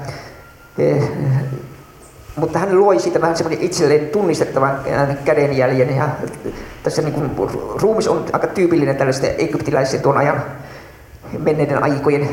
Eh, 0.79 1.03
mutta 2.37 2.59
hän 2.59 2.81
loi 2.81 3.01
siitä 3.01 3.21
vähän 3.21 3.37
semmoinen 3.37 3.65
itselleen 3.65 4.09
tunnistettavan 4.09 4.81
kädenjäljen. 5.25 5.97
Ja 5.97 6.09
tässä 6.83 7.03
niin 7.03 7.15
kuin, 7.15 7.31
ruumis 7.83 8.09
on 8.09 8.25
aika 8.33 8.47
tyypillinen 8.47 8.97
tällaisten 8.97 9.35
egyptiläisen 9.39 10.01
tuon 10.01 10.17
ajan 10.17 10.43
menneiden 11.39 11.83
aikojen 11.83 12.29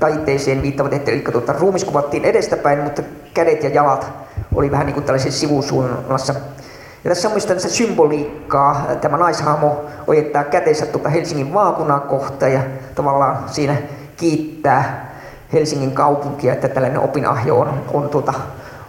taiteeseen 0.00 0.62
viittavat, 0.62 0.92
että 0.92 1.10
eli 1.10 1.20
tuota, 1.32 1.52
ruumis 1.52 1.84
kuvattiin 1.84 2.24
edestäpäin, 2.24 2.78
mutta 2.78 3.02
kädet 3.34 3.62
ja 3.62 3.70
jalat 3.70 4.12
oli 4.54 4.70
vähän 4.70 4.86
niin 4.86 4.94
kuin 4.94 5.04
tällaisen 5.04 5.32
sivusuunnassa. 5.32 6.34
Ja 7.04 7.10
tässä 7.10 7.28
on 7.28 7.34
myös 7.34 7.76
symboliikkaa. 7.76 8.86
Tämä 9.00 9.16
naishahmo 9.16 9.84
ojittaa 10.06 10.44
käteensä 10.44 10.86
tuota 10.86 11.08
Helsingin 11.08 11.54
vaakunaa 11.54 12.00
kohta 12.00 12.48
ja 12.48 12.60
tavallaan 12.94 13.38
siinä 13.46 13.76
kiittää 14.16 15.10
Helsingin 15.52 15.92
kaupunkia, 15.92 16.52
että 16.52 16.68
tällainen 16.68 17.00
opinahjo 17.00 17.58
on, 17.58 17.82
on, 17.92 18.08
tuota, 18.08 18.32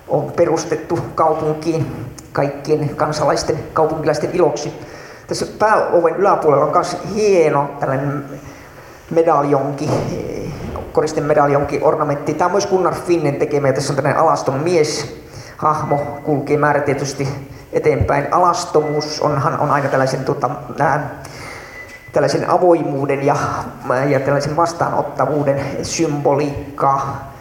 on 0.07 0.31
perustettu 0.31 0.99
kaupunkiin 1.15 2.05
kaikkien 2.33 2.89
kansalaisten, 2.95 3.59
kaupunkilaisten 3.73 4.29
iloksi. 4.33 4.73
Tässä 5.27 5.45
pääoven 5.59 6.15
yläpuolella 6.15 6.65
on 6.65 6.71
myös 6.71 6.97
hieno 7.15 7.69
tällainen 7.79 8.23
medaljonki, 9.11 9.89
koristen 10.93 11.23
medaljonki, 11.23 11.79
ornamentti. 11.81 12.33
Tämä 12.33 12.45
on 12.45 12.51
myös 12.51 12.67
Gunnar 12.67 12.95
Finnen 12.95 13.35
tekemä 13.35 13.73
tässä 13.73 13.93
on 13.93 13.95
tällainen 13.95 14.21
alaston 14.21 14.59
mies. 14.59 15.21
Hahmo 15.57 15.97
kulkee 15.97 16.57
määrätietoisesti 16.57 17.27
eteenpäin. 17.73 18.33
Alastomuus 18.33 19.21
onhan 19.21 19.59
on 19.59 19.71
aina 19.71 19.89
tällaisen, 19.89 20.25
tota, 20.25 20.49
nää, 20.79 21.09
tällaisen 22.13 22.49
avoimuuden 22.49 23.25
ja, 23.25 23.35
ja 24.09 24.19
tällaisen 24.19 24.55
vastaanottavuuden 24.55 25.61
symboliikkaa 25.83 27.31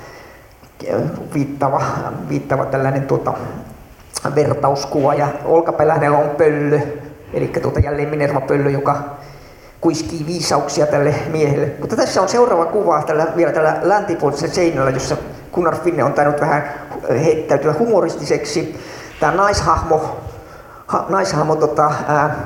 viittava, 1.34 1.82
viittava 2.28 2.66
tällainen 2.66 3.02
tuota, 3.02 3.32
vertauskuva. 4.34 5.14
Ja 5.14 5.28
olkapäällä 5.44 5.94
on 5.94 6.30
pöllö, 6.30 6.80
eli 7.32 7.48
tuota, 7.48 7.80
jälleen 7.80 8.08
Minerva-pöllö, 8.08 8.70
joka 8.70 9.04
kuiskii 9.80 10.26
viisauksia 10.26 10.86
tälle 10.86 11.14
miehelle. 11.30 11.72
Mutta 11.80 11.96
tässä 11.96 12.22
on 12.22 12.28
seuraava 12.28 12.66
kuva 12.66 13.02
tällä, 13.02 13.26
vielä 13.36 13.52
tällä 13.52 13.76
läntipuolisella 13.82 14.54
seinällä, 14.54 14.90
jossa 14.90 15.16
Gunnar 15.52 15.76
Finne 15.76 16.04
on 16.04 16.12
tainnut 16.12 16.40
vähän 16.40 16.64
heittäytyä 17.08 17.74
humoristiseksi. 17.78 18.80
Tämä 19.20 19.32
naishahmo, 19.32 20.16
ha, 20.86 21.06
naishahmo 21.08 21.56
tota, 21.56 21.92
ää, 22.08 22.36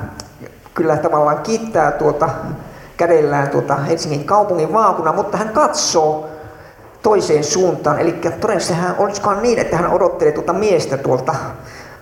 kyllä 0.73 0.97
tavallaan 0.97 1.39
kiittää 1.39 1.91
tuota, 1.91 2.29
kädellään 2.97 3.49
tuota 3.49 3.75
Helsingin 3.75 4.23
kaupungin 4.23 4.73
vaakuna, 4.73 5.13
mutta 5.13 5.37
hän 5.37 5.49
katsoo 5.49 6.29
toiseen 7.03 7.43
suuntaan. 7.43 7.99
Eli 7.99 8.11
todennäköisesti 8.11 8.73
hän 8.73 8.95
olisikohan 8.97 9.41
niin, 9.41 9.59
että 9.59 9.77
hän 9.77 9.91
odottelee 9.91 10.33
tuota 10.33 10.53
miestä 10.53 10.97
tuolta 10.97 11.35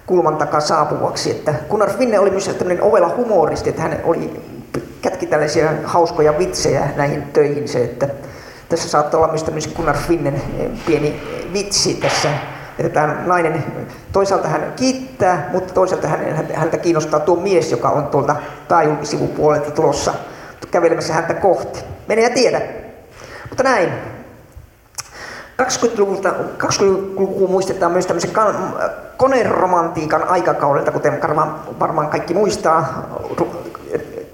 kulman 0.05 0.37
takaa 0.37 0.59
saapuvaksi. 0.59 1.31
Että 1.31 1.53
Gunnar 1.69 1.89
Finne 1.89 2.19
oli 2.19 2.29
myös 2.29 2.47
tämmöinen 2.47 2.83
ovela 2.83 3.13
humoristi, 3.17 3.69
että 3.69 3.81
hän 3.81 3.99
oli, 4.03 4.41
kätki 5.01 5.25
tällaisia 5.25 5.69
hauskoja 5.83 6.37
vitsejä 6.37 6.87
näihin 6.95 7.21
töihin 7.21 7.67
se, 7.67 7.83
että 7.83 8.09
tässä 8.69 8.89
saattaa 8.89 9.19
olla 9.19 9.33
myös 9.51 9.67
Gunnar 9.67 9.97
Finnen 9.97 10.35
eh, 10.35 10.69
pieni 10.85 11.21
vitsi 11.53 11.93
tässä 11.93 12.29
että 12.79 12.93
tämä 12.93 13.15
nainen 13.25 13.63
toisaalta 14.11 14.47
hän 14.47 14.73
kiittää, 14.75 15.49
mutta 15.51 15.73
toisaalta 15.73 16.07
hän, 16.07 16.47
häntä 16.53 16.77
kiinnostaa 16.77 17.19
tuo 17.19 17.35
mies, 17.35 17.71
joka 17.71 17.89
on 17.89 18.07
tuolta 18.07 18.35
pääjulkisivupuolelta 18.67 19.71
tulossa 19.71 20.13
kävelemässä 20.71 21.13
häntä 21.13 21.33
kohti. 21.33 21.79
Mene 22.07 22.21
ja 22.21 22.29
tiedä. 22.29 22.61
Mutta 23.49 23.63
näin. 23.63 23.89
20-luvulta, 25.61 26.29
20-luku 26.57 27.47
muistetaan 27.47 27.91
myös 27.91 28.05
tämmöisen 28.05 28.31
koneromantiikan 29.17 30.23
aikakaudelta, 30.23 30.91
kuten 30.91 31.19
varmaan 31.79 32.09
kaikki 32.09 32.33
muistaa. 32.33 33.03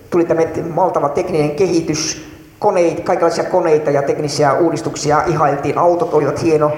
Tuli 0.09 0.25
tämä 0.25 0.41
valtava 0.75 1.09
tekninen 1.09 1.51
kehitys, 1.51 2.29
koneita, 2.59 3.01
kaikenlaisia 3.01 3.43
koneita 3.43 3.91
ja 3.91 4.01
teknisiä 4.01 4.53
uudistuksia 4.53 5.23
ihailtiin. 5.27 5.77
Autot 5.77 6.13
olivat 6.13 6.43
hieno, 6.43 6.71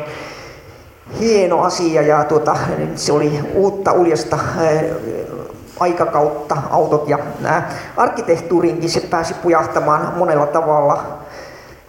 hieno 1.19 1.61
asia 1.61 2.01
ja 2.01 2.23
tuota, 2.23 2.57
se 2.95 3.13
oli 3.13 3.39
uutta 3.53 3.93
uljasta 3.93 4.39
aikakautta, 5.79 6.57
autot 6.69 7.09
ja 7.09 7.19
nämä 7.39 7.69
arkkitehtuuriinkin 7.97 8.89
se 8.89 8.99
pääsi 8.99 9.33
pujahtamaan 9.33 10.13
monella 10.17 10.47
tavalla. 10.47 11.03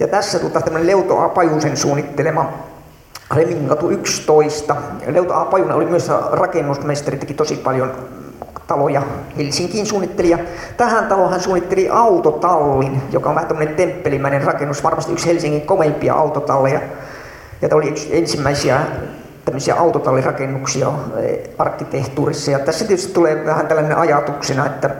Ja 0.01 0.09
tässä 0.09 0.39
tuota, 0.39 0.61
tämmöinen 0.61 0.87
Leuto 0.87 1.19
A. 1.19 1.29
Pajusen 1.29 1.77
suunnittelema 1.77 2.53
Remingatu 3.35 3.91
11. 3.91 4.77
Leuto 5.07 5.35
A. 5.35 5.45
Pajunen 5.45 5.77
oli 5.77 5.87
myös 5.87 6.11
rakennusmestari, 6.33 7.17
teki 7.17 7.35
tosi 7.35 7.57
paljon 7.57 7.93
taloja 8.73 9.03
Helsinkiin 9.37 9.87
suunnittelija. 9.87 10.39
Tähän 10.77 11.07
taloon 11.07 11.31
hän 11.31 11.41
suunnitteli 11.41 11.89
autotallin, 11.89 13.03
joka 13.11 13.29
on 13.29 13.35
vähän 13.35 13.49
tämmöinen 13.49 13.75
temppelimäinen 13.75 14.43
rakennus, 14.43 14.85
varmasti 14.85 15.13
yksi 15.13 15.27
Helsingin 15.27 15.63
komeimpia 15.63 16.15
autotalleja. 16.15 16.81
Ja 17.63 17.69
tämä 17.69 17.77
oli 17.77 17.89
yksi 17.89 18.19
ensimmäisiä 18.19 18.81
tämmöisiä 19.45 19.75
autotallirakennuksia 19.75 20.93
eh, 21.17 21.39
arkkitehtuurissa. 21.59 22.51
Ja 22.51 22.59
tässä 22.59 22.85
tietysti 22.85 23.13
tulee 23.13 23.47
vähän 23.47 23.67
tällainen 23.67 23.97
ajatuksena, 23.97 24.67
että, 24.67 24.91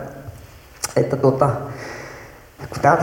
että 0.95 1.15
tuota, 1.15 1.49
kun 2.69 2.81
tämä 2.81 2.97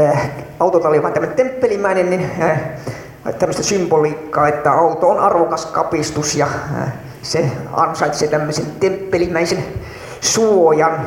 äh, 0.00 0.30
autotalli 0.60 0.96
on 0.96 1.02
vähän 1.02 1.14
tämmöinen 1.14 1.36
temppelimäinen, 1.36 2.10
niin 2.10 2.30
äh, 2.40 2.60
tämmöistä 3.38 3.62
symboliikkaa, 3.62 4.48
että 4.48 4.72
auto 4.72 5.08
on 5.08 5.20
arvokas 5.20 5.66
kapistus 5.66 6.34
ja 6.34 6.46
äh, 6.46 6.92
se 7.22 7.50
ansaitsee 7.72 8.28
tämmöisen 8.28 8.66
temppelimäisen 8.80 9.64
suojan. 10.20 11.06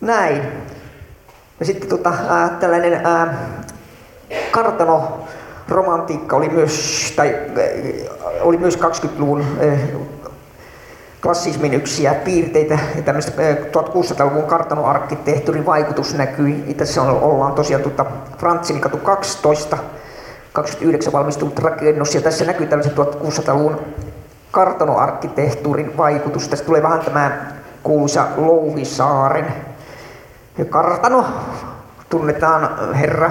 Näin. 0.00 0.42
Ja 1.60 1.66
sitten 1.66 1.88
tota, 1.88 2.08
äh, 2.10 2.50
tällainen 2.50 3.06
äh, 3.06 3.28
kartano 4.50 5.24
romantiikka 5.68 6.36
oli 6.36 6.48
myös, 6.48 7.12
tai, 7.16 7.34
äh, 7.34 8.24
oli 8.40 8.56
myös 8.56 8.78
20-luvun 8.78 9.40
äh, 9.40 9.78
klassismin 11.22 11.74
yksiä 11.74 12.14
piirteitä 12.14 12.78
ja 12.96 13.02
tämmöistä 13.02 13.32
1600-luvun 13.32 14.42
äh, 14.42 14.48
kartanoarkkitehtuurin 14.48 15.66
vaikutus 15.66 16.14
näkyi. 16.14 16.74
Tässä 16.74 17.02
on, 17.02 17.20
ollaan 17.22 17.52
tosiaan 17.52 17.82
tuota 17.82 18.06
Frantzin 18.38 18.80
katu 18.80 18.96
12, 18.96 19.78
29 20.52 21.12
valmistunut 21.12 21.58
rakennus 21.58 22.14
ja 22.14 22.20
tässä 22.20 22.44
näkyy 22.44 22.66
tämmöisen 22.66 22.92
1600-luvun 22.92 23.80
kartanoarkkitehtuurin 24.54 25.96
vaikutus. 25.96 26.48
Tästä 26.48 26.66
tulee 26.66 26.82
vähän 26.82 27.00
tämä 27.00 27.38
kuuluisa 27.82 28.26
Louhisaaren 28.36 29.46
kartano. 30.70 31.24
Tunnetaan 32.08 32.94
herra 32.94 33.30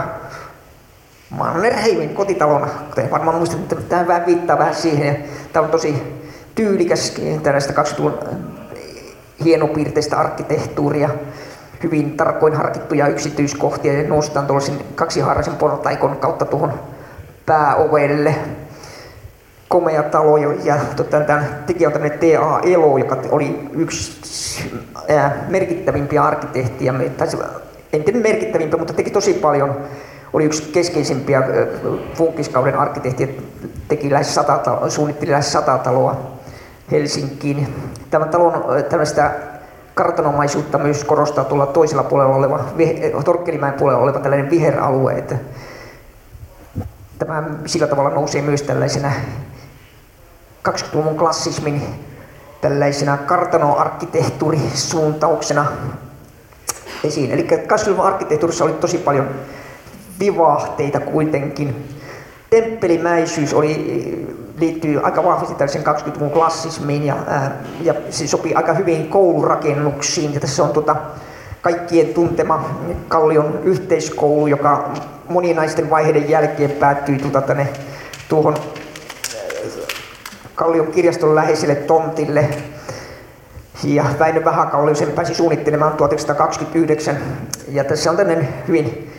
Mannerheimin 1.30 2.15
kotitalona, 2.15 2.67
kuten 2.89 3.11
varmaan 3.11 3.38
muistatte, 3.38 3.76
että 3.76 3.89
tämä 3.89 4.07
vähän 4.07 4.26
viittaa 4.26 4.57
vähän 4.57 4.76
siihen. 4.76 5.24
Tämä 5.53 5.65
on 5.65 5.71
tosi 5.71 6.24
tyylikäs 6.55 7.15
tällaista 7.43 7.84
20-luvun 7.84 8.19
hienopiirteistä 9.43 10.17
arkkitehtuuria, 10.17 11.09
hyvin 11.84 12.17
tarkoin 12.17 12.53
harkittuja 12.53 13.07
yksityiskohtia 13.07 13.93
ja 13.93 14.09
noustaan 14.09 14.47
tuollaisen 14.47 14.82
kaksihaaraisen 14.95 15.55
portaikon 15.55 16.15
kautta 16.15 16.45
tuohon 16.45 16.74
pääovelle. 17.45 18.36
Komea 19.74 20.03
talo 20.03 20.38
ja 20.38 20.78
tota, 20.95 21.19
tämän 21.19 21.63
tekijä 21.65 21.88
on 21.88 21.93
tämmöinen 21.93 22.19
T.A. 22.19 22.59
Elo, 22.59 22.97
joka 22.97 23.17
oli 23.32 23.69
yksi 23.71 24.71
ää, 25.09 25.45
merkittävimpiä 25.49 26.24
arkkitehtiä, 26.24 26.93
tai 27.17 27.28
en 27.93 28.03
tiedä 28.03 28.19
merkittävimpiä, 28.19 28.78
mutta 28.78 28.93
teki 28.93 29.09
tosi 29.09 29.34
paljon 29.34 29.78
oli 30.34 30.43
yksi 30.43 30.63
keskeisimpiä 30.63 31.43
funkiskauden 32.15 32.80
arkkitehtiä, 32.80 33.28
teki 33.88 34.11
lähes 34.11 34.36
sata 34.36 34.89
suunnitteli 34.89 35.32
lähes 35.32 35.51
sata 35.51 35.78
taloa 35.78 36.15
Helsinkiin. 36.91 37.67
Tämän 38.09 38.30
talon 38.30 38.63
tällaista 38.89 39.32
kartanomaisuutta 39.93 40.78
myös 40.78 41.03
korostaa 41.03 41.43
tuolla 41.43 41.65
toisella 41.65 42.03
puolella 42.03 42.36
oleva, 42.36 42.59
Torkkelimäen 43.26 43.74
puolella 43.74 44.01
oleva 44.01 44.19
tällainen 44.19 44.49
viheralue, 44.49 45.13
että 45.13 45.36
tämä 47.19 47.43
sillä 47.65 47.88
tavalla 47.88 48.09
nousee 48.09 48.41
myös 48.41 48.61
tällaisena 48.61 49.11
20-luvun 50.70 51.18
klassismin 51.18 51.82
tällaisena 52.61 53.18
kartanoarkkitehtuurisuuntauksena 53.18 55.66
esiin. 57.03 57.32
Eli 57.32 57.41
20-luvun 57.41 58.05
arkkitehtuurissa 58.05 58.66
oli 58.66 58.74
tosi 58.74 58.97
paljon 58.97 59.30
vivahteita 60.20 60.99
kuitenkin. 60.99 61.89
Temppelimäisyys 62.49 63.53
oli, 63.53 64.28
liittyy 64.59 64.99
aika 65.03 65.24
vahvasti 65.24 65.55
tällaisen 65.55 65.84
20-luvun 65.84 66.32
klassismiin 66.32 67.05
ja, 67.05 67.16
ää, 67.28 67.51
ja 67.82 67.93
se 68.09 68.28
sopii 68.28 68.53
aika 68.53 68.74
hyvin 68.74 69.07
koulurakennuksiin. 69.07 70.34
Ja 70.34 70.39
tässä 70.39 70.64
on 70.64 70.70
tuota, 70.70 70.95
kaikkien 71.61 72.14
tuntema 72.14 72.70
Kallion 73.07 73.59
yhteiskoulu, 73.64 74.47
joka 74.47 74.89
moninaisten 75.30 75.89
vaiheiden 75.89 76.30
jälkeen 76.30 76.72
päättyi 76.72 77.20
tuota 77.20 77.41
tänne, 77.41 77.70
tuohon 78.30 78.55
Kallion 80.64 80.88
kirjaston 80.88 81.36
läheiselle 81.36 81.76
tontille. 81.76 82.49
Ja 83.84 84.05
Väinö 84.20 84.45
Vähäkallio 84.45 84.95
sen 84.95 85.11
pääsi 85.11 85.36
suunnittelemaan 85.36 85.93
1929. 85.93 87.18
Ja 87.68 87.84
tässä 87.84 88.11
on 88.11 88.18
tämmöinen 88.18 88.49
hyvin 88.68 89.11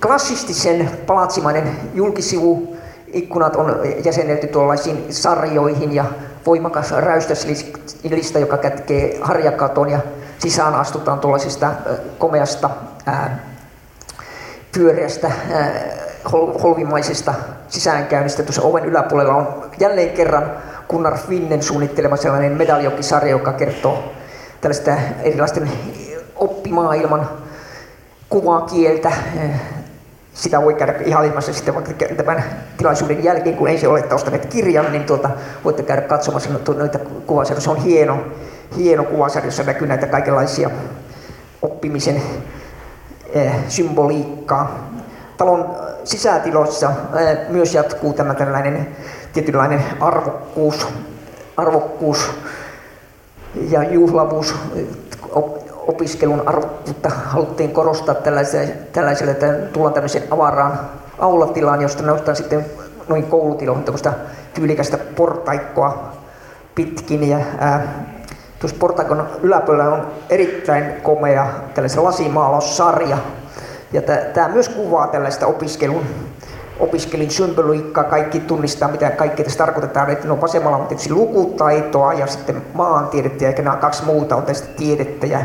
klassistisen 0.00 0.90
palatsimainen 1.06 1.76
julkisivu. 1.94 2.76
Ikkunat 3.12 3.56
on 3.56 3.80
jäsennelty 4.04 4.46
tuollaisiin 4.46 5.06
sarjoihin 5.10 5.94
ja 5.94 6.04
voimakas 6.46 6.90
räystäslista, 6.90 8.38
joka 8.38 8.58
kätkee 8.58 9.18
harjakaton 9.20 9.90
ja 9.90 9.98
sisään 10.38 10.74
astutaan 10.74 11.20
tuollaisesta 11.20 11.72
komeasta 12.18 12.70
ää, 13.06 13.38
pyöreästä 14.72 15.32
ää, 15.52 16.05
holvimaisesta 16.32 17.34
sisäänkäynnistä. 17.68 18.42
Tuossa 18.42 18.62
oven 18.62 18.84
yläpuolella 18.84 19.34
on 19.34 19.70
jälleen 19.80 20.10
kerran 20.10 20.52
Gunnar 20.88 21.18
Finnen 21.18 21.62
suunnittelema 21.62 22.16
sellainen 22.16 22.52
medaljokisarja, 22.52 23.30
joka 23.30 23.52
kertoo 23.52 24.12
tällaista 24.60 24.90
erilaisten 25.22 25.70
oppimaailman 26.36 27.30
kuvakieltä. 28.28 29.12
Sitä 30.34 30.62
voi 30.62 30.74
käydä 30.74 30.94
ihailemassa 31.04 31.52
sitten 31.52 31.74
vaikka 31.74 31.92
tämän 32.16 32.44
tilaisuuden 32.76 33.24
jälkeen, 33.24 33.56
kun 33.56 33.68
ei 33.68 33.78
se 33.78 33.88
ole 33.88 34.04
ostaneet 34.12 34.46
kirjan, 34.46 34.92
niin 34.92 35.04
tuota, 35.04 35.30
voitte 35.64 35.82
käydä 35.82 36.02
katsomassa 36.02 36.50
noita 36.76 36.98
kuvasarjoja. 37.26 37.60
Se 37.60 37.70
on 37.70 37.76
hieno, 37.76 38.18
hieno 38.76 39.04
kuvasarja, 39.04 39.46
jossa 39.46 39.62
näkyy 39.62 39.86
näitä 39.86 40.06
kaikenlaisia 40.06 40.70
oppimisen 41.62 42.22
eh, 43.32 43.52
symboliikkaa. 43.68 44.88
Talon 45.36 45.76
sisätiloissa 46.04 46.90
eh, 46.90 47.38
myös 47.48 47.74
jatkuu 47.74 48.12
tämä 48.12 48.34
tällainen 48.34 48.96
tietynlainen 49.32 49.84
arvokkuus, 50.00 50.88
arvokkuus 51.56 52.30
ja 53.70 53.82
juhlavuus 53.82 54.54
opiskelun 55.86 56.48
arvokkuutta 56.48 57.08
haluttiin 57.08 57.70
korostaa 57.70 58.14
tällaiselle, 58.14 58.74
tällaiselle 58.92 59.32
että 59.32 59.52
tullaan 59.72 59.94
tämmöiseen 59.94 60.24
avaraan 60.30 60.80
aulatilaan, 61.18 61.82
josta 61.82 62.02
noustaan 62.02 62.36
sitten 62.36 62.66
noin 63.08 63.26
koulutiloihin 63.26 63.84
tämmöistä 63.84 64.12
tyylikästä 64.54 64.98
portaikkoa 64.98 66.12
pitkin. 66.74 67.28
Ja, 67.28 67.38
ää, 67.58 68.04
tuossa 68.58 68.76
portaikon 68.80 69.28
yläpuolella 69.42 69.94
on 69.94 70.06
erittäin 70.30 70.92
komea 71.02 71.46
tällaisen 71.74 72.04
lasimaalaussarja. 72.04 73.18
Ja 73.92 74.02
tämä 74.34 74.48
myös 74.48 74.68
kuvaa 74.68 75.06
tällaista 75.06 75.46
opiskelun 75.46 76.04
opiskelin 76.80 77.30
symboliikkaa, 77.30 78.04
kaikki 78.04 78.40
tunnistaa, 78.40 78.88
mitä 78.88 79.10
kaikki 79.10 79.44
tässä 79.44 79.58
tarkoitetaan. 79.58 80.10
Että 80.10 80.28
no 80.28 80.40
vasemmalla 80.40 80.76
on 80.76 80.86
tietysti 80.86 81.12
lukutaitoa 81.12 82.12
ja 82.12 82.26
sitten 82.26 82.62
maantiedettä 82.74 83.44
ja 83.44 83.52
nämä 83.62 83.76
kaksi 83.76 84.04
muuta 84.04 84.36
on 84.36 84.42
tästä 84.42 84.68
tiedettä. 84.76 85.26
Ja 85.26 85.38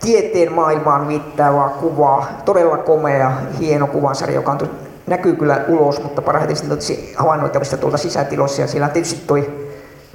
tieteen 0.00 0.52
maailmaan 0.52 1.08
viittaavaa 1.08 1.68
kuvaa, 1.68 2.28
todella 2.44 2.78
komea, 2.78 3.32
hieno 3.60 3.86
kuvasarja, 3.86 4.34
joka 4.34 4.52
on 4.52 4.70
näkyy 5.06 5.36
kyllä 5.36 5.64
ulos, 5.68 6.02
mutta 6.02 6.22
parhaiten 6.22 6.56
sitten 6.56 6.78
havainnoitavista 7.16 7.76
tuolta 7.76 7.96
sisätiloissa. 7.96 8.62
Ja 8.62 8.68
siellä 8.68 8.88
tietysti 8.88 9.26
toi 9.26 9.50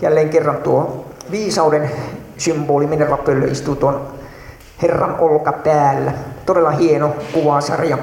jälleen 0.01 0.29
kerran 0.29 0.57
tuo 0.57 1.05
viisauden 1.31 1.91
symboli, 2.37 2.87
Minerva-pöllö 2.87 3.47
istuu 3.51 3.75
tuon 3.75 4.16
Herran 4.81 5.19
olka 5.19 5.51
päällä. 5.51 6.13
Todella 6.45 6.71
hieno 6.71 7.15
kuvasarja. 7.33 7.97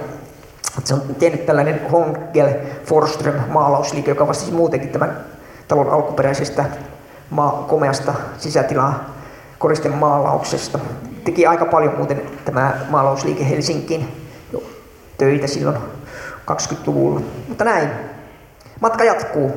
Se 0.85 0.95
on 0.95 1.03
tehnyt 1.19 1.47
tällainen 1.47 1.91
Hongel 1.91 2.49
Forström 2.85 3.35
maalausliike, 3.49 4.11
joka 4.11 4.29
vastasi 4.29 4.53
muutenkin 4.53 4.89
tämän 4.89 5.25
talon 5.69 5.91
alkuperäisestä 5.91 6.65
maa, 7.31 7.65
komeasta 7.69 8.15
sisätilaa 8.39 9.15
koristen 9.59 9.95
maalauksesta. 9.95 10.79
Teki 11.25 11.47
aika 11.47 11.65
paljon 11.65 11.95
muuten 11.97 12.23
tämä 12.45 12.75
maalausliike 12.91 13.49
Helsinkiin 13.49 14.29
jo 14.53 14.63
töitä 15.19 15.47
silloin 15.47 15.77
20-luvulla. 16.51 17.21
Mutta 17.49 17.65
näin. 17.65 17.89
Matka 18.81 19.05
jatkuu. 19.05 19.53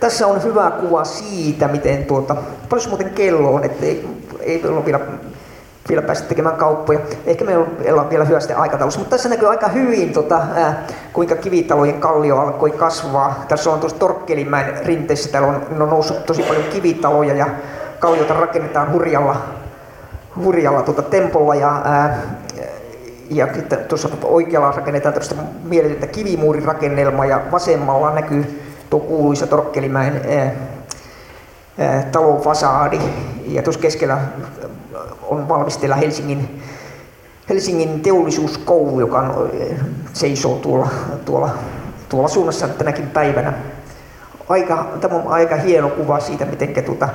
Tässä 0.00 0.26
on 0.26 0.42
hyvä 0.42 0.70
kuva 0.70 1.04
siitä, 1.04 1.68
miten 1.68 2.04
tuota, 2.04 2.36
paljon 2.68 2.88
muuten 2.88 3.10
kello 3.10 3.54
on, 3.54 3.64
ettei 3.64 4.08
ei 4.40 4.64
ole 4.66 4.84
vielä 4.84 5.00
vielä 5.88 6.02
päästä 6.02 6.28
tekemään 6.28 6.56
kauppoja. 6.56 7.00
Ehkä 7.26 7.44
me 7.44 7.58
ollaan 7.58 8.10
vielä 8.10 8.24
hyvästä 8.24 8.58
aikataulussa, 8.58 9.00
mutta 9.00 9.10
tässä 9.10 9.28
näkyy 9.28 9.48
aika 9.48 9.68
hyvin, 9.68 10.12
tota, 10.12 10.42
kuinka 11.12 11.36
kivitalojen 11.36 12.00
kallio 12.00 12.38
alkoi 12.38 12.70
kasvaa. 12.70 13.44
Tässä 13.48 13.70
on 13.70 13.80
tuossa 13.80 13.98
Torkkelimäen 13.98 14.86
rinteessä, 14.86 15.32
täällä 15.32 15.48
on, 15.48 15.82
on 15.82 15.88
noussut 15.88 16.26
tosi 16.26 16.42
paljon 16.42 16.64
kivitaloja 16.64 17.34
ja 17.34 17.46
kalliota 17.98 18.34
rakennetaan 18.34 18.92
hurjalla, 18.92 19.36
hurjalla 20.44 20.82
tuota 20.82 21.02
tempolla 21.02 21.54
ja, 21.54 21.82
ää, 21.84 22.22
ja 23.30 23.48
tuossa 23.88 24.08
oikealla 24.24 24.72
rakennetaan 24.72 25.12
tällaista 25.12 25.34
mieletöntä 25.64 26.06
kivimuurirakennelmaa 26.06 27.26
ja 27.26 27.40
vasemmalla 27.52 28.14
näkyy 28.14 28.62
tuo 28.90 29.00
kuuluisa 29.00 29.46
Torkkelimäen 29.46 30.20
ää, 31.78 32.02
talon 32.12 32.40
fasaadi 32.40 33.00
ja 33.46 33.62
tuossa 33.62 33.80
keskellä 33.80 34.18
on 35.26 35.48
valmistella 35.48 35.96
Helsingin, 35.96 36.62
Helsingin 37.48 38.00
teollisuuskoulu, 38.00 39.00
joka 39.00 39.18
on, 39.18 39.50
seisoo 40.12 40.56
tuolla, 40.56 40.88
tuolla, 41.24 41.50
tuolla 42.08 42.28
suunnassa 42.28 42.68
tänäkin 42.68 43.06
päivänä. 43.06 43.52
Aika, 44.48 44.86
tämä 45.00 45.16
on 45.16 45.28
aika 45.28 45.56
hieno 45.56 45.88
kuva 45.88 46.20
siitä, 46.20 46.44
miten 46.44 46.84
tuota, 46.84 47.08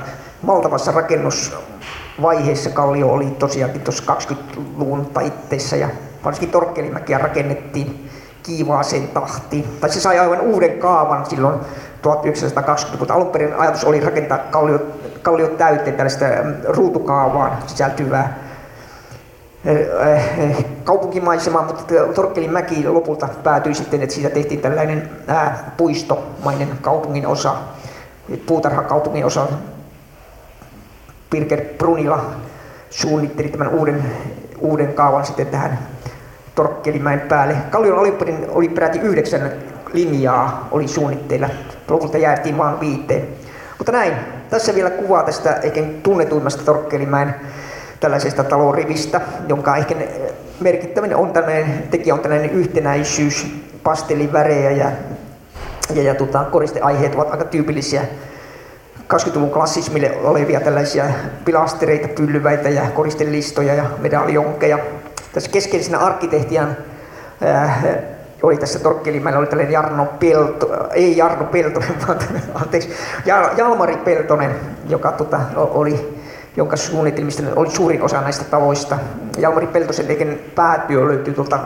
valtavassa 0.46 0.92
rakennusvaiheessa 0.92 2.70
Kallio 2.70 3.08
oli 3.08 3.26
tosiaankin 3.26 3.80
tuossa 3.80 4.14
20-luvun 4.14 5.06
taitteessa 5.06 5.76
ja 5.76 5.88
varsinkin 6.24 6.50
Torkkelimäkiä 6.50 7.18
rakennettiin 7.18 8.10
kiivaaseen 8.42 9.08
tahtiin. 9.08 9.64
Tai 9.80 9.90
se 9.90 10.00
sai 10.00 10.18
aivan 10.18 10.40
uuden 10.40 10.78
kaavan 10.78 11.26
silloin 11.26 11.60
1920-luvulta. 12.02 13.14
Alun 13.14 13.30
perin 13.30 13.54
ajatus 13.54 13.84
oli 13.84 14.00
rakentaa 14.00 14.38
Kallio 14.38 14.80
kallio 15.22 15.48
täyteen 15.48 15.96
tällaista 15.96 16.24
mm, 16.24 16.54
ruutukaavaan 16.64 17.58
sisältyvää 17.66 18.38
eh, 19.64 19.78
eh, 20.38 20.64
kaupunkimaisemaa, 20.84 21.62
mutta 21.62 21.94
Torkkelin 22.14 22.52
mäki 22.52 22.88
lopulta 22.88 23.28
päätyi 23.42 23.74
sitten, 23.74 24.02
että 24.02 24.14
siitä 24.14 24.30
tehtiin 24.30 24.60
tällainen 24.60 25.10
puistomainen 25.76 26.68
kaupungin 26.80 27.26
osa, 27.26 27.54
puutarhakaupungin 28.46 29.24
osa. 29.24 29.46
Birger 31.30 31.64
Brunila 31.78 32.24
suunnitteli 32.90 33.48
tämän 33.48 33.68
uuden, 33.68 34.04
uuden 34.58 34.94
kaavan 34.94 35.26
sitten 35.26 35.46
tähän 35.46 35.78
Torkkelimäen 36.54 37.20
päälle. 37.20 37.56
Kallion 37.70 37.98
alipodin 37.98 38.46
oli 38.50 38.68
peräti 38.68 38.98
yhdeksän 38.98 39.52
linjaa 39.92 40.68
oli 40.70 40.88
suunnitteilla. 40.88 41.48
Lopulta 41.88 42.18
jäätiin 42.18 42.58
vain 42.58 42.80
viiteen. 42.80 43.28
Mutta 43.78 43.92
näin, 43.92 44.14
tässä 44.52 44.74
vielä 44.74 44.90
kuvaa 44.90 45.22
tästä 45.22 45.54
ehkä 45.62 45.82
tunnetuimmasta 46.02 46.64
Torkkelimäen 46.64 47.34
tällaisesta 48.00 48.44
talorivistä, 48.44 49.20
jonka 49.48 49.76
ehkä 49.76 49.94
merkittävin 50.60 51.16
on 51.16 51.32
tällainen, 51.32 51.82
tekijä 51.90 52.14
on 52.14 52.20
tällainen 52.20 52.50
yhtenäisyys, 52.50 53.46
pastellivärejä 53.82 54.70
ja, 54.70 54.90
ja, 55.94 56.02
ja 56.02 56.14
tota, 56.14 56.44
koristeaiheet 56.44 57.14
ovat 57.14 57.30
aika 57.30 57.44
tyypillisiä 57.44 58.02
20-luvun 59.14 59.50
klassismille 59.50 60.16
olevia 60.24 60.60
tällaisia 60.60 61.04
pilastereita, 61.44 62.08
pyllyväitä 62.08 62.68
ja 62.68 62.82
koristelistoja 62.90 63.74
ja 63.74 63.84
medaljonkeja. 63.98 64.78
Tässä 65.32 65.50
keskeisenä 65.50 65.98
arkkitehtian 65.98 66.76
oli 68.42 68.56
tässä 68.56 68.78
Torkkelimäellä 68.78 69.38
oli 69.38 69.46
tällainen 69.46 69.72
Jarno 69.72 70.06
Pelto, 70.20 70.88
ei 70.90 71.16
Jarno 71.16 71.44
Peltonen, 71.44 71.94
vaan 72.08 72.18
anteeksi, 72.54 72.90
Jalmari 73.56 73.96
Peltonen, 73.96 74.54
joka 74.88 75.12
tota, 75.12 75.40
oli, 75.56 76.18
jonka 76.56 76.76
suunnitelmista 76.76 77.42
oli 77.56 77.70
suurin 77.70 78.02
osa 78.02 78.20
näistä 78.20 78.44
tavoista. 78.44 78.98
Jalmari 79.38 79.66
Peltosen 79.66 80.06
tekemän 80.06 80.38
päätyö 80.54 81.08
löytyy 81.08 81.34
tuolta 81.34 81.58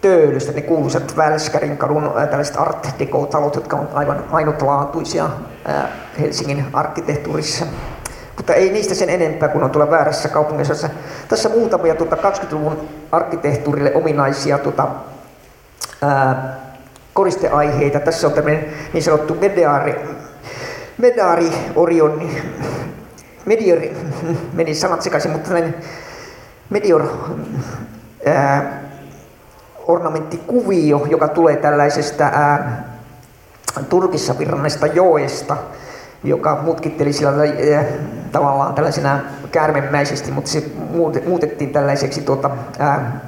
Töölöstä, 0.00 0.52
ne 0.52 0.62
kuuluisat 0.62 1.16
Välskärin 1.16 1.76
kadun 1.76 2.12
tällaiset 2.30 2.56
art 2.56 2.88
deco-talot, 2.98 3.54
jotka 3.54 3.76
on 3.76 3.88
aivan 3.94 4.24
ainutlaatuisia 4.30 5.30
Helsingin 6.20 6.64
arkkitehtuurissa. 6.72 7.66
Mutta 8.36 8.54
ei 8.54 8.72
niistä 8.72 8.94
sen 8.94 9.10
enempää, 9.10 9.48
kun 9.48 9.62
on 9.62 9.70
tuolla 9.70 9.90
väärässä 9.90 10.28
kaupungissa. 10.28 10.88
Tässä 11.28 11.48
muutamia 11.48 11.94
tuota 11.94 12.16
20-luvun 12.16 12.88
arkkitehtuurille 13.12 13.94
ominaisia 13.94 14.58
tuota, 14.58 14.88
koristeaiheita. 17.14 18.00
Tässä 18.00 18.26
on 18.26 18.32
tämmöinen 18.32 18.66
niin 18.92 19.02
sanottu 19.02 19.34
medaari, 19.34 20.00
medaari 20.98 21.52
Orion, 21.76 22.30
mediori, 23.44 23.96
meni 24.52 24.74
sanat 24.74 25.02
sekaisin, 25.02 25.30
mutta 25.30 25.48
tämmöinen 25.48 25.74
medior 26.70 27.08
ää, 28.26 28.80
ornamenttikuvio, 29.86 31.06
joka 31.10 31.28
tulee 31.28 31.56
tällaisesta 31.56 32.24
ää, 32.24 32.88
Turkissa 33.88 34.38
virranneesta 34.38 34.86
joesta, 34.86 35.56
joka 36.24 36.60
mutkitteli 36.62 37.12
sillä 37.12 37.30
ää, 37.30 37.84
tavallaan 38.32 38.74
tällaisena 38.74 39.20
käärmemäisesti, 39.52 40.30
mutta 40.30 40.50
se 40.50 40.64
muutettiin 41.26 41.72
tällaiseksi 41.72 42.22
tuota, 42.22 42.50
ää, 42.78 43.20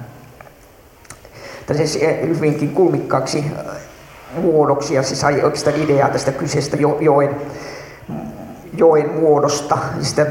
hyvinkin 2.29 2.71
kulmikkaaksi 2.71 3.39
äh, 3.39 3.77
muodoksi 4.43 4.95
ja 4.95 5.03
se 5.03 5.17
sai 5.17 5.43
oikeastaan 5.43 5.77
ideaa 5.77 6.09
tästä 6.09 6.33
kyseisestä 6.33 6.77
jo, 6.77 6.99
joen, 7.01 7.37
joen 8.77 9.15
muodosta. 9.15 9.79
Sitä 10.01 10.27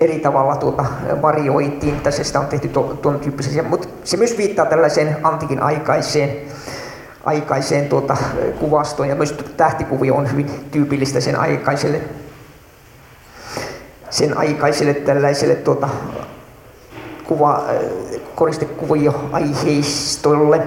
eri 0.00 0.18
tavalla 0.18 0.56
tuota 0.56 0.84
varioitiin, 1.22 2.00
tässä 2.00 2.24
sitä 2.24 2.40
on 2.40 2.46
tehty 2.46 2.68
tuon 3.02 3.20
tyyppisiä, 3.20 3.62
mutta 3.62 3.88
se 4.04 4.16
myös 4.16 4.38
viittaa 4.38 4.66
tällaiseen 4.66 5.16
antikin 5.22 5.62
aikaiseen, 5.62 6.36
aikaiseen 7.24 7.88
tuota, 7.88 8.16
kuvastoon 8.60 9.08
ja 9.08 9.14
myös 9.14 9.32
tähtikuvio 9.56 10.14
on 10.14 10.32
hyvin 10.32 10.50
tyypillistä 10.70 11.20
sen 11.20 11.36
aikaiselle, 11.36 12.00
sen 14.10 14.38
aikaiselle 14.38 14.94
tällaiselle 14.94 15.54
tuota, 15.54 15.88
kuva, 17.24 17.64
koristekuvio 18.36 19.28
aiheistolle. 19.32 20.60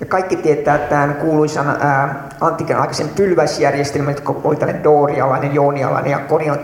Ja 0.00 0.06
kaikki 0.06 0.36
tietää 0.36 0.78
tämän 0.78 1.14
kuuluisan 1.14 1.68
ää, 1.80 2.28
antiikan 2.40 2.80
aikaisen 2.80 3.08
pylväsjärjestelmän, 3.08 4.14
jotka 4.14 4.34
oli 4.44 4.56
tällainen 4.56 4.84
doorialainen, 4.84 5.54
joonialainen 5.54 6.10
ja 6.10 6.20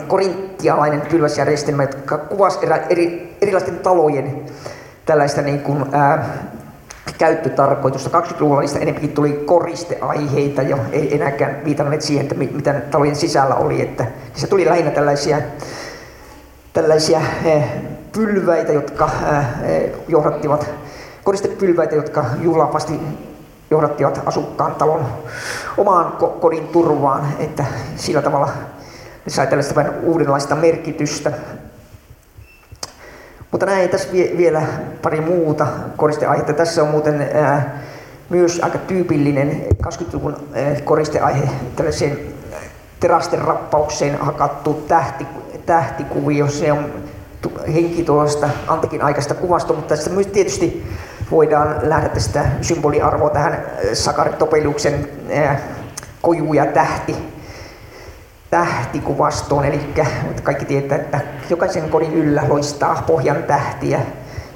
korinttialainen 0.09 1.01
pylväsjärjestelmä, 1.01 1.83
jotka 1.83 2.19
kuvasi 2.19 2.59
eri, 2.63 2.75
eri, 2.91 3.37
erilaisten 3.43 3.79
talojen 3.79 4.45
tällaista 5.05 5.43
niin 5.43 5.61
kuin, 5.61 5.85
ää, 5.93 6.39
käyttötarkoitusta. 7.19 8.21
20-luvulla 8.21 8.61
niistä 8.61 8.79
enemmänkin 8.79 9.13
tuli 9.13 9.33
koristeaiheita 9.33 10.63
jo, 10.63 10.79
ei 10.93 11.15
enääkään 11.15 11.65
viitanneet 11.65 12.03
siihen, 12.03 12.23
että 12.23 12.35
mitä 12.35 12.73
talojen 12.73 13.17
sisällä 13.17 13.55
oli. 13.55 13.83
Että 13.83 14.07
se 14.35 14.47
tuli 14.47 14.67
lähinnä 14.67 14.91
tällaisia, 14.91 15.39
tällaisia 16.73 17.21
pylväitä, 18.17 18.73
jotka 18.73 19.11
johdattivat 20.09 20.71
koristepylväitä, 21.25 21.95
jotka 21.95 22.25
juhlapasti 22.41 23.01
johdattivat 23.71 24.23
asukkaan 24.27 24.75
talon 24.75 25.07
omaan 25.77 26.13
kodin 26.41 26.69
turvaan, 26.69 27.27
että 27.39 27.65
sillä 27.97 28.23
tavalla 28.23 28.49
ne 29.27 29.33
sai 29.33 29.47
tällaista 29.47 29.75
vähän 29.75 29.95
uudenlaista 30.03 30.55
merkitystä. 30.55 31.33
Mutta 33.51 33.67
näin 33.67 33.89
tässä 33.89 34.09
vielä 34.13 34.63
pari 35.03 35.21
muuta 35.21 35.67
koristeaihetta. 35.97 36.53
Tässä 36.53 36.83
on 36.83 36.89
muuten 36.89 37.31
ää, 37.35 37.79
myös 38.29 38.61
aika 38.63 38.79
tyypillinen 38.79 39.65
20-luvun 39.87 40.37
koristeaihe, 40.85 41.49
tällaiseen 41.77 42.19
terasten 43.01 43.41
rappaukseen 43.41 44.19
hakattu 44.19 44.75
tähti, 44.89 45.27
tähtikuvio. 45.67 46.49
Se 46.49 46.73
on 46.73 46.91
henki 47.75 48.03
tuosta 48.03 48.49
antikin 48.69 49.03
aikaista 49.03 49.35
kuvasta, 49.35 49.73
mutta 49.73 49.89
tässä 49.89 50.11
myös 50.11 50.27
tietysti 50.27 50.87
voidaan 51.31 51.77
lähteä 51.83 52.09
tästä 52.09 52.45
symboliarvoa 52.63 53.31
tähän 53.31 53.53
äh, 53.53 53.61
Sakaritopeliuksen 53.93 55.09
äh, 55.37 55.61
koju 56.23 56.55
ja 56.55 56.67
tähti, 56.67 57.17
tähtikuvastoon. 58.51 59.65
Eli 59.65 59.81
kaikki 60.43 60.65
tietää, 60.65 60.99
että 60.99 61.21
jokaisen 61.51 61.91
kodin 61.91 62.15
yllä 62.15 62.43
loistaa 62.49 63.03
pohjan 63.07 63.43
tähtiä. 63.43 64.01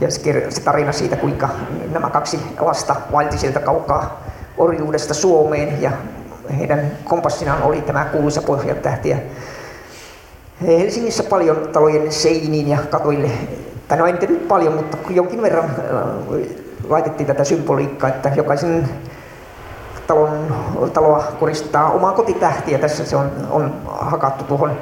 Ja 0.01 0.11
se 0.11 0.61
tarina 0.64 0.93
siitä, 0.93 1.16
kuinka 1.16 1.49
nämä 1.93 2.11
kaksi 2.11 2.41
lasta 2.61 2.97
vaelti 3.12 3.39
sieltä 3.39 3.61
kaukaa 3.61 4.22
orjuudesta 4.59 5.14
Suomeen 5.14 5.83
ja 5.83 5.91
heidän 6.59 6.91
kompassinaan 7.05 7.62
oli 7.62 7.83
tämä 7.83 8.05
kuuluisa 8.05 8.43
pohjan 8.43 8.76
tähti. 8.76 9.16
Helsingissä 10.67 11.23
paljon 11.23 11.69
talojen 11.73 12.13
seiniin 12.13 12.69
ja 12.69 12.79
katoille 12.91 13.31
tai 13.91 13.99
no 13.99 14.07
en 14.07 14.19
nyt 14.21 14.49
paljon, 14.49 14.75
mutta 14.75 14.97
jonkin 15.11 15.43
verran 15.43 15.65
äh, 15.65 16.41
laitettiin 16.89 17.27
tätä 17.27 17.45
symboliikkaa, 17.45 18.09
että 18.09 18.33
jokaisen 18.37 18.89
talon, 20.07 20.57
taloa 20.93 21.25
koristaa 21.41 21.91
omaa 21.91 22.13
kotitähtiä. 22.13 22.79
Tässä 22.79 23.05
se 23.05 23.17
on, 23.17 23.31
on 23.51 23.75
hakattu 23.87 24.45
tuohon 24.45 24.79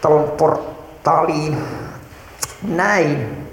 talon 0.00 0.24
portaaliin. 0.36 1.58
Näin. 2.68 3.46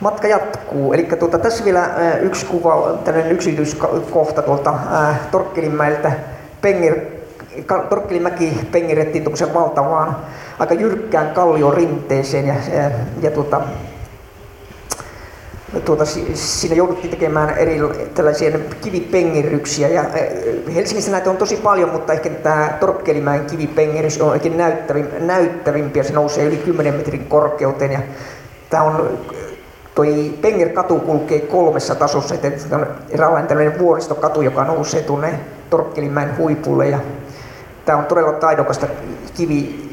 Matka 0.00 0.28
jatkuu. 0.28 0.92
Eli 0.92 1.02
tuota, 1.02 1.38
tässä 1.38 1.64
vielä 1.64 1.82
äh, 1.82 2.22
yksi 2.22 2.46
kuva, 2.46 2.98
tällainen 3.04 3.32
yksityiskohta 3.32 4.42
tuolta 4.42 4.70
äh, 4.70 5.20
Torkkelinmäeltä. 5.30 6.12
Penger, 6.60 7.00
Torkkelinmäki 7.88 8.68
pengerettiin 8.72 9.24
tuollaisen 9.24 9.54
valtavaan, 9.54 10.16
aika 10.58 10.74
jyrkkään 10.74 11.34
kalliorinteeseen 11.34 12.46
ja, 12.46 12.54
ja, 12.74 12.90
ja 13.22 13.30
tuota, 13.30 13.60
tuota, 15.84 16.04
siinä 16.34 16.76
jouduttiin 16.76 17.10
tekemään 17.10 17.50
eri 17.58 17.78
tällaisia 18.14 18.58
kivipengeryksiä. 18.80 19.88
Ja 19.88 20.04
Helsingissä 20.74 21.10
näitä 21.10 21.30
on 21.30 21.36
tosi 21.36 21.56
paljon, 21.56 21.90
mutta 21.90 22.12
ehkä 22.12 22.30
tämä 22.30 22.76
Torkkelimäen 22.80 23.46
kivipengerys 23.46 24.20
on 24.20 24.30
oikein 24.30 24.56
näyttävin, 24.56 25.08
näyttävimpiä. 25.18 26.02
Se 26.02 26.12
nousee 26.12 26.44
yli 26.44 26.56
10 26.56 26.94
metrin 26.94 27.26
korkeuteen. 27.26 27.92
Ja 27.92 28.00
tämä 28.70 28.82
on, 28.82 29.18
toi 29.94 30.32
Penger-katu 30.40 30.98
kulkee 30.98 31.40
kolmessa 31.40 31.94
tasossa. 31.94 32.34
Että 32.34 32.76
on 32.76 32.86
eräänlainen 33.10 33.48
tällainen 33.48 33.78
vuoristokatu, 33.78 34.42
joka 34.42 34.64
nousee 34.64 35.02
tuonne 35.02 35.40
Torkkelimäen 35.70 36.36
huipulle. 36.36 36.88
Ja 36.88 36.98
tämä 37.84 37.98
on 37.98 38.04
todella 38.04 38.32
taidokasta 38.32 38.86
kivi, 39.36 39.91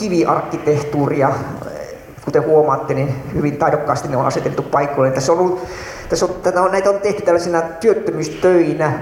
kiviarkkitehtuuria 0.00 1.30
kuten 2.24 2.46
huomaatte, 2.46 2.94
niin 2.94 3.14
hyvin 3.34 3.56
taidokkaasti 3.56 4.08
ne 4.08 4.16
on 4.16 4.26
asetettu 4.26 4.62
paikoille. 4.62 5.14
Tässä 5.14 5.32
on 5.32 5.38
ollut, 5.38 5.66
tässä 6.08 6.26
on, 6.26 6.34
tätä 6.42 6.62
on, 6.62 6.72
näitä 6.72 6.90
on 6.90 7.00
tehty 7.00 7.22
tällaisina 7.22 7.62
työttömyystöinä. 7.62 8.92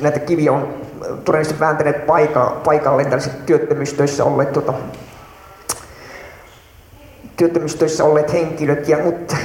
Näitä 0.00 0.18
kiviä 0.18 0.52
on 0.52 0.74
todennäköisesti 1.00 1.60
vääntäneet 1.60 2.06
paika, 2.06 2.60
paikalleen 2.64 3.10
tällaiset 3.10 3.46
työttömyystöissä 3.46 4.24
olleet 4.24 4.52
tuota, 4.52 4.74
työttömyystöissä 7.36 8.04
olleet 8.04 8.32
henkilöt, 8.32 8.88
ja, 8.88 8.98
mutta 8.98 9.36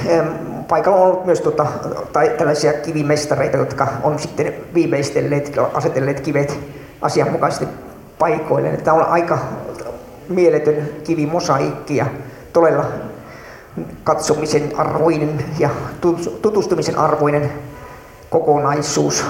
paikalla 0.68 0.98
on 0.98 1.06
ollut 1.06 1.26
myös 1.26 1.40
tuota, 1.40 1.66
tai 2.12 2.30
tällaisia 2.38 2.72
kivimestareita, 2.72 3.56
jotka 3.56 3.88
on 4.02 4.18
sitten 4.18 4.54
viimeistelleet, 4.74 5.52
asetelleet 5.74 6.20
kivet 6.20 6.58
asianmukaisesti 7.02 7.66
paikoilleen. 8.18 8.82
Tämä 8.82 8.96
on 8.96 9.06
aika 9.06 9.38
mieletön 10.28 10.88
kivimosaikki 11.04 11.96
ja 11.96 12.06
todella 12.52 12.84
katsomisen 14.04 14.72
arvoinen 14.76 15.44
ja 15.58 15.70
tutustumisen 16.42 16.98
arvoinen 16.98 17.52
kokonaisuus. 18.30 19.24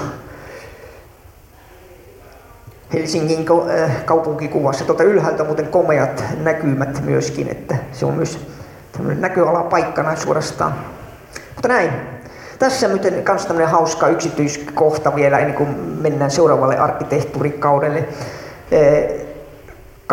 Helsingin 2.93 3.45
äh, 3.69 4.05
kaupunkikuvassa 4.05 4.85
tuolta 4.85 5.03
ylhäältä 5.03 5.43
muuten 5.43 5.67
komeat 5.67 6.23
näkymät 6.43 7.01
myöskin, 7.05 7.47
että 7.51 7.75
se 7.91 8.05
on 8.05 8.13
myös 8.13 8.39
näköalapaikkana 9.19 10.15
suorastaan. 10.15 10.73
Mutta 11.55 11.67
näin. 11.67 11.91
Tässä 12.59 12.87
miten 12.87 13.23
myös 13.29 13.45
tämmöinen 13.45 13.71
hauska 13.71 14.07
yksityiskohta 14.07 15.15
vielä 15.15 15.39
ennen 15.39 15.55
kuin 15.55 15.69
mennään 16.01 16.31
seuraavalle 16.31 16.77
arkkitehtuurikaudelle. 16.77 18.07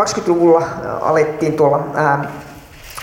20-luvulla 0.01 0.59
äh, 0.59 1.09
alettiin 1.09 1.53
tuolla 1.53 1.84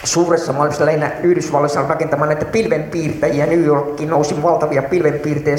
suuressa 0.04 0.54
maailmassa 0.54 0.86
lähinnä 0.86 1.12
Yhdysvalloissa 1.24 1.82
rakentamaan 1.88 2.30
näitä 2.30 2.46
pilvenpiirtäjiä. 2.46 3.46
New 3.46 3.64
Yorkiin 3.64 4.10
nousi 4.10 4.44
valtavia 4.44 4.82
pilvenpiirtejä. 4.82 5.58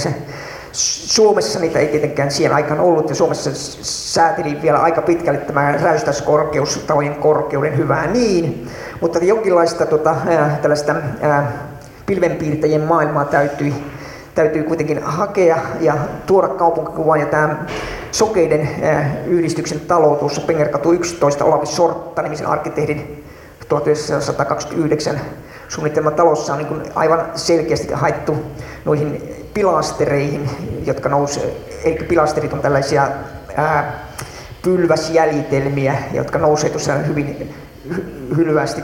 Suomessa 0.72 1.58
niitä 1.58 1.78
ei 1.78 1.86
tietenkään 1.86 2.30
siihen 2.30 2.54
aikaan 2.54 2.80
ollut 2.80 3.08
ja 3.08 3.14
Suomessa 3.14 3.50
sääteli 3.82 4.62
vielä 4.62 4.78
aika 4.78 5.02
pitkälle 5.02 5.38
tämä 5.38 5.72
räystäiskorkeus, 5.72 6.76
talojen 6.86 7.14
korkeuden 7.14 7.76
hyvää 7.76 8.06
niin, 8.06 8.68
mutta 9.00 9.18
jonkinlaista 9.18 9.86
tota, 9.86 10.16
ää, 10.26 10.58
tällaista 10.62 10.94
ää, 11.20 11.52
pilvenpiirtäjien 12.06 12.80
maailmaa 12.80 13.24
täytyi, 13.24 13.74
täytyy 14.34 14.62
kuitenkin 14.62 15.02
hakea 15.02 15.58
ja 15.80 15.94
tuoda 16.26 16.48
kaupunkikuvaan 16.48 17.20
ja 17.20 17.26
tämä 17.26 17.64
Sokeiden 18.12 18.68
ää, 18.82 19.16
yhdistyksen 19.26 19.80
talo 19.80 20.30
Pengerkatu 20.46 20.92
11 20.92 21.44
Olavi 21.44 21.66
Sortta 21.66 22.22
nimisen 22.22 22.46
arkkitehdin 22.46 23.24
1929 23.68 25.20
suunnitelmatalossa 25.68 26.52
on 26.52 26.58
niin 26.58 26.82
aivan 26.94 27.26
selkeästi 27.34 27.92
haettu 27.92 28.36
noihin 28.84 29.22
pilastereihin, 29.54 30.50
jotka 30.86 31.08
nousee, 31.08 31.56
eli 31.84 31.94
pilasterit 31.94 32.52
on 32.52 32.60
tällaisia 32.60 33.08
ää, 33.56 34.08
pylväsjäljitelmiä, 34.62 35.94
jotka 36.12 36.38
nousee 36.38 36.70
tuossa 36.70 36.92
hyvin 36.92 37.54
hy- 37.90 38.36
hylyvästi 38.36 38.82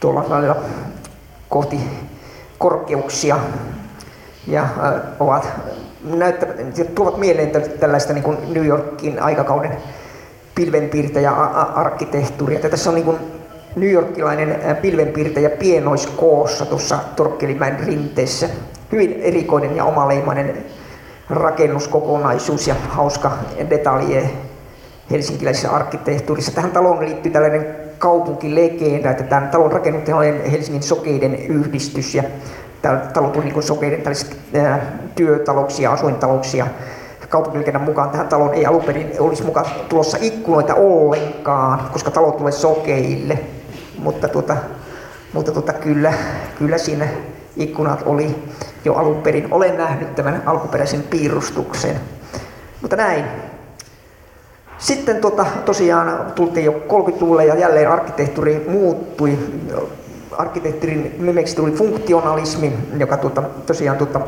tuolla 0.00 0.24
lailla 0.28 0.56
kohti 1.48 1.80
korkeuksia 2.58 3.38
ja 4.46 4.62
ää, 4.62 5.00
ovat 5.20 5.48
näyttävät, 6.04 6.56
tuovat 6.94 7.16
mieleen 7.16 7.52
tällaista 7.80 8.12
niin 8.12 8.24
kuin 8.24 8.36
New 8.54 8.66
Yorkin 8.66 9.22
aikakauden 9.22 9.76
pilvenpiirtäjä 10.54 11.32
arkkitehtuuria. 11.74 12.58
Tässä 12.58 12.90
on 12.90 12.94
niin 12.94 13.04
kuin 13.04 13.18
New 13.76 13.90
Yorkilainen 13.90 14.76
pilvenpiirtäjä 14.82 15.50
pienoiskoossa 15.50 16.66
tuossa 16.66 16.98
Torkkelimäen 17.16 17.78
rinteessä. 17.86 18.48
Hyvin 18.92 19.20
erikoinen 19.22 19.76
ja 19.76 19.84
omaleimainen 19.84 20.64
rakennuskokonaisuus 21.30 22.68
ja 22.68 22.74
hauska 22.88 23.32
detalje 23.70 24.30
helsinkiläisessä 25.10 25.70
arkkitehtuurissa. 25.70 26.52
Tähän 26.52 26.70
taloon 26.70 27.04
liittyy 27.04 27.32
tällainen 27.32 27.66
kaupunkilegenda, 27.98 29.10
että 29.10 29.24
tämän 29.24 29.48
talon 29.48 29.72
rakennuttaja 29.72 30.16
oli 30.16 30.52
Helsingin 30.52 30.82
sokeiden 30.82 31.34
yhdistys 31.34 32.14
ja 32.14 32.22
tämä 32.84 32.96
talo 32.96 33.28
tuli 33.28 33.44
niin 33.44 33.54
asuintaloksi 35.90 36.58
ja 36.58 36.66
kaupunkilegendan 37.28 37.82
mukaan 37.82 38.10
tähän 38.10 38.28
taloon 38.28 38.54
ei 38.54 38.66
alun 38.66 38.84
perin 38.84 39.12
olisi 39.18 39.42
mukaan 39.42 39.66
tulossa 39.88 40.18
ikkunoita 40.20 40.74
ollenkaan, 40.74 41.90
koska 41.92 42.10
talo 42.10 42.32
tulee 42.32 42.52
sokeille. 42.52 43.38
Mutta, 43.98 44.28
tuota, 44.28 44.56
mutta 45.32 45.52
tuota, 45.52 45.72
kyllä, 45.72 46.12
kyllä 46.58 46.78
siinä 46.78 47.08
ikkunat 47.56 48.02
oli 48.06 48.36
jo 48.84 48.94
alun 48.94 49.22
perin. 49.22 49.48
Olen 49.50 49.76
nähnyt 49.76 50.14
tämän 50.14 50.42
alkuperäisen 50.46 51.02
piirustuksen. 51.02 52.00
Mutta 52.82 52.96
näin. 52.96 53.24
Sitten 54.78 55.16
tuota, 55.16 55.46
tosiaan 55.64 56.32
tultiin 56.34 56.66
jo 56.66 56.72
30-luvulle 56.72 57.44
ja 57.44 57.54
jälleen 57.54 57.90
arkkitehtuuri 57.90 58.64
muuttui. 58.68 59.38
Arkkitehtuurin 60.38 61.14
nimeksi 61.18 61.56
tuli 61.56 61.70
funktionalismi, 61.70 62.72
joka 62.98 63.16
tuota, 63.16 63.42
tosiaan 63.66 63.98
tuota, 63.98 64.20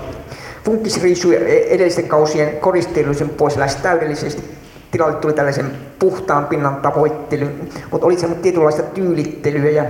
funkkisriisui 0.64 1.36
edellisten 1.70 2.08
kausien 2.08 2.56
koristeellisen 2.56 3.28
pois 3.28 3.56
lähes 3.56 3.76
täydellisesti. 3.76 4.42
Tilalle 4.90 5.14
tuli 5.14 5.32
tällaisen 5.32 5.70
puhtaan 5.98 6.46
pinnan 6.46 6.76
tavoittelu, 6.76 7.46
mutta 7.90 8.06
oli 8.06 8.18
semmoista 8.18 8.42
tietynlaista 8.42 8.82
tyylittelyä, 8.82 9.70
ja, 9.70 9.84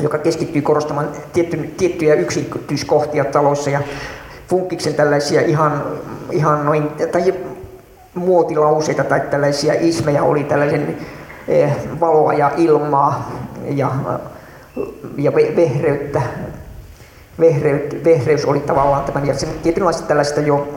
joka 0.00 0.18
keskittyy 0.18 0.62
korostamaan 0.62 1.08
tietty, 1.32 1.56
tiettyjä 1.76 2.14
yksityiskohtia 2.14 3.24
taloissa 3.24 3.70
ja 3.70 3.80
funkkiksen 4.48 4.94
tällaisia 4.94 5.40
ihan, 5.40 5.84
ihan 6.30 6.64
noin, 6.64 6.88
tai 7.12 7.34
muotilauseita 8.14 9.04
tai 9.04 9.20
tällaisia 9.20 9.74
ismejä 9.80 10.22
oli 10.22 10.44
tällaisen 10.44 10.96
eh, 11.48 11.76
valoa 12.00 12.32
ja 12.32 12.50
ilmaa 12.56 13.32
ja, 13.68 13.90
ja 15.16 15.34
vehreyttä. 15.34 16.22
Vehreys, 17.40 18.04
vehreys 18.04 18.44
oli 18.44 18.60
tavallaan 18.60 19.04
tämän, 19.04 19.26
ja 19.26 19.34
se 19.34 19.46
tietynlaista 19.46 20.02
tällaista 20.02 20.40
jo 20.40 20.68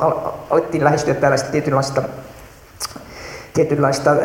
alettiin 0.50 0.84
lähestyä 0.84 1.14
tällaista 1.14 1.52
tietynlaista 1.52 2.02
tietynlaista 3.54 4.16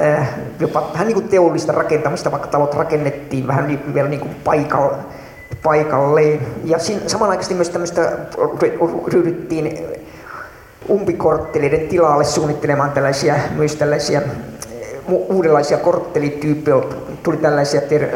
jopa 0.61 0.91
vähän 0.93 1.07
niin 1.07 1.15
kuin 1.15 1.29
teollista 1.29 1.73
rakentamista, 1.73 2.31
vaikka 2.31 2.49
talot 2.49 2.75
rakennettiin 2.75 3.47
vähän 3.47 3.67
niin, 3.67 3.95
vielä 3.95 4.09
niin 4.09 4.21
kuin 4.21 4.35
paikalle, 4.45 4.97
paikalleen. 5.63 6.41
Ja 6.65 6.79
siinä, 6.79 7.01
samanaikaisesti 7.07 7.55
myös 7.55 7.71
tämmöistä 7.71 8.13
ryhdyttiin 9.13 9.79
umpikortteleiden 10.91 11.89
tilalle 11.89 12.25
suunnittelemaan 12.25 12.91
tällaisia, 12.91 13.35
myös 13.57 13.77
tällaisia 13.77 14.23
uudenlaisia 15.09 15.79
korttelityyppejä. 15.79 16.77
Tuli 17.23 17.37
tällaisia, 17.37 17.81
ter, 17.81 18.09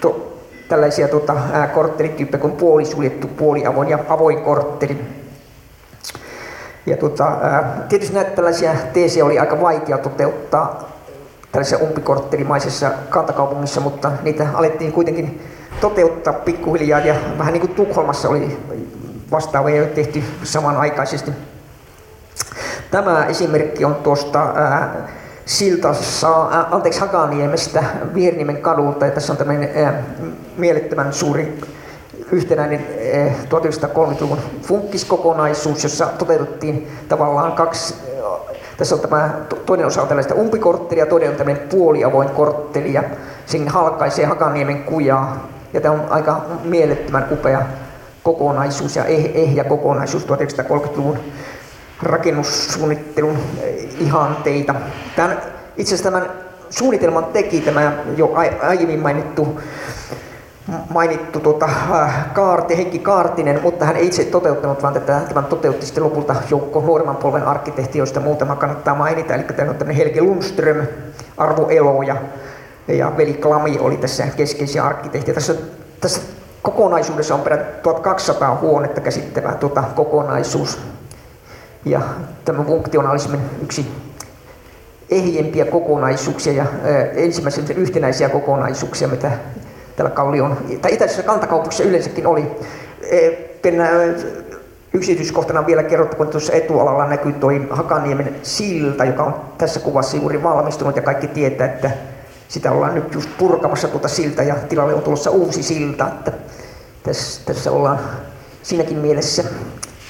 to, 0.00 0.29
tällaisia 0.70 1.08
tota, 1.08 1.36
korttelityyppejä 1.74 2.40
kuin 2.40 2.52
puolisuljettu, 2.52 3.28
puoliavoin 3.28 3.88
ja 3.88 3.98
avoin 4.08 4.42
kortteli. 4.42 5.00
Ja 6.86 6.96
tota, 6.96 7.36
tietysti 7.88 8.14
näitä 8.14 8.30
tällaisia 8.30 8.74
teesejä 8.92 9.24
oli 9.24 9.38
aika 9.38 9.60
vaikea 9.60 9.98
toteuttaa 9.98 10.90
tällaisessa 11.52 11.84
umpikorttelimaisessa 11.84 12.90
kantakaupungissa, 13.08 13.80
mutta 13.80 14.12
niitä 14.22 14.46
alettiin 14.54 14.92
kuitenkin 14.92 15.42
toteuttaa 15.80 16.32
pikkuhiljaa 16.32 17.00
ja 17.00 17.14
vähän 17.38 17.52
niin 17.52 17.60
kuin 17.60 17.74
Tukholmassa 17.74 18.28
oli 18.28 18.58
vastaavia 19.30 19.86
tehty 19.86 20.22
samanaikaisesti. 20.42 21.30
Tämä 22.90 23.26
esimerkki 23.26 23.84
on 23.84 23.94
tuosta 23.94 24.52
ää, 24.54 25.08
Siltassa, 25.50 26.48
ää, 26.50 26.68
anteeksi 26.70 27.00
Hakaniemestä 27.00 27.84
Viernimen 28.14 28.56
kadulta 28.56 29.06
ja 29.06 29.10
tässä 29.12 29.32
on 29.32 29.36
tämmöinen 29.36 29.70
ää, 29.84 30.02
mielettömän 30.56 31.12
suuri 31.12 31.58
yhtenäinen 32.32 32.86
1930-luvun 33.48 34.38
funkkiskokonaisuus, 34.62 35.82
jossa 35.82 36.06
toteutettiin 36.06 36.88
tavallaan 37.08 37.52
kaksi 37.52 37.94
tässä 38.76 38.94
on 38.94 39.00
tämä, 39.00 39.30
toinen 39.66 39.86
osa 39.86 40.02
on 40.02 40.08
tällaista 40.08 40.34
umpikorttelia, 40.34 41.06
toinen 41.06 41.30
on 41.30 41.36
tämmöinen 41.36 41.68
puoliavoin 41.68 42.30
kortteli 42.30 42.92
ja 42.92 43.02
sinne 43.46 43.70
halkaisee 43.70 44.26
Hakaniemen 44.26 44.84
kujaa. 44.84 45.48
Ja 45.72 45.80
tämä 45.80 45.94
on 45.94 46.06
aika 46.10 46.46
mielettömän 46.64 47.26
upea 47.30 47.62
kokonaisuus 48.22 48.96
ja 48.96 49.04
eh, 49.04 49.30
ehjä 49.34 49.64
kokonaisuus 49.64 50.26
1930-luvun 50.26 51.18
rakennussuunnittelun 52.02 53.38
eh, 53.62 53.88
ihanteita. 54.00 54.74
Tämän, 55.16 55.42
itse 55.76 55.94
asiassa 55.94 56.10
tämän 56.10 56.30
suunnitelman 56.70 57.24
teki 57.24 57.60
tämä 57.60 57.92
jo 58.16 58.34
aiemmin 58.62 59.00
mainittu, 59.00 59.60
mainittu 60.88 61.40
tuota, 61.40 61.66
äh, 61.92 62.32
Kaarti, 62.32 62.76
Heikki 62.76 62.98
Kaartinen, 62.98 63.62
mutta 63.62 63.84
hän 63.84 63.96
ei 63.96 64.06
itse 64.06 64.24
toteuttanut, 64.24 64.82
vaan 64.82 64.94
tätä, 64.94 65.20
tämän 65.28 65.44
toteutti 65.44 65.86
sitten 65.86 66.04
lopulta 66.04 66.34
joukko 66.50 66.80
nuoremman 66.80 67.16
polven 67.16 67.42
arkkitehti, 67.42 67.98
joista 67.98 68.20
muutama 68.20 68.56
kannattaa 68.56 68.94
mainita. 68.94 69.34
Eli 69.34 69.42
tämä 69.42 69.70
on 69.70 69.76
tämmöinen 69.76 69.96
Helge 69.96 70.20
Lundström, 70.20 70.86
Arvo 71.36 71.68
Elo 71.68 72.02
ja, 72.02 72.16
ja 72.88 73.12
Veli 73.16 73.34
Klami 73.34 73.78
oli 73.78 73.96
tässä 73.96 74.26
keskeisiä 74.36 74.84
arkkitehtiä. 74.84 75.34
Tässä, 75.34 75.54
tässä 76.00 76.20
kokonaisuudessa 76.62 77.34
on 77.34 77.40
peräti 77.40 77.82
1200 77.82 78.56
huonetta 78.56 79.00
käsittävä 79.00 79.52
tuota, 79.52 79.84
kokonaisuus. 79.94 80.78
Ja 81.84 82.00
tämä 82.44 82.64
funktionalismin 82.64 83.40
yksi 83.62 83.86
ehjempiä 85.10 85.64
kokonaisuuksia 85.64 86.52
ja 86.52 86.64
ensimmäisen 87.14 87.76
yhtenäisiä 87.76 88.28
kokonaisuuksia, 88.28 89.08
mitä 89.08 89.30
tällä 89.96 90.10
Kallion, 90.10 90.56
tai 90.82 90.94
itäisessä 90.94 91.22
kantakaupungissa 91.22 91.84
yleensäkin 91.84 92.26
oli. 92.26 92.46
Pennä, 93.62 93.90
yksityiskohtana 94.92 95.66
vielä 95.66 95.82
kerrottakoon, 95.82 96.26
että 96.26 96.32
tuossa 96.32 96.52
etualalla 96.52 97.06
näkyy 97.06 97.32
tuo 97.32 97.50
Hakaniemen 97.70 98.36
silta, 98.42 99.04
joka 99.04 99.24
on 99.24 99.34
tässä 99.58 99.80
kuvassa 99.80 100.16
juuri 100.16 100.42
valmistunut 100.42 100.96
ja 100.96 101.02
kaikki 101.02 101.26
tietää, 101.26 101.66
että 101.66 101.90
sitä 102.48 102.72
ollaan 102.72 102.94
nyt 102.94 103.14
just 103.14 103.30
purkamassa 103.38 103.88
tuota 103.88 104.08
silta 104.08 104.42
ja 104.42 104.54
tilalle 104.54 104.94
on 104.94 105.02
tulossa 105.02 105.30
uusi 105.30 105.62
silta. 105.62 106.08
Että 106.08 106.32
tässä, 107.02 107.40
tässä 107.46 107.70
ollaan 107.70 107.98
siinäkin 108.62 108.98
mielessä 108.98 109.44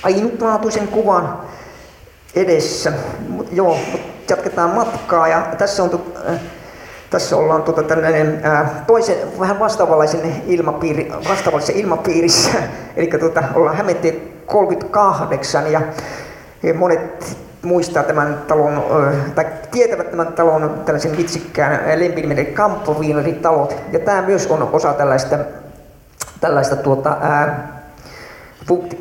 ainutlaatuisen 0.02 0.88
kuvan 0.88 1.38
edessä. 2.34 2.92
Joo, 3.52 3.78
jatketaan 4.28 4.70
matkaa 4.70 5.28
ja 5.28 5.46
tässä 5.58 5.82
on 5.82 6.02
äh, 6.28 6.40
tässä 7.10 7.36
ollaan 7.36 7.62
tuota 7.62 7.82
tällainen 7.82 8.40
ää, 8.42 8.84
toisen, 8.86 9.16
vähän 9.40 9.58
vastaavanlaisen 9.58 10.42
ilmapiiri, 10.46 11.12
vastaavallisessa 11.28 11.80
ilmapiirissä, 11.80 12.58
eli 12.96 13.06
tuota, 13.06 13.42
ollaan 13.54 13.76
Hämeentie 13.76 14.20
38 14.46 15.72
ja, 15.72 15.80
ja 16.62 16.74
monet 16.74 17.36
muistaa 17.62 18.02
tämän 18.02 18.42
talon, 18.48 18.84
tai 19.34 19.46
tietävät 19.70 20.10
tämän 20.10 20.32
talon 20.32 20.82
tällaisen 20.84 21.16
vitsikkään 21.16 22.00
lempinimen 22.00 22.46
Kampoviineritalot. 22.46 23.76
Ja 23.92 23.98
tämä 23.98 24.22
myös 24.22 24.46
on 24.46 24.68
osa 24.72 24.92
tällaista, 24.92 25.38
tällaista 26.40 26.76
tuota, 26.76 27.16
ää, 27.20 27.69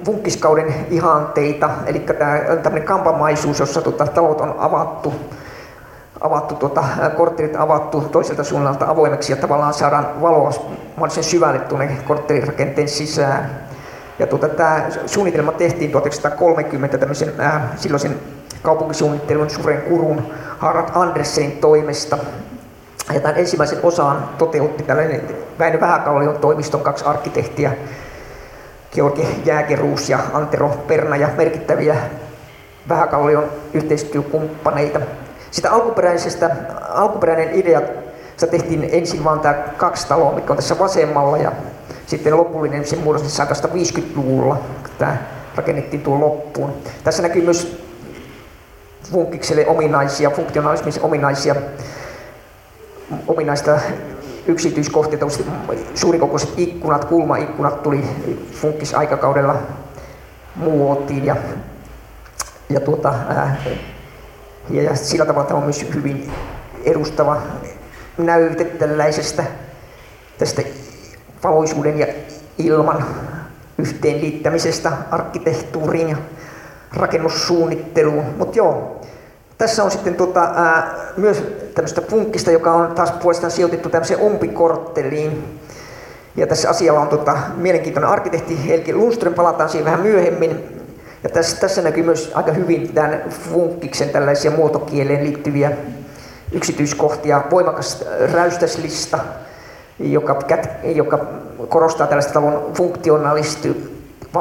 funkkiskauden 0.05 0.75
ihanteita, 0.89 1.69
eli 1.85 1.99
tämä 1.99 2.39
tämmöinen 2.63 2.87
kampamaisuus, 2.87 3.59
jossa 3.59 3.81
tuota, 3.81 4.07
talot 4.07 4.41
on 4.41 4.55
avattu, 4.57 5.13
avattu 6.21 6.55
tuota, 6.55 6.83
korttelit 7.17 7.55
avattu 7.55 8.01
toiselta 8.01 8.43
suunnalta 8.43 8.85
avoimeksi 8.85 9.31
ja 9.31 9.37
tavallaan 9.37 9.73
saadaan 9.73 10.21
valoa 10.21 10.51
mahdollisen 10.95 11.23
syvälle 11.23 11.59
tuonne 11.59 11.97
korttelirakenteen 12.07 12.89
sisään. 12.89 13.69
Ja 14.19 14.27
tuota, 14.27 14.49
tämä 14.49 14.85
suunnitelma 15.05 15.51
tehtiin 15.51 15.91
1930 15.91 16.97
tämmöisen 16.97 17.33
äh, 17.39 17.61
silloisen 17.75 18.15
kaupunkisuunnittelun 18.61 19.49
Suren 19.49 19.81
Kurun 19.81 20.33
Harald 20.57 20.89
Andersenin 20.95 21.51
toimesta. 21.51 22.17
Ja 23.13 23.19
tämän 23.19 23.37
ensimmäisen 23.37 23.79
osan 23.83 24.29
toteutti 24.37 24.83
tällainen 24.83 25.21
Väinö 25.59 25.79
Vähäkallion 25.79 26.37
toimiston 26.37 26.81
kaksi 26.81 27.05
arkkitehtiä, 27.05 27.71
Georgi 28.95 29.27
Jääkeruus 29.45 30.09
ja 30.09 30.19
Antero 30.33 30.69
Perna 30.87 31.15
ja 31.15 31.29
merkittäviä 31.37 31.95
Vähäkallion 32.89 33.51
yhteistyökumppaneita. 33.73 34.99
Sitä 35.51 35.71
alkuperäisestä, 35.71 36.49
alkuperäinen 36.89 37.55
idea, 37.55 37.81
se 38.37 38.47
tehtiin 38.47 38.89
ensin 38.91 39.23
vain 39.23 39.39
tämä 39.39 39.53
kaksi 39.77 40.07
taloa, 40.07 40.35
mikä 40.35 40.53
on 40.53 40.55
tässä 40.55 40.79
vasemmalla 40.79 41.37
ja 41.37 41.51
sitten 42.07 42.37
lopullinen 42.37 42.85
se 42.85 42.95
muodostettiin 42.95 44.03
150-luvulla, 44.03 44.55
kun 44.55 44.91
tämä 44.97 45.17
rakennettiin 45.55 46.03
tuon 46.03 46.21
loppuun. 46.21 46.73
Tässä 47.03 47.21
näkyy 47.21 47.41
myös 47.41 47.83
funkikselle 49.11 49.67
ominaisia, 49.67 50.29
funktionalismisen 50.29 51.03
ominaisia 51.03 51.55
ominaista 53.27 53.79
yksityiskohtia, 54.49 55.19
suurikokoiset 55.95 56.49
ikkunat, 56.57 57.05
kulmaikkunat 57.05 57.83
tuli 57.83 58.03
funkkisaikakaudella 58.51 59.55
muotiin 60.55 61.25
ja, 61.25 61.35
ja, 62.69 62.79
tuota, 62.79 63.13
ja, 64.69 64.81
ja 64.83 64.95
sillä 64.95 65.25
tavalla 65.25 65.47
tämä 65.47 65.57
on 65.57 65.63
myös 65.63 65.85
hyvin 65.95 66.31
edustava 66.85 67.41
näyte 68.17 68.65
tällaisesta 68.65 69.43
tästä 70.37 70.61
valoisuuden 71.43 71.99
ja 71.99 72.07
ilman 72.57 73.05
yhteenliittämisestä 73.77 74.91
arkkitehtuuriin 75.11 76.09
ja 76.09 76.17
rakennussuunnitteluun. 76.93 78.25
Mutta 78.37 78.57
joo, 78.57 79.01
tässä 79.57 79.83
on 79.83 79.91
sitten 79.91 80.15
tota, 80.15 80.51
ää, 80.55 80.95
myös 81.17 81.43
tämmöistä 81.79 82.01
punkkista, 82.01 82.51
joka 82.51 82.73
on 82.73 82.95
taas 82.95 83.11
puolestaan 83.11 83.51
sijoitettu 83.51 83.89
tämmöiseen 83.89 84.21
umpikortteliin. 84.21 85.59
Ja 86.35 86.47
tässä 86.47 86.69
asialla 86.69 86.99
on 86.99 87.07
tota, 87.07 87.37
mielenkiintoinen 87.55 88.09
arkkitehti 88.09 88.67
Helki 88.67 88.93
Lundström, 88.93 89.33
palataan 89.33 89.69
siihen 89.69 89.85
vähän 89.85 89.99
myöhemmin. 89.99 90.63
Ja 91.23 91.29
tässä, 91.29 91.57
tässä 91.57 91.81
näkyy 91.81 92.03
myös 92.03 92.31
aika 92.33 92.51
hyvin 92.51 92.93
tämän 92.93 93.23
funkkiksen 93.51 94.09
tällaisia 94.09 94.51
muotokieleen 94.51 95.23
liittyviä 95.23 95.71
yksityiskohtia. 96.51 97.43
Voimakas 97.51 98.05
räystäslista, 98.33 99.19
joka, 99.99 100.39
joka 100.83 101.25
korostaa 101.69 102.07
tällaista 102.07 102.33
talon 102.33 102.71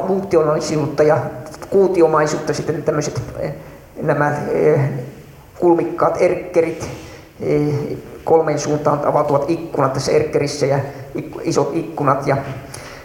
funktionaalisuutta 0.06 1.02
ja 1.02 1.18
kuutiomaisuutta. 1.70 2.54
Sitten 2.54 2.82
tämmöiset 2.82 3.22
nämä 4.02 4.32
eh, 4.48 4.80
kulmikkaat 5.58 6.16
erkkerit, 6.20 6.82
eh, 6.82 7.07
kolmeen 8.24 8.58
suuntaan 8.58 9.06
avautuvat 9.06 9.50
ikkunat 9.50 9.92
tässä 9.92 10.12
erkkerissä 10.12 10.66
ja 10.66 10.78
isot 11.42 11.70
ikkunat. 11.72 12.26
Ja, 12.26 12.36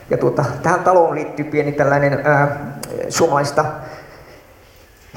ja 0.09 0.17
tuota, 0.17 0.45
tähän 0.63 0.79
taloon 0.79 1.15
liittyy 1.15 1.45
pieni 1.45 1.71
tällainen 1.71 2.21
ää, 2.23 2.77
suomalaista 3.09 3.65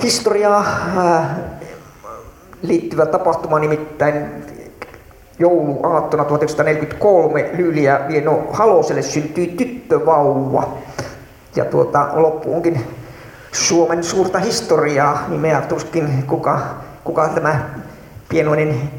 historiaa 0.02 0.64
ää, 0.96 1.36
liittyvä 2.62 3.06
tapahtuma, 3.06 3.58
nimittäin 3.58 4.44
jouluaattona 5.38 6.24
1943 6.24 7.50
Lyyliä 7.52 8.00
Vieno 8.08 8.46
Haloselle 8.52 9.02
syntyi 9.02 9.46
tyttövauva. 9.46 10.68
Ja 11.56 11.64
tuota, 11.64 12.08
loppu 12.12 12.54
onkin 12.54 12.86
Suomen 13.52 14.04
suurta 14.04 14.38
historiaa, 14.38 15.24
nimeä 15.28 15.60
tuskin 15.60 16.24
kuka, 16.26 16.60
kuka 17.04 17.28
tämä 17.28 17.68
pienoinen 18.28 18.90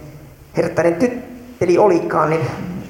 herttainen 0.57 0.95
tytteli 0.95 1.77
olikaan, 1.77 2.29
niin 2.29 2.41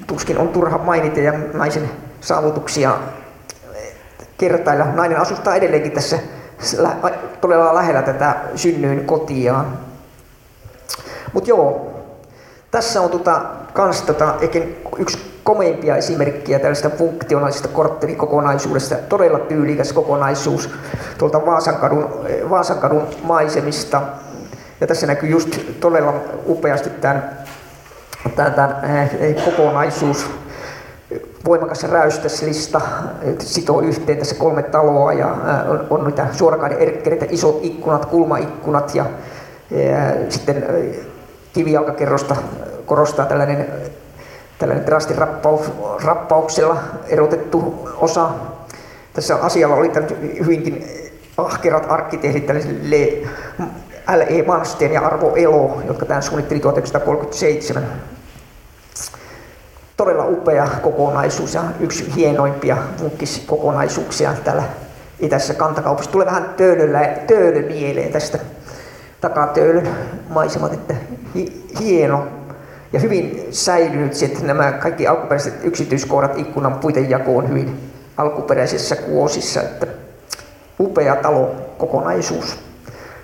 tuskin 0.08 0.38
on 0.38 0.48
turha 0.48 0.78
mainita 0.78 1.20
ja 1.20 1.34
naisen 1.54 1.90
saavutuksia 2.22 2.98
kertailla. 4.38 4.86
Nainen 4.86 5.20
asustaa 5.20 5.56
edelleenkin 5.56 5.92
tässä 5.92 6.20
todella 7.42 7.76
lähellä 7.76 8.02
tätä 8.02 8.36
synnyin 8.56 9.06
kotiaan. 9.06 9.78
Mutta 11.34 11.50
joo, 11.50 11.94
tässä 12.72 13.02
on 13.02 13.10
tota, 13.10 13.42
kans 13.74 14.02
tota, 14.02 14.36
yksi 14.98 15.38
komeimpia 15.44 15.96
esimerkkiä 15.96 16.60
tällaista 16.60 16.90
funktionaalisesta 16.90 17.68
korttelikokonaisuudesta. 17.68 18.96
Todella 18.96 19.40
tyylikäs 19.40 19.94
kokonaisuus 19.94 20.70
tuolta 21.18 21.46
Vaasankadun, 21.46 22.26
Vaasankadun 22.50 23.08
maisemista. 23.24 24.02
Ja 24.82 24.88
tässä 24.88 25.08
näkyy 25.08 25.30
just 25.30 25.60
todella 25.80 26.14
upeasti 26.48 26.90
tämän, 26.90 27.38
eh, 29.20 29.46
kokonaisuus. 29.46 30.30
Voimakas 31.46 31.84
räystäslista 31.84 32.82
sitoo 33.40 33.82
yhteen 33.82 34.18
tässä 34.18 34.36
kolme 34.36 34.64
taloa 34.64 35.14
ja 35.14 35.28
on, 35.68 35.88
on 35.90 36.06
niitä 36.06 36.28
suorakaiden 36.32 36.80
erkkereitä, 36.80 37.26
isot 37.30 37.60
ikkunat, 37.62 38.06
kulmaikkunat 38.06 38.96
ja, 38.96 39.06
ja 39.72 40.30
sitten 40.30 40.66
kivijalkakerrosta 41.54 42.36
korostaa 42.86 43.26
tällainen 43.26 43.68
tällainen 44.60 44.86
terastin 44.86 45.18
rappauksella 46.04 46.78
erotettu 47.08 47.90
osa. 47.98 48.30
Tässä 49.14 49.36
asialla 49.36 49.76
oli 49.76 49.92
hyvinkin 50.46 50.86
ahkerat 51.38 51.86
arkkitehdit, 51.90 52.46
tällaisille 52.46 53.28
L.E. 54.16 54.44
Mansten 54.44 54.94
ja 54.94 55.02
Arvo 55.02 55.36
Elo, 55.36 55.82
jotka 55.88 56.06
tämän 56.06 56.24
suunnitteli 56.24 56.60
1937. 56.60 57.84
Todella 59.98 60.26
upea 60.26 60.68
kokonaisuus 60.82 61.54
ja 61.54 61.64
yksi 61.80 62.16
hienoimpia 62.16 62.78
kokonaisuuksia 63.46 64.34
täällä 64.44 64.64
itäisessä 65.20 65.54
kantakaupassa. 65.54 66.12
Tulee 66.12 66.28
vähän 66.28 66.54
töölöllä, 66.58 67.00
töölö 67.28 67.68
mieleen 67.68 68.12
tästä 68.12 68.40
takatöölön 69.22 69.88
maisemat, 70.30 70.74
että 70.74 70.94
hieno 71.80 72.28
ja 72.94 73.00
hyvin 73.00 73.48
säilynyt 73.52 74.14
sitten 74.14 74.48
nämä 74.48 74.72
kaikki 74.72 75.08
alkuperäiset 75.08 75.54
yksityiskohdat 75.64 76.38
ikkunan 76.38 76.80
puitejakoon 76.80 77.50
hyvin 77.50 77.92
alkuperäisessä 78.18 78.96
kuosissa, 78.96 79.62
että 79.62 79.88
upea 80.80 81.16
talo 81.16 81.56
kokonaisuus. 81.78 82.60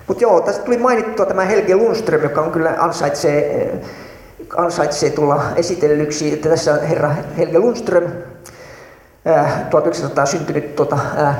Mutta 0.06 0.22
joo, 0.22 0.40
tästä 0.40 0.64
tuli 0.64 0.76
mainittua 0.76 1.26
tämä 1.26 1.44
Helge 1.44 1.76
Lundström, 1.76 2.22
joka 2.22 2.40
on 2.40 2.52
kyllä 2.52 2.74
ansaitsee, 2.78 3.72
ansaitsee 4.56 5.10
tulla 5.10 5.42
esitellyksi. 5.56 6.36
Tässä 6.36 6.74
on 6.74 6.80
herra 6.80 7.14
Helge 7.38 7.58
Lundström, 7.58 8.04
äh, 9.26 9.70
1900 9.70 10.26
syntynyt 10.26 10.76
tuota, 10.76 10.98
äh, 11.18 11.36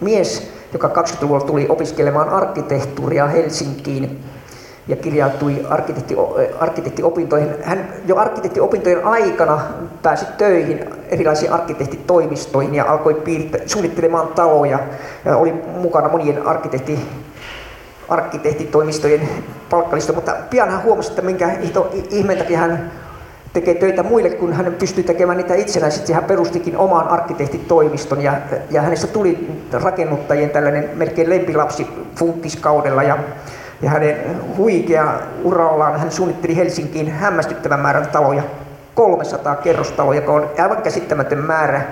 mies, 0.00 0.50
joka 0.72 0.88
20-luvulla 0.88 1.44
tuli 1.44 1.66
opiskelemaan 1.68 2.28
arkkitehtuuria 2.28 3.26
Helsinkiin 3.26 4.24
ja 4.88 4.96
kirjautui 4.96 5.66
arkkitehti, 5.68 6.16
arkkitehtiopintoihin. 6.60 7.48
Hän 7.62 7.88
jo 8.06 8.16
arkkitehtiopintojen 8.16 9.04
aikana 9.04 9.60
pääsi 10.02 10.26
töihin 10.38 10.84
erilaisiin 11.08 11.52
arkkitehtitoimistoihin 11.52 12.74
ja 12.74 12.84
alkoi 12.84 13.14
piirtä, 13.14 13.58
suunnittelemaan 13.66 14.28
taloja. 14.28 14.78
Ja 15.24 15.36
oli 15.36 15.52
mukana 15.52 16.08
monien 16.08 16.46
arkkitehti, 16.46 16.98
arkkitehtitoimistojen 18.08 19.28
palkkalista, 19.70 20.12
mutta 20.12 20.36
pian 20.50 20.70
hän 20.70 20.82
huomasi, 20.82 21.08
että 21.08 21.22
minkä 21.22 21.50
ihmeen 22.10 22.38
takia 22.38 22.58
hän 22.58 22.92
tekee 23.52 23.74
töitä 23.74 24.02
muille, 24.02 24.30
kun 24.30 24.52
hän 24.52 24.74
pystyi 24.78 25.04
tekemään 25.04 25.38
niitä 25.38 25.54
itsenäisesti. 25.54 26.12
Hän 26.12 26.24
perustikin 26.24 26.76
oman 26.76 27.08
arkkitehtitoimiston 27.08 28.22
ja, 28.22 28.34
ja 28.70 28.82
hänestä 28.82 29.06
tuli 29.06 29.48
rakennuttajien 29.72 30.50
tällainen 30.50 30.90
melkein 30.94 31.30
lempilapsi 31.30 31.86
funkkiskaudella. 32.16 33.02
Ja 33.02 33.18
ja 33.82 33.90
hänen 33.90 34.16
huikea 34.56 35.20
urallaan 35.42 36.00
hän 36.00 36.12
suunnitteli 36.12 36.56
Helsinkiin 36.56 37.10
hämmästyttävän 37.10 37.80
määrän 37.80 38.06
taloja, 38.06 38.42
300 38.94 39.56
kerrostaloja, 39.56 40.20
joka 40.20 40.32
on 40.32 40.50
aivan 40.58 40.82
käsittämätön 40.82 41.38
määrä. 41.38 41.82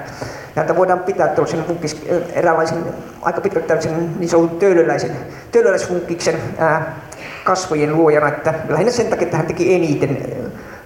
Häntä 0.57 0.77
voidaan 0.77 0.99
pitää 0.99 1.29
tällaisen 1.29 1.65
funkis, 1.65 2.07
eräänlaisen, 2.33 2.85
aika 3.23 3.41
pitkälti 3.41 3.69
tällaisen 3.69 4.19
niin 4.19 4.29
sanotun 4.29 4.59
töölöläisen, 4.59 5.17
töölöläisfunkkiksen 5.53 6.35
ää, 6.59 6.97
kasvojen 7.45 7.97
luojana, 7.97 8.29
että 8.29 8.55
lähinnä 8.69 8.93
sen 8.93 9.07
takia, 9.07 9.25
että 9.25 9.37
hän 9.37 9.47
teki 9.47 9.75
eniten 9.75 10.19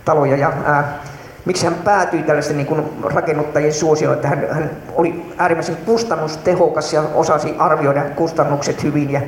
taloja 0.04 0.36
ja 0.36 0.52
ää, 0.64 0.98
miksi 1.44 1.64
hän 1.64 1.74
päätyi 1.74 2.22
tällaisten 2.22 2.56
niin 2.56 2.84
rakennuttajien 3.02 3.72
suosioon, 3.72 4.16
että 4.16 4.28
hän, 4.28 4.46
hän 4.50 4.70
oli 4.94 5.32
äärimmäisen 5.38 5.76
kustannustehokas 5.76 6.92
ja 6.92 7.02
osasi 7.14 7.54
arvioida 7.58 8.02
kustannukset 8.02 8.82
hyvin 8.82 9.10
ja 9.10 9.20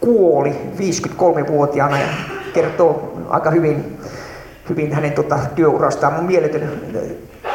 kuoli 0.00 0.60
53-vuotiaana 0.78 1.98
ja 1.98 2.06
kertoo 2.54 3.12
aika 3.28 3.50
hyvin, 3.50 3.98
hyvin 4.68 4.92
hänen 4.92 5.12
tota, 5.12 5.38
työurastaan. 5.54 6.24
Mieletön, 6.24 6.80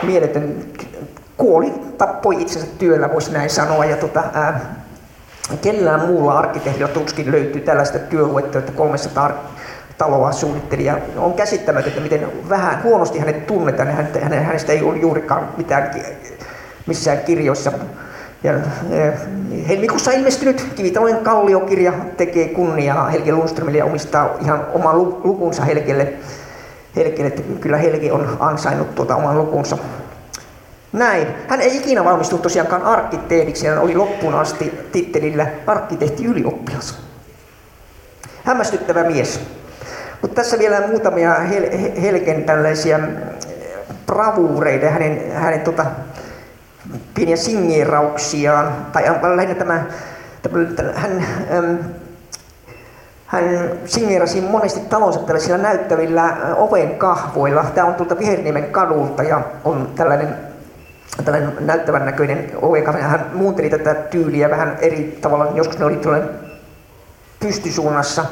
mieletön 0.03 0.65
kuoli, 1.37 1.73
tappoi 1.97 2.41
itsensä 2.41 2.67
työllä, 2.77 3.13
voisi 3.13 3.31
näin 3.31 3.49
sanoa. 3.49 3.85
Ja 3.85 3.97
tota, 3.97 4.23
ää, 4.33 4.75
kellään 5.61 6.07
muulla 6.07 6.39
arkkitehdilla 6.39 6.87
tuskin 6.87 7.31
löytyy 7.31 7.61
tällaista 7.61 7.99
työluetta, 7.99 8.59
että 8.59 8.71
300 8.71 9.56
taloa 9.97 10.31
suunnitteli. 10.31 10.85
Ja 10.85 10.97
on 11.17 11.33
käsittämätöntä, 11.33 11.99
miten 11.99 12.27
vähän 12.49 12.83
huonosti 12.83 13.19
hänet 13.19 13.47
tunnetaan. 13.47 13.87
Hänen, 14.21 14.45
hänestä 14.45 14.71
ei 14.71 14.81
ole 14.81 14.97
juurikaan 14.97 15.49
mitään 15.57 15.91
missään 16.87 17.17
kirjoissa. 17.17 17.71
Ja, 18.43 18.53
ja 18.53 19.11
helmikuussa 19.67 20.11
ilmestynyt 20.11 20.67
Kivitalojen 20.75 21.17
kalliokirja 21.17 21.93
tekee 22.17 22.47
kunniaa 22.47 23.09
Helge 23.09 23.31
Lundströmille 23.31 23.77
ja 23.77 23.85
omistaa 23.85 24.29
ihan 24.41 24.67
oman 24.73 24.97
lukunsa 24.97 25.63
Helgelle. 25.63 26.13
Helgelle 26.95 27.27
että 27.27 27.41
kyllä 27.61 27.77
Helge 27.77 28.11
on 28.11 28.37
ansainnut 28.39 28.95
tuota 28.95 29.15
oman 29.15 29.37
lukunsa. 29.37 29.77
Näin. 30.93 31.27
Hän 31.47 31.61
ei 31.61 31.77
ikinä 31.77 32.05
valmistunut 32.05 32.41
tosiaankaan 32.41 32.81
arkkitehdiksi, 32.81 33.67
hän 33.67 33.79
oli 33.79 33.95
loppuun 33.95 34.35
asti 34.35 34.79
tittelillä 34.91 35.47
arkkitehti 35.67 36.25
ylioppilas. 36.25 36.99
Hämmästyttävä 38.43 39.03
mies. 39.03 39.56
Mutta 40.21 40.35
tässä 40.35 40.59
vielä 40.59 40.87
muutamia 40.87 41.35
Hel- 41.35 42.01
Helgen 42.01 42.43
tällaisia 42.43 42.97
mm, 42.97 43.07
bravuureita, 44.05 44.89
hänen, 44.89 45.31
hänen 45.31 45.61
tota, 45.61 45.85
pieniä 47.13 47.35
singeerauksiaan, 47.35 48.85
tai 48.91 49.03
lähinnä 49.35 49.55
tämä, 49.55 49.85
tämä 50.41 50.65
hän, 50.95 51.25
äm, 51.57 51.77
hän 53.25 53.43
singeerasi 53.85 54.41
monesti 54.41 54.79
talonsa 54.79 55.19
tällaisilla 55.19 55.57
näyttävillä 55.57 56.37
oven 56.57 56.95
kahvoilla. 56.95 57.63
Tämä 57.63 57.87
on 57.87 57.95
tuolta 57.95 58.19
Viherniemen 58.19 58.65
kadulta 58.65 59.23
ja 59.23 59.41
on 59.63 59.89
tällainen 59.95 60.35
tällainen 61.25 61.53
näyttävän 61.59 62.05
näköinen 62.05 62.51
ovenkahvi. 62.61 63.01
Hän 63.01 63.31
muunteli 63.33 63.69
tätä 63.69 63.93
tyyliä 63.93 64.49
vähän 64.49 64.77
eri 64.81 65.17
tavalla. 65.21 65.51
Joskus 65.55 65.79
ne 65.79 65.85
oli 65.85 65.99
pystysuunnassa 67.39 68.25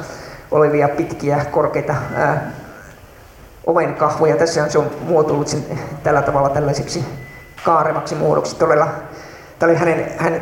olevia 0.50 0.88
pitkiä, 0.88 1.44
korkeita 1.50 1.94
ää, 2.14 2.50
ovenkahvoja. 3.66 4.36
Tässä 4.36 4.68
se 4.68 4.78
on 4.78 4.90
muotoillut 5.00 5.48
sen 5.48 5.64
tällä 6.02 6.22
tavalla 6.22 6.48
tällaiseksi 6.48 7.04
kaarevaksi 7.64 8.14
muodoksi. 8.14 8.56
Todella, 8.56 8.88
oli 9.62 9.74
hänen, 9.74 10.12
hän, 10.18 10.40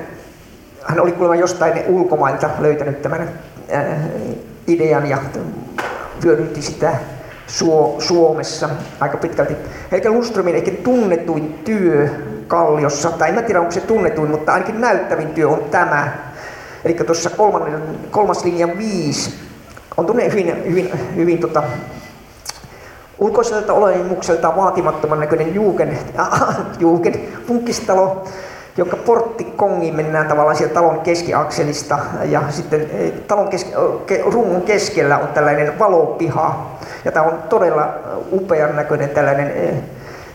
hän 0.84 1.00
oli 1.00 1.12
kuulemma 1.12 1.36
jostain 1.36 1.82
ulkomailta 1.86 2.50
löytänyt 2.58 3.02
tämän 3.02 3.28
ää, 3.72 3.98
idean 4.66 5.06
ja 5.06 5.18
hyödynti 6.24 6.62
sitä 6.62 6.92
Suo, 7.46 7.96
Suomessa 7.98 8.68
aika 9.00 9.16
pitkälti. 9.16 9.56
Helge 9.92 10.08
Lundströmin 10.08 10.54
ehkä 10.54 10.70
tunnetuin 10.70 11.60
työ 11.64 12.08
Kalliossa, 12.46 13.10
tai 13.10 13.28
en 13.28 13.44
tiedä 13.44 13.60
onko 13.60 13.72
se 13.72 13.80
tunnetuin, 13.80 14.30
mutta 14.30 14.52
ainakin 14.52 14.80
näyttävin 14.80 15.28
työ 15.28 15.48
on 15.48 15.64
tämä. 15.70 16.12
Eli 16.84 16.94
tuossa 16.94 17.30
kolmas 18.10 18.44
linja 18.44 18.78
viisi 18.78 19.43
on 19.96 20.06
tunne 20.06 20.30
hyvin, 20.30 20.64
hyvin, 20.70 20.90
hyvin 21.16 21.38
tota, 21.38 21.62
ulkoiselta 23.18 23.72
olemukselta 23.72 24.56
vaatimattoman 24.56 25.20
näköinen 25.20 25.54
Juuken, 25.54 25.98
äh, 26.18 26.28
Juuken 26.80 27.14
funkkistalo, 27.46 28.24
jonka 28.76 28.96
porttikongiin 28.96 29.96
mennään 29.96 30.28
tavallaan 30.28 30.56
sieltä 30.56 30.74
talon 30.74 31.00
keskiakselista 31.00 31.98
ja 32.24 32.42
sitten 32.50 32.80
eh, 32.80 33.12
talon 33.12 33.48
keske, 33.48 33.72
rungon 34.24 34.62
keskellä 34.62 35.18
on 35.18 35.28
tällainen 35.28 35.78
valopiha. 35.78 36.76
Ja 37.04 37.12
tämä 37.12 37.26
on 37.26 37.42
todella 37.48 37.94
upean 38.32 38.76
näköinen 38.76 39.10
tällainen, 39.10 39.50
eh, 39.50 39.74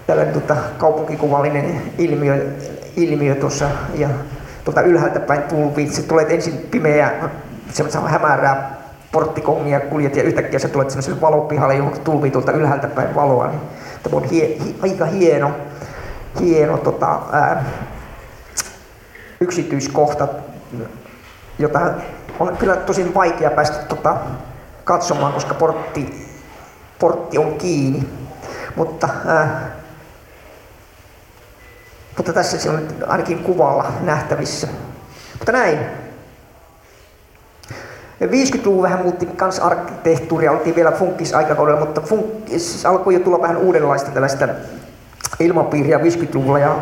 tällainen 0.07 0.33
tota, 0.33 0.55
kaupunkikuvallinen 0.77 1.81
ilmiö, 1.97 2.45
ilmiö 2.95 3.35
tuossa 3.35 3.65
ja 3.95 4.09
tuolta 4.63 4.81
ylhäältä 4.81 5.19
päin 5.19 5.41
tulvi. 5.41 5.87
Se 5.87 6.01
tulee 6.01 6.25
ensin 6.29 6.67
pimeä, 6.71 7.11
semmoista 7.73 7.99
hämärää 7.99 8.78
porttikongia 9.11 9.79
kuljet 9.79 10.15
ja 10.15 10.23
yhtäkkiä 10.23 10.59
sä 10.59 10.67
tulet 10.67 10.89
semmoiselle 10.89 11.21
valopihalle, 11.21 11.75
johon 11.75 11.99
tulvii 11.99 12.31
tuolta 12.31 12.51
ylhäältä 12.51 12.87
päin 12.87 13.15
valoa. 13.15 13.47
Niin 13.47 13.61
tämä 14.03 14.17
on 14.17 14.23
hie, 14.23 14.47
hi, 14.47 14.75
aika 14.81 15.05
hieno, 15.05 15.51
hieno 16.39 16.77
tota, 16.77 17.19
ää, 17.31 17.65
yksityiskohta, 19.41 20.27
jota 21.59 21.79
on 22.39 22.57
kyllä 22.57 22.75
tosi 22.75 23.13
vaikea 23.13 23.51
päästä 23.51 23.77
tota, 23.77 24.17
katsomaan, 24.83 25.33
koska 25.33 25.53
portti, 25.53 26.27
portti 26.99 27.37
on 27.37 27.57
kiinni. 27.57 28.09
Mutta, 28.75 29.09
ää, 29.25 29.71
mutta 32.17 32.33
tässä 32.33 32.59
se 32.59 32.69
on 32.69 32.87
ainakin 33.07 33.39
kuvalla 33.43 33.91
nähtävissä. 34.01 34.67
Mutta 35.39 35.51
näin. 35.51 35.98
50-luvun 38.27 38.83
vähän 38.83 39.01
muutti 39.01 39.25
kans 39.25 39.59
arkkitehtuuria, 39.59 40.51
oltiin 40.51 40.75
vielä 40.75 40.91
funkkisaikakaudella, 40.91 41.79
mutta 41.79 42.01
funkis 42.01 42.85
alkoi 42.85 43.13
jo 43.13 43.19
tulla 43.19 43.41
vähän 43.41 43.57
uudenlaista 43.57 44.11
tällaista 44.11 44.47
ilmapiiriä 45.39 45.97
50-luvulla 45.97 46.59
ja 46.59 46.75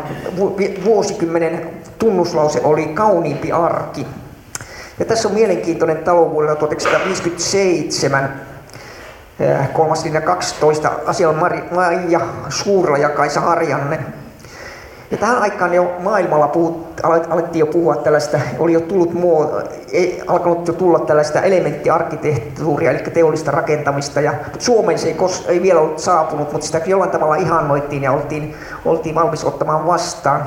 vuosikymmenen 0.84 1.70
tunnuslause 1.98 2.60
oli 2.64 2.86
kauniimpi 2.86 3.52
arki. 3.52 4.06
Ja 4.98 5.04
tässä 5.04 5.28
on 5.28 5.34
mielenkiintoinen 5.34 5.96
talo 5.96 6.30
vuodelta 6.30 6.56
1957, 6.56 8.40
kolmas 9.72 10.04
linja 10.04 10.20
12. 10.20 10.90
Asia 11.06 11.28
on 11.28 11.36
Maija 11.74 12.20
Suurla 12.48 12.98
ja 12.98 13.08
Kaisa 13.08 13.40
Harjanne. 13.40 13.98
Ja 15.10 15.16
tähän 15.16 15.42
aikaan 15.42 15.74
jo 15.74 15.92
maailmalla 15.98 16.48
puhut, 16.48 17.00
alettiin 17.02 17.60
jo 17.60 17.66
puhua 17.66 17.96
tällaista, 17.96 18.40
oli 18.58 18.72
jo 18.72 18.80
tullut 18.80 19.14
muo, 19.14 19.62
ei, 19.92 20.22
alkanut 20.26 20.68
jo 20.68 20.72
tulla 20.72 20.98
tällaista 20.98 21.40
elementtiarkkitehtuuria, 21.40 22.90
eli 22.90 22.98
teollista 22.98 23.50
rakentamista. 23.50 24.20
Ja 24.20 24.34
Suomeen 24.58 24.98
se 24.98 25.08
ei, 25.08 25.14
kos, 25.14 25.44
ei 25.48 25.62
vielä 25.62 25.80
ollut 25.80 25.98
saapunut, 25.98 26.52
mutta 26.52 26.66
sitä 26.66 26.80
jollain 26.86 27.10
tavalla 27.10 27.34
ihannoittiin 27.34 28.02
ja 28.02 28.12
oltiin, 28.12 28.54
oltiin 28.84 29.14
valmis 29.14 29.44
ottamaan 29.44 29.86
vastaan. 29.86 30.44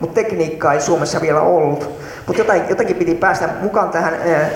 Mutta 0.00 0.14
tekniikkaa 0.14 0.72
ei 0.72 0.80
Suomessa 0.80 1.20
vielä 1.20 1.40
ollut. 1.40 1.90
Mutta 2.26 2.42
jotain, 2.42 2.62
jotenkin 2.68 2.96
piti 2.96 3.14
päästä 3.14 3.48
mukaan 3.62 3.90
tähän 3.90 4.14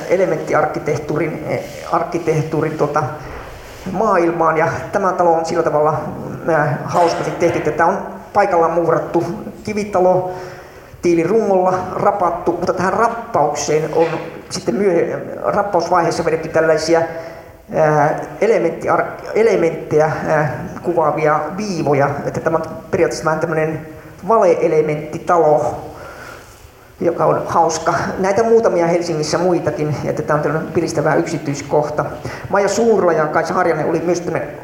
elementtiarkkitehtuurin 0.08 1.44
arkkitehtuurin, 1.92 2.78
tota, 2.78 3.02
maailmaan. 3.92 4.56
Ja 4.56 4.68
tämä 4.92 5.12
talo 5.12 5.32
on 5.32 5.46
sillä 5.46 5.62
tavalla 5.62 6.00
hauskasti 6.84 7.30
tehty, 7.30 7.58
että 7.58 7.70
tämä 7.70 7.88
on 7.88 8.11
paikallaan 8.32 8.72
muurattu 8.72 9.24
kivitalo 9.64 10.32
tiilirungolla 11.02 11.74
rapattu, 11.92 12.52
mutta 12.52 12.72
tähän 12.72 12.92
rappaukseen 12.92 13.90
on 13.94 14.06
sitten 14.50 14.74
myöhemmin 14.74 15.20
rappausvaiheessa 15.44 16.24
vedetty 16.24 16.48
tällaisia 16.48 17.02
elementtejä 19.34 20.12
kuvaavia 20.82 21.40
viivoja, 21.56 22.10
että 22.26 22.40
tämä 22.40 22.56
on 22.56 22.62
periaatteessa 22.90 23.24
vähän 23.24 23.40
tämmöinen 23.40 23.86
valeelementtitalo, 24.28 25.76
joka 27.04 27.24
on 27.24 27.42
hauska. 27.46 27.94
Näitä 28.18 28.42
muutamia 28.42 28.86
Helsingissä 28.86 29.38
muitakin, 29.38 29.96
että 30.04 30.22
tämä 30.22 30.36
on 30.36 30.42
tämmöinen 30.42 30.72
piristävä 30.72 31.14
yksityiskohta. 31.14 32.04
Maija 32.48 32.68
Suurla 32.68 33.12
ja 33.12 33.26
Kaisa 33.26 33.54
Harjanne 33.54 33.84
oli 33.84 34.00
myös 34.00 34.22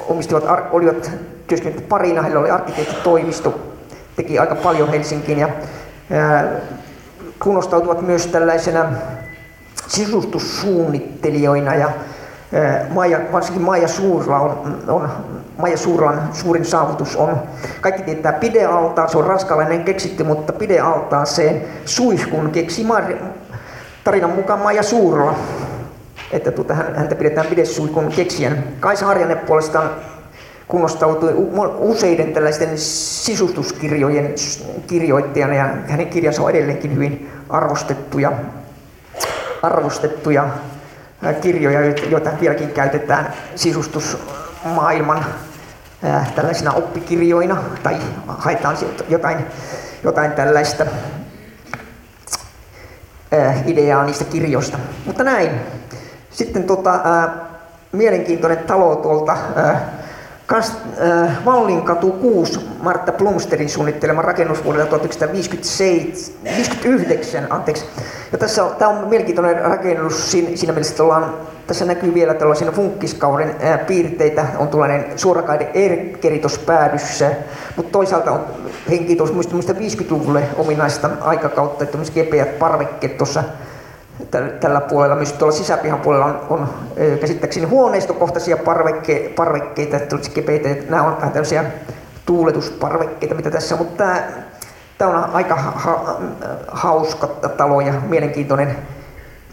omistivat, 0.08 0.44
olivat 0.72 1.10
työskennellyt 1.46 1.88
parina, 1.88 2.22
heillä 2.22 2.40
oli 2.40 2.50
arkkitehtitoimisto, 2.50 3.60
teki 4.16 4.38
aika 4.38 4.54
paljon 4.54 4.90
Helsinkiin 4.90 5.38
ja 5.38 5.48
kunnostautuvat 7.38 8.02
myös 8.02 8.26
tällaisena 8.26 8.84
sisustussuunnittelijoina 9.86 11.74
ja 11.74 11.90
Maija, 12.90 13.18
varsinkin 13.32 13.62
Maija 13.62 13.88
Suurla 13.88 14.38
on, 14.40 14.78
on 14.88 15.10
Maija 15.58 15.76
Suurlan 15.76 16.28
suurin 16.32 16.64
saavutus 16.64 17.16
on, 17.16 17.42
kaikki 17.80 18.02
tietää 18.02 18.32
pidealtaan, 18.32 19.08
se 19.08 19.18
on 19.18 19.26
ranskalainen 19.26 19.84
keksitty, 19.84 20.24
mutta 20.24 20.52
pidealtaaseen 20.52 21.64
suihkun 21.84 22.50
keksi 22.50 22.84
Mar- 22.84 23.16
tarinan 24.04 24.30
mukaan 24.30 24.60
Maija 24.60 24.82
Suurla. 24.82 25.34
Että 26.30 26.50
tuota, 26.50 26.74
häntä 26.74 27.14
pidetään 27.14 27.46
pidesuihkun 27.46 28.12
keksijän. 28.16 28.64
Kaisa 28.80 29.06
Harjanne 29.06 29.36
puolestaan 29.36 29.90
kunnostautui 30.68 31.34
useiden 31.78 32.32
tällaisten 32.32 32.78
sisustuskirjojen 32.78 34.34
kirjoittajana 34.86 35.54
ja 35.54 35.64
hänen 35.88 36.06
kirjansa 36.06 36.42
on 36.42 36.50
edelleenkin 36.50 36.94
hyvin 36.94 37.30
arvostettuja, 37.48 38.32
arvostettuja 39.62 40.48
kirjoja, 41.40 41.80
joita 42.10 42.30
vieläkin 42.40 42.70
käytetään 42.70 43.32
sisustusmaailman 43.54 45.24
tällaisina 46.34 46.72
oppikirjoina 46.72 47.62
tai 47.82 47.96
haetaan 48.26 48.76
jotain, 49.08 49.46
jotain 50.04 50.32
tällaista 50.32 50.86
ideaa 53.66 54.04
niistä 54.04 54.24
kirjoista. 54.24 54.78
Mutta 55.06 55.24
näin. 55.24 55.50
Sitten 56.30 56.64
tota, 56.64 57.00
mielenkiintoinen 57.92 58.58
talo 58.58 58.96
tuolta 58.96 59.36
Vallinkatu 61.44 62.10
6, 62.10 62.60
Martta 62.82 63.12
Plumsterin 63.12 63.68
suunnittelema 63.68 64.22
rakennus 64.22 64.64
vuodelta 64.64 64.88
1959. 64.88 67.46
Anteeksi. 67.50 67.84
Ja 68.32 68.38
tässä 68.38 68.64
on, 68.64 68.76
tämä 68.76 68.90
on 68.90 69.08
mielenkiintoinen 69.08 69.62
rakennus 69.62 70.30
siinä, 70.30 70.72
mielessä, 70.72 70.92
että 70.92 71.02
ollaan, 71.02 71.34
tässä 71.66 71.84
näkyy 71.84 72.14
vielä 72.14 72.34
tällaisia 72.34 72.72
funkkiskauden 72.72 73.54
ää, 73.60 73.78
piirteitä. 73.78 74.46
On 74.58 74.68
tällainen 74.68 75.18
suorakaide 75.18 75.70
erkkeri 75.74 76.38
tuossa 76.38 76.60
päädyssä, 76.66 77.30
mutta 77.76 77.92
toisaalta 77.92 78.32
on 78.32 78.44
henki 78.90 79.16
tuossa 79.16 79.34
50-luvulle 79.34 80.42
ominaista 80.56 81.10
aikakautta, 81.20 81.84
että 81.84 81.98
kepeät 82.14 82.58
parvekkeet 82.58 83.16
tuossa 83.16 83.44
tällä 84.60 84.80
puolella, 84.80 85.16
myös 85.16 85.32
tuolla 85.32 85.56
sisäpihan 85.56 86.00
puolella 86.00 86.26
on, 86.26 86.40
on 86.50 86.68
käsittääkseni 87.20 87.66
huoneistokohtaisia 87.66 88.56
parvekke, 88.56 89.32
parvekkeita, 89.36 89.96
kepeitä, 90.34 90.68
nämä 90.88 91.02
on 91.02 91.16
vähän 91.16 91.32
tämmöisiä 91.32 91.64
tuuletusparvekkeita, 92.26 93.34
mitä 93.34 93.50
tässä 93.50 93.74
on, 93.74 93.78
mutta 93.78 93.96
tämä, 93.96 94.22
tämä 94.98 95.10
on 95.10 95.30
aika 95.32 95.54
ha, 95.54 96.16
hauska 96.68 97.26
talo 97.26 97.80
ja 97.80 97.92
mielenkiintoinen 97.92 98.76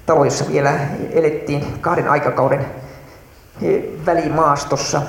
talo, 0.05 0.25
jossa 0.25 0.45
vielä 0.51 0.71
elettiin 1.11 1.65
kahden 1.81 2.09
aikakauden 2.09 2.65
välimaastossa. 4.05 5.01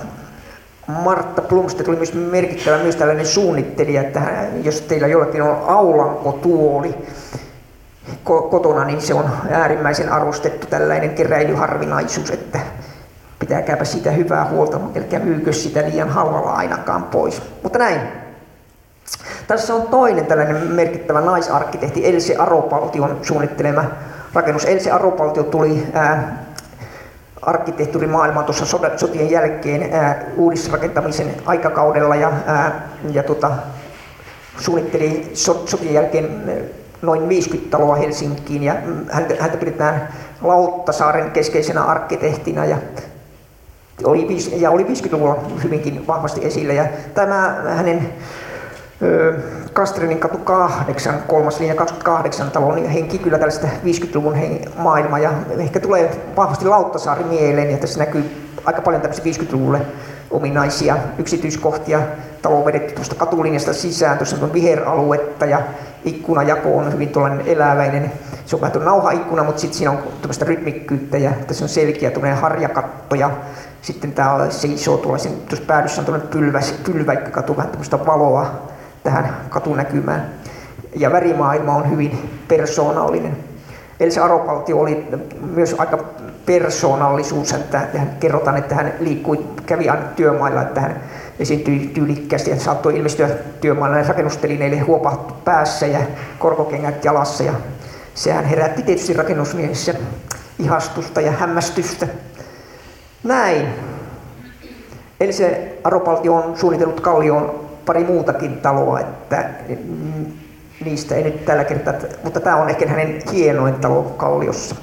Martta 0.87 1.43
Plumstedt 1.43 1.89
oli 1.89 1.97
myös 1.97 2.15
merkittävä 2.15 2.79
myös 2.79 2.97
tällainen 2.97 3.27
suunnittelija, 3.27 4.01
että 4.01 4.21
jos 4.63 4.81
teillä 4.81 5.07
jollakin 5.07 5.43
on 5.43 5.63
aulankotuoli, 5.67 6.95
kotona, 8.25 8.85
niin 8.85 9.01
se 9.01 9.15
on 9.15 9.31
äärimmäisen 9.51 10.13
arvostettu 10.13 10.67
tällainen 10.67 11.11
keräilyharvinaisuus, 11.11 12.31
että 12.31 12.61
pitääkääpä 13.39 13.85
sitä 13.85 14.11
hyvää 14.11 14.45
huolta, 14.45 14.79
mutta 14.79 14.99
älkää 14.99 15.21
myykö 15.21 15.53
sitä 15.53 15.83
liian 15.83 16.09
halvalla 16.09 16.53
ainakaan 16.53 17.05
pois. 17.05 17.43
Mutta 17.63 17.79
näin. 17.79 18.01
Tässä 19.47 19.75
on 19.75 19.83
toinen 19.83 20.27
tällainen 20.27 20.57
merkittävä 20.57 21.21
naisarkkitehti, 21.21 22.07
Else 22.07 22.37
Aropaltion 22.37 23.19
suunnittelema 23.23 23.85
rakennus. 24.35 24.65
Else 24.65 24.91
Aropaltio 24.91 25.43
tuli 25.43 25.87
ää, 25.93 26.45
arkkitehtuurimaailmaan 27.43 28.47
tuossa 28.47 28.79
sotien 28.97 29.31
jälkeen 29.31 29.93
ää, 29.93 30.25
uudisrakentamisen 30.37 31.35
aikakaudella 31.47 32.17
ja, 32.17 32.33
ää, 32.47 32.89
ja 33.13 33.23
tota, 33.23 33.51
suunnitteli 34.59 35.31
sotien 35.67 35.95
jälkeen 35.95 36.43
noin 37.03 37.29
50 37.29 37.71
taloa 37.71 37.95
Helsinkiin 37.95 38.63
ja 38.63 38.75
häntä, 39.11 39.35
häntä 39.41 39.57
pidetään 39.57 40.09
Lauttasaaren 40.43 41.31
keskeisenä 41.31 41.83
arkkitehtina 41.83 42.65
ja 42.65 42.77
oli, 44.05 44.27
ja 44.57 44.71
oli 44.71 44.85
50-luvulla 44.85 45.37
hyvinkin 45.65 46.07
vahvasti 46.07 46.47
esillä. 46.47 46.73
Ja 46.73 46.87
tämä 47.15 47.63
hänen 47.69 48.13
Kastrinin 49.73 50.19
katu 50.19 50.39
8, 50.39 51.23
kolmas 51.27 51.61
linja 51.61 51.75
28 51.75 52.51
talon 52.51 52.75
niin 52.75 52.91
henki 52.91 53.19
kyllä 53.19 53.39
tällaista 53.39 53.67
50-luvun 53.67 54.37
maailmaa 54.77 55.19
ja 55.19 55.33
ehkä 55.59 55.81
tulee 55.81 56.11
vahvasti 56.37 56.65
Lauttasaari 56.65 57.25
mieleen 57.25 57.71
ja 57.71 57.79
tässä 57.79 57.99
näkyy 57.99 58.25
aika 58.65 58.83
paljon 58.83 59.03
tämmöisiä 59.03 59.45
50-luvulle 59.45 59.81
ominaisia 60.31 60.97
yksityiskohtia. 61.19 62.01
Talo 62.43 62.59
on 62.59 62.65
vedetty 62.65 62.95
tuosta 62.95 63.15
katulinjasta 63.15 63.73
sisään, 63.73 64.19
tuossa 64.19 64.37
on 64.43 64.53
viheraluetta 64.53 65.47
ja 65.47 65.61
ikkunajako 66.05 66.77
on 66.77 66.93
hyvin 66.93 67.09
tuollainen 67.09 67.47
eläväinen. 67.47 68.13
Se 68.47 68.57
on 68.57 68.63
vähän 68.63 68.85
nauha-ikkuna, 68.85 69.45
mutta 69.45 69.61
sitten 69.61 69.79
siinä 69.79 69.91
on 69.91 69.99
tämmöistä 70.21 70.45
rytmikkyyttä 70.45 71.19
ja 71.19 71.31
tässä 71.47 71.65
on 71.65 71.69
selkeä 71.69 72.11
tuollainen 72.11 72.41
harjakatto 72.41 73.15
ja 73.15 73.31
sitten 73.83 74.13
tämä 74.13 74.47
seisoo 74.51 74.97
tuolla, 74.97 75.19
tuossa 75.49 75.67
päädyssä 75.67 76.01
on 76.01 76.05
tuollainen 76.05 76.33
pylväs, 76.33 76.73
pylväikkökatu, 76.73 77.57
vähän 77.57 77.71
tämmöistä 77.71 78.07
valoa 78.07 78.47
tähän 79.05 79.37
katunäkymään. 79.49 80.31
Ja 80.97 81.13
värimaailma 81.13 81.75
on 81.75 81.91
hyvin 81.91 82.41
persoonallinen. 82.49 83.37
Elsa 84.01 84.25
Aropaltio 84.25 84.79
oli 84.79 85.09
myös 85.55 85.75
aika 85.79 85.99
persoonallisuus, 86.47 87.53
että 87.53 87.79
hän 87.79 88.11
kerrotaan, 88.21 88.57
että 88.57 88.75
hän 88.75 88.93
liikkui, 89.01 89.47
kävi 89.67 89.89
aina 89.89 90.03
työmailla, 90.03 90.63
että 90.63 90.81
hän 90.81 91.01
esiintyi 91.39 91.91
tyylikkäästi 91.95 92.51
ja 92.51 92.61
saattoi 92.61 92.97
ilmestyä 92.97 93.29
työmailla 93.61 94.09
rakennustelineille 94.09 94.79
huopa 94.79 95.37
päässä 95.45 95.87
ja 95.87 95.99
korkokengät 96.39 97.05
jalassa. 97.05 97.45
Ja 97.45 97.53
sehän 98.15 98.45
herätti 98.45 98.83
tietysti 98.83 99.13
rakennusmiehessä 99.13 99.95
ihastusta 100.59 101.21
ja 101.21 101.33
hämmästystä. 101.33 102.09
Näin. 103.25 103.67
Eli 105.21 105.33
se 105.33 105.79
Aropaltio 105.85 106.35
on 106.35 106.57
suunnitellut 106.57 107.01
Kallioon 107.01 107.67
pari 107.87 108.05
muutakin 108.05 108.57
taloa, 108.57 109.01
että 109.01 109.51
niistä 110.85 111.15
ei 111.15 111.23
nyt 111.23 111.45
tällä 111.45 111.65
kertaa, 111.65 111.95
mutta 112.25 112.41
tämä 112.41 112.57
on 112.57 112.69
ehkä 112.69 112.89
hänen 112.89 113.23
hienoin 113.33 113.75
talo 113.75 114.03
Kalliossa. 114.03 114.77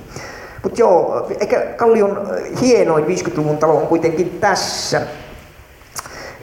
Mutta 0.64 0.82
joo, 0.82 1.28
eikä 1.40 1.60
Kallion 1.60 2.28
hienoin 2.62 3.06
50-luvun 3.06 3.58
talo 3.58 3.78
on 3.78 3.88
kuitenkin 3.88 4.38
tässä. 4.40 5.02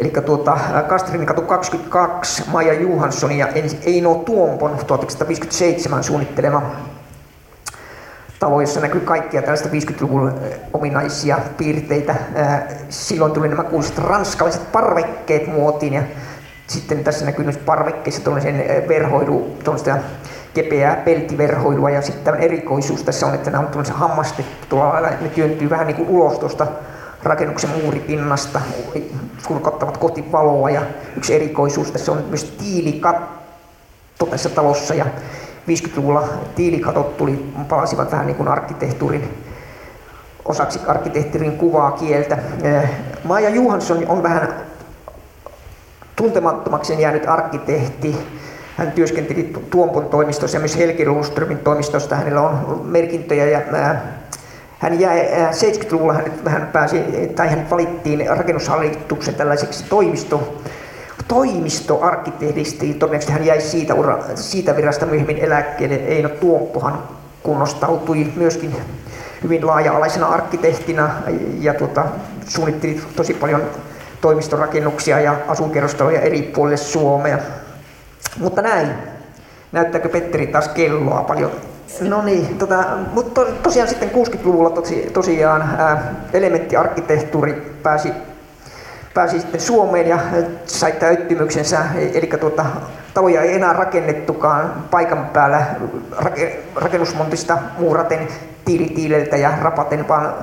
Eli 0.00 0.12
tuota, 0.26 0.58
Kastrin 0.88 1.26
katu 1.26 1.42
22, 1.42 2.44
Maija 2.50 2.72
Johansson 2.72 3.32
ja 3.32 3.48
Eino 3.86 4.14
Tuompon 4.14 4.70
1957 4.70 6.04
suunnittelema 6.04 6.62
talo, 8.38 8.60
jossa 8.60 8.80
näkyy 8.80 9.00
kaikkia 9.00 9.42
tällaista 9.42 9.68
50-luvun 9.68 10.32
ominaisia 10.72 11.38
piirteitä. 11.56 12.14
Silloin 12.88 13.32
tuli 13.32 13.48
nämä 13.48 13.62
kuuluisat 13.62 13.98
ranskalaiset 13.98 14.72
parvekkeet 14.72 15.46
muotiin 15.46 15.92
ja 15.92 16.02
sitten 16.66 17.04
tässä 17.04 17.24
näkyy 17.24 17.44
myös 17.44 17.58
parvekkeissa 17.58 18.24
tuollaisen 18.24 18.64
verhoilu, 18.88 19.56
tuollaista 19.64 19.96
kepeää 20.54 20.96
peltiverhoilua 20.96 21.90
ja 21.90 22.02
sitten 22.02 22.34
erikoisuus 22.34 23.02
tässä 23.02 23.26
on, 23.26 23.34
että 23.34 23.50
nämä 23.50 23.62
on 23.62 23.68
tuollaisia 23.68 23.94
hammastettu 23.94 24.66
tuolla 24.68 24.92
lailla, 24.92 25.08
ne 25.20 25.28
työntyy 25.28 25.70
vähän 25.70 25.86
niin 25.86 25.96
kuin 25.96 26.08
ulos 26.08 26.38
tuosta 26.38 26.66
rakennuksen 27.22 27.70
muuripinnasta, 27.70 28.60
kurkottavat 29.46 29.96
kohti 29.96 30.32
valoa 30.32 30.70
ja 30.70 30.82
yksi 31.16 31.34
erikoisuus 31.34 31.90
tässä 31.90 32.12
on 32.12 32.24
myös 32.28 32.44
tiilikatto 32.44 34.26
tässä 34.30 34.48
talossa 34.48 34.94
ja 34.94 35.06
50-luvulla 35.68 36.28
tiilikatot 36.54 37.16
tuli, 37.16 37.52
palasivat 37.68 38.12
vähän 38.12 38.26
niin 38.26 38.36
kuin 38.36 38.48
arkkitehtuurin 38.48 39.44
osaksi 40.44 40.80
arkkitehtuurin 40.86 41.58
kuvaa 41.58 41.90
kieltä. 41.90 42.38
Maija 43.24 43.48
Johansson 43.48 44.08
on 44.08 44.22
vähän 44.22 44.54
tuntemattomaksi 46.16 47.02
jäänyt 47.02 47.28
arkkitehti. 47.28 48.16
Hän 48.76 48.92
työskenteli 48.92 49.52
Tuompon 49.70 50.04
toimistossa 50.04 50.56
ja 50.56 50.60
myös 50.60 50.78
Helgi 50.78 51.06
Lundströmin 51.06 51.58
toimistosta. 51.58 52.16
Hänellä 52.16 52.40
on 52.40 52.80
merkintöjä 52.84 53.46
ja 53.46 53.60
hän 54.80 55.00
jäi 55.00 55.28
70-luvulla 55.50 56.14
hän, 56.46 56.68
pääsi, 56.72 57.02
tai 57.34 57.48
hän 57.48 57.70
valittiin 57.70 58.26
rakennushallituksen 58.28 59.34
tällaiseksi 59.34 59.84
toimisto, 59.88 60.62
toimistoarkkitehdiksi. 61.28 62.94
Todennäköisesti 62.94 63.32
hän 63.32 63.46
jäi 63.46 63.60
siitä, 63.60 63.94
ura, 63.94 64.18
siitä 64.34 64.76
virasta 64.76 65.06
myöhemmin 65.06 65.38
eläkkeelle. 65.38 65.94
Eino 65.94 66.28
Tuomppohan 66.28 67.02
kunnostautui 67.42 68.26
myöskin 68.36 68.76
hyvin 69.42 69.66
laaja-alaisena 69.66 70.26
arkkitehtina 70.26 71.10
ja 71.60 71.74
tuota, 71.74 72.04
suunnitteli 72.48 73.00
tosi 73.16 73.34
paljon 73.34 73.62
toimistorakennuksia 74.20 75.20
ja 75.20 75.36
asuinkerrostaloja 75.48 76.20
eri 76.20 76.42
puolille 76.42 76.76
Suomea. 76.76 77.38
Mutta 78.38 78.62
näin. 78.62 78.88
Näyttääkö 79.72 80.08
Petteri 80.08 80.46
taas 80.46 80.68
kelloa 80.68 81.22
paljon? 81.22 81.50
No 82.00 82.22
niin, 82.22 82.58
tota, 82.58 82.84
mutta 83.12 83.44
to, 83.44 83.52
tosiaan 83.62 83.88
sitten 83.88 84.10
60-luvulla 84.10 84.70
tosi, 84.70 85.10
tosiaan 85.12 85.62
ää, 85.78 86.14
elementtiarkkitehtuuri 86.32 87.76
pääsi, 87.82 88.12
pääsi 89.14 89.40
sitten 89.40 89.60
Suomeen 89.60 90.08
ja 90.08 90.18
sai 90.66 90.92
täyttymyksensä, 90.92 91.78
eli 92.14 92.30
tuota, 92.40 92.66
taloja 93.14 93.40
ei 93.42 93.54
enää 93.54 93.72
rakennettukaan 93.72 94.84
paikan 94.90 95.26
päällä 95.26 95.66
rakennusmontista 96.74 97.58
muuraten 97.78 98.28
tiilitiileltä 98.64 99.36
ja 99.36 99.52
rapaten, 99.62 100.08
vaan 100.08 100.34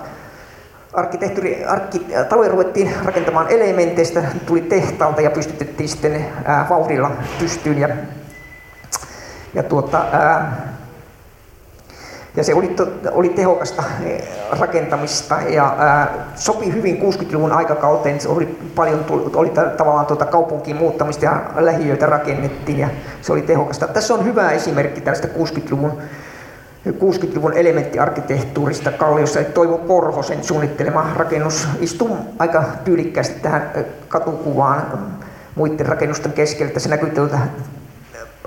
arkkitehtuuri, 0.94 1.66
arkki, 1.66 2.06
taloja 2.30 2.50
ruvettiin 2.50 2.94
rakentamaan 3.04 3.50
elementeistä, 3.50 4.24
tuli 4.46 4.62
tehtaalta 4.62 5.22
ja 5.22 5.32
pystytettiin 5.32 5.90
sitten 5.90 6.26
ää, 6.46 6.66
vauhdilla 6.70 7.12
pystyyn. 7.40 7.78
Ja, 7.80 7.90
ja, 9.54 9.64
tuota, 9.64 10.06
ää, 10.12 10.58
ja 12.38 12.44
se 12.44 12.54
oli, 12.54 12.76
oli 13.12 13.30
tehokasta 13.30 13.84
rakentamista 14.60 15.40
ja 15.42 15.76
ää, 15.78 16.14
sopi 16.36 16.74
hyvin 16.74 17.02
60-luvun 17.02 17.52
aikakauteen. 17.52 18.22
Se 18.22 18.30
oli 18.30 18.46
paljon 18.76 19.06
oli 19.36 19.50
tavallaan 19.78 20.06
tuota 20.06 20.26
kaupunkiin 20.26 20.78
muuttamista 20.78 21.26
ja 21.26 21.42
lähiöitä 21.56 22.06
rakennettiin 22.06 22.80
ja 22.80 22.90
se 23.22 23.32
oli 23.34 23.42
tehokasta. 23.42 23.88
Tässä 23.88 24.14
on 24.14 24.26
hyvä 24.26 24.52
esimerkki 24.52 25.02
tästä 25.02 25.28
60-luvun 25.28 25.92
60-luvun 26.88 27.54
elementtiarkkitehtuurista 27.54 28.92
Kalliossa, 28.92 29.40
eli 29.40 29.48
Toivo 29.48 29.78
Korhosen 29.78 30.44
suunnittelema 30.44 31.12
rakennus 31.16 31.68
istuu 31.80 32.18
aika 32.40 32.64
tyylikkäästi 32.84 33.40
tähän 33.40 33.72
katukuvaan 34.08 35.00
muiden 35.56 35.86
rakennusten 35.86 36.34
keskeltä. 36.34 36.80
Se 36.80 36.90
näkyy 36.90 37.12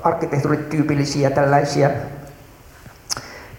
arkkitehtuurityypillisiä 0.03 1.29
tällaisia 1.29 1.89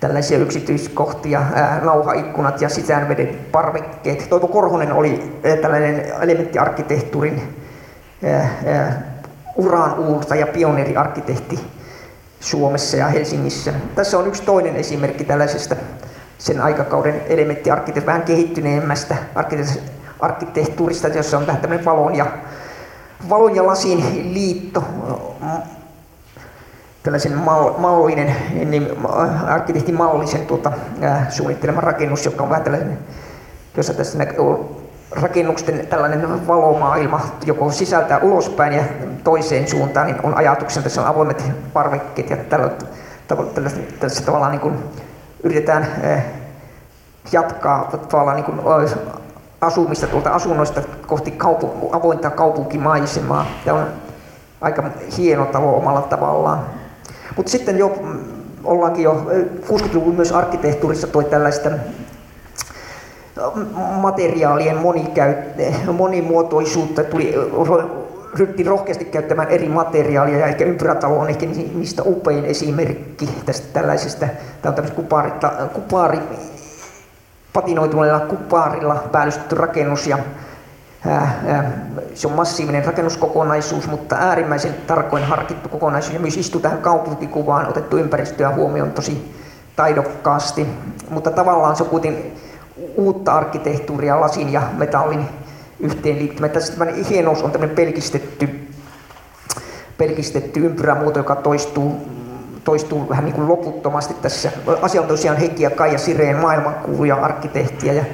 tällaisia 0.02 0.38
yksityiskohtia, 0.38 1.42
nauhaikkunat 1.82 2.60
ja 2.60 2.68
sisäänveden 2.68 3.38
parvekkeet. 3.52 4.26
Toivo 4.30 4.48
Korhonen 4.48 4.92
oli 4.92 5.40
tällainen 5.62 6.12
elementtiarkkitehtuurin 6.20 7.42
uraan 9.56 9.98
uurta 9.98 10.34
ja 10.34 10.46
pioneeriarkkitehti 10.46 11.60
Suomessa 12.40 12.96
ja 12.96 13.06
Helsingissä. 13.06 13.72
Tässä 13.94 14.18
on 14.18 14.26
yksi 14.26 14.42
toinen 14.42 14.76
esimerkki 14.76 15.24
tällaisesta 15.24 15.76
sen 16.38 16.60
aikakauden 16.60 17.22
elementtiarkkitehtuurista, 17.28 18.06
vähän 18.06 18.22
kehittyneemmästä 18.22 19.16
arkkitehtuurista, 20.20 21.08
jossa 21.08 21.38
on 21.38 21.46
vähän 21.46 21.60
tämmöinen 21.60 21.84
valon 21.84 22.14
ja, 22.14 22.26
valon 23.28 23.54
ja 23.54 23.66
lasin 23.66 24.30
liitto 24.34 24.84
tällaisen 27.02 27.38
mal, 27.38 27.72
mallinen, 27.78 28.36
niin 28.64 28.96
arkkitehti 29.46 29.92
Mallisen 29.92 30.46
tuota, 30.46 30.72
äh, 31.02 31.30
suunnittelema 31.30 31.80
rakennus, 31.80 32.24
joka 32.24 32.42
on 32.42 32.50
vähän 32.50 32.64
tällainen, 32.64 32.98
jossa 33.76 33.94
tässä 33.94 34.18
näkyy 34.18 34.44
rakennusten 35.10 35.86
tällainen 35.86 36.46
valomaailma, 36.46 37.20
joko 37.46 37.70
sisältää 37.70 38.18
ulospäin 38.18 38.72
ja 38.72 38.84
toiseen 39.24 39.68
suuntaan, 39.68 40.06
niin 40.06 40.16
on 40.22 40.34
ajatuksen, 40.34 40.82
tässä 40.82 41.00
on 41.00 41.06
avoimet 41.06 41.52
parvekkeet 41.72 42.30
ja 42.30 42.36
tällä, 42.36 42.70
tällä, 43.28 43.70
tässä 44.00 44.24
tavallaan 44.24 44.52
niin 44.52 44.60
kuin 44.60 44.78
yritetään 45.42 45.82
äh, 46.04 46.24
jatkaa 47.32 47.90
tavallaan 48.08 48.36
niin 48.36 48.44
kuin 48.44 48.60
asumista 49.60 50.06
tuolta 50.06 50.30
asunnoista 50.30 50.82
kohti 51.06 51.30
kaupu, 51.30 51.90
avointa 51.92 52.30
kaupunkimaisemaa. 52.30 53.46
Tämä 53.64 53.78
on 53.78 53.86
aika 54.60 54.84
hieno 55.18 55.46
talo 55.46 55.76
omalla 55.76 56.02
tavallaan. 56.02 56.81
Mutta 57.36 57.52
sitten 57.52 57.78
jo 57.78 58.02
ollaankin 58.64 59.04
jo 59.04 59.26
60-luvun 59.66 60.14
myös 60.14 60.32
arkkitehtuurissa 60.32 61.06
toi 61.06 61.24
tällaista 61.24 61.70
materiaalien 64.00 64.76
monikäyttä, 64.76 65.62
monimuotoisuutta, 65.92 67.04
tuli, 67.04 67.34
ryhti 68.38 68.62
rohkeasti 68.62 69.04
käyttämään 69.04 69.48
eri 69.48 69.68
materiaalia 69.68 70.38
ja 70.38 70.46
ehkä 70.46 70.64
ympyrätalo 70.64 71.18
on 71.18 71.28
ehkä 71.28 71.46
niistä 71.46 72.02
upein 72.06 72.44
esimerkki 72.44 73.28
tästä 73.46 73.66
tällaisesta, 73.72 74.26
tämä 74.62 74.74
on 74.78 74.92
kupaarita, 74.92 75.52
kupaari, 75.72 76.18
patinoituneella 77.52 79.02
päällystetty 79.12 79.54
rakennus 79.54 80.06
ja 80.06 80.18
se 82.14 82.26
on 82.26 82.32
massiivinen 82.32 82.84
rakennuskokonaisuus, 82.84 83.88
mutta 83.88 84.16
äärimmäisen 84.16 84.74
tarkoin 84.86 85.24
harkittu 85.24 85.68
kokonaisuus 85.68 86.14
ja 86.14 86.20
myös 86.20 86.36
istuu 86.36 86.60
tähän 86.60 86.78
kaupunkikuvaan, 86.78 87.68
otettu 87.68 87.96
ympäristöä 87.96 88.50
huomioon 88.50 88.92
tosi 88.92 89.34
taidokkaasti. 89.76 90.66
Mutta 91.10 91.30
tavallaan 91.30 91.76
se 91.76 91.82
on 91.82 91.88
kuitenkin 91.88 92.36
uutta 92.96 93.32
arkkitehtuuria 93.32 94.20
lasin 94.20 94.52
ja 94.52 94.62
metallin 94.76 95.28
yhteenliittymä. 95.80 96.48
Tässä 96.48 96.72
tämmöinen 96.72 97.04
hienous 97.04 97.42
on 97.42 97.50
tämmöinen 97.50 97.76
pelkistetty, 97.76 98.68
pelkistetty 99.98 100.60
ympyrämuoto, 100.60 101.18
joka 101.18 101.36
toistuu, 101.36 102.08
toistuu 102.64 103.08
vähän 103.08 103.24
niin 103.24 103.34
kuin 103.34 103.48
loputtomasti 103.48 104.14
tässä. 104.14 104.52
Asia 104.82 105.00
on 105.00 105.06
tosiaan 105.06 105.38
Heikki 105.38 105.62
ja 105.62 105.70
Kaija 105.70 105.98
Sireen 105.98 106.36
maailmankuuluja 106.36 107.16
arkkitehtiä 107.16 107.92
ja 107.92 108.04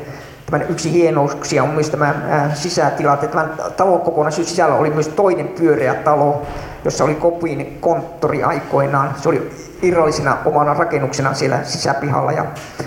tämän 0.51 0.67
yksi 0.69 0.93
hienouksia 0.93 1.63
on 1.63 1.69
myös 1.69 1.91
tämä 1.91 2.15
sisätilat. 2.55 3.25
Että 3.25 3.37
tämän 3.37 3.73
talon 3.77 4.01
kokonaisuus 4.01 4.49
sisällä 4.49 4.75
oli 4.75 4.91
myös 4.91 5.09
toinen 5.09 5.49
pyöreä 5.49 5.95
talo, 5.95 6.43
jossa 6.85 7.05
oli 7.05 7.15
Kopin 7.15 7.79
konttori 7.81 8.43
aikoinaan. 8.43 9.15
Se 9.17 9.29
oli 9.29 9.51
irrallisena 9.83 10.39
omana 10.45 10.75
rakennuksena 10.75 11.35
siellä 11.35 11.65
sisäpihalla 11.65 12.33
ja 12.33 12.47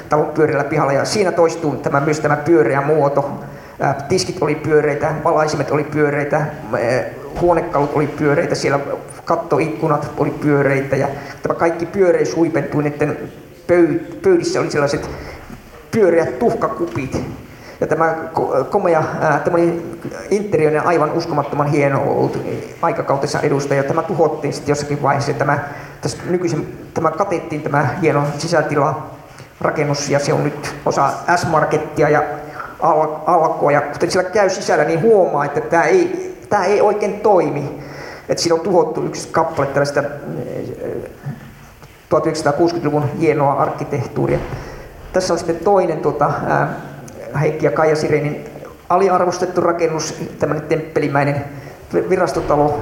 talon 0.09 0.25
pyöreällä 0.25 0.63
pihalla. 0.63 0.93
Ja 0.93 1.05
siinä 1.05 1.31
toistuu 1.31 1.75
tämä, 1.75 1.99
myös 1.99 2.19
tämä 2.19 2.35
pyöreä 2.35 2.81
muoto. 2.81 3.31
Tiskit 4.09 4.37
oli 4.41 4.55
pyöreitä, 4.55 5.11
valaisimet 5.23 5.71
oli 5.71 5.83
pyöreitä, 5.83 6.45
huonekalut 7.41 7.91
oli 7.93 8.07
pyöreitä, 8.07 8.55
siellä 8.55 8.79
kattoikkunat 9.25 10.11
oli 10.17 10.29
pyöreitä 10.29 10.95
ja 10.95 11.07
tämä 11.43 11.55
kaikki 11.55 11.85
pyöreys 11.85 12.35
huipentui, 12.35 12.93
pöydissä 14.21 14.59
oli 14.59 14.71
sellaiset 14.71 15.09
pyöreät 15.91 16.39
tuhkakupit, 16.39 17.23
ja 17.81 17.87
tämä 17.87 18.15
komea, 18.69 19.03
tämmöinen 19.43 19.83
interiöinen 20.31 20.87
aivan 20.87 21.11
uskomattoman 21.11 21.67
hieno 21.67 22.03
ollut 22.03 22.37
aikakautensa 22.81 23.39
edustaja. 23.39 23.83
Tämä 23.83 24.03
tuhottiin 24.03 24.53
sitten 24.53 24.71
jossakin 24.71 25.01
vaiheessa. 25.01 25.33
Tämä, 25.33 25.59
tässä 26.01 26.17
nykyisin, 26.29 26.89
tämä 26.93 27.11
katettiin 27.11 27.61
tämä 27.61 27.87
hieno 28.01 28.23
sisätila 28.37 29.11
rakennus 29.61 30.09
ja 30.09 30.19
se 30.19 30.33
on 30.33 30.43
nyt 30.43 30.75
osa 30.85 31.13
S-Markettia 31.35 32.09
ja 32.09 32.23
al- 32.79 33.15
alkoa. 33.25 33.71
Ja 33.71 33.81
kuten 33.81 34.11
siellä 34.11 34.29
käy 34.29 34.49
sisällä, 34.49 34.83
niin 34.83 35.01
huomaa, 35.01 35.45
että 35.45 35.61
tämä 35.61 35.83
ei, 35.83 36.35
tämä 36.49 36.65
ei 36.65 36.81
oikein 36.81 37.19
toimi. 37.19 37.81
Että 38.29 38.43
siinä 38.43 38.55
on 38.55 38.61
tuhottu 38.61 39.05
yksi 39.05 39.27
kappale 39.31 39.67
tällaista 39.67 40.03
1960-luvun 42.15 43.09
hienoa 43.19 43.53
arkkitehtuuria. 43.53 44.39
Tässä 45.13 45.33
on 45.33 45.39
sitten 45.39 45.55
toinen 45.55 45.99
tota, 45.99 46.31
ää, 46.47 46.73
Heikki 47.39 47.65
ja 47.65 47.71
Kaija 47.71 47.95
Sirenin 47.95 48.45
aliarvostettu 48.89 49.61
rakennus, 49.61 50.15
tämmöinen 50.39 50.67
temppelimäinen 50.67 51.45
virastotalo, 52.09 52.79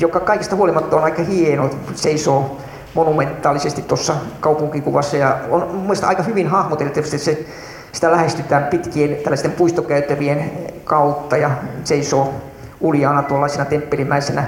joka 0.00 0.20
kaikista 0.20 0.56
huolimatta 0.56 0.96
on 0.96 1.04
aika 1.04 1.22
hieno, 1.22 1.70
seisoo 1.94 2.58
monumentaalisesti 2.94 3.82
tuossa 3.82 4.14
kaupunkikuvassa. 4.40 5.16
Ja 5.16 5.38
on 5.50 5.60
mun 5.60 5.82
mielestä 5.82 6.08
aika 6.08 6.22
hyvin 6.22 6.48
hahmoteltu, 6.48 7.00
että 7.00 7.18
se, 7.18 7.46
sitä 7.92 8.12
lähestytään 8.12 8.64
pitkien 8.64 9.16
tällaisten 9.16 9.52
puistokäytävien 9.52 10.50
kautta 10.84 11.36
ja 11.36 11.50
seisoo 11.84 12.34
uljaana 12.80 13.22
tuollaisena 13.22 13.64
temppelimäisenä 13.64 14.44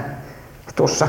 tuossa 0.75 1.07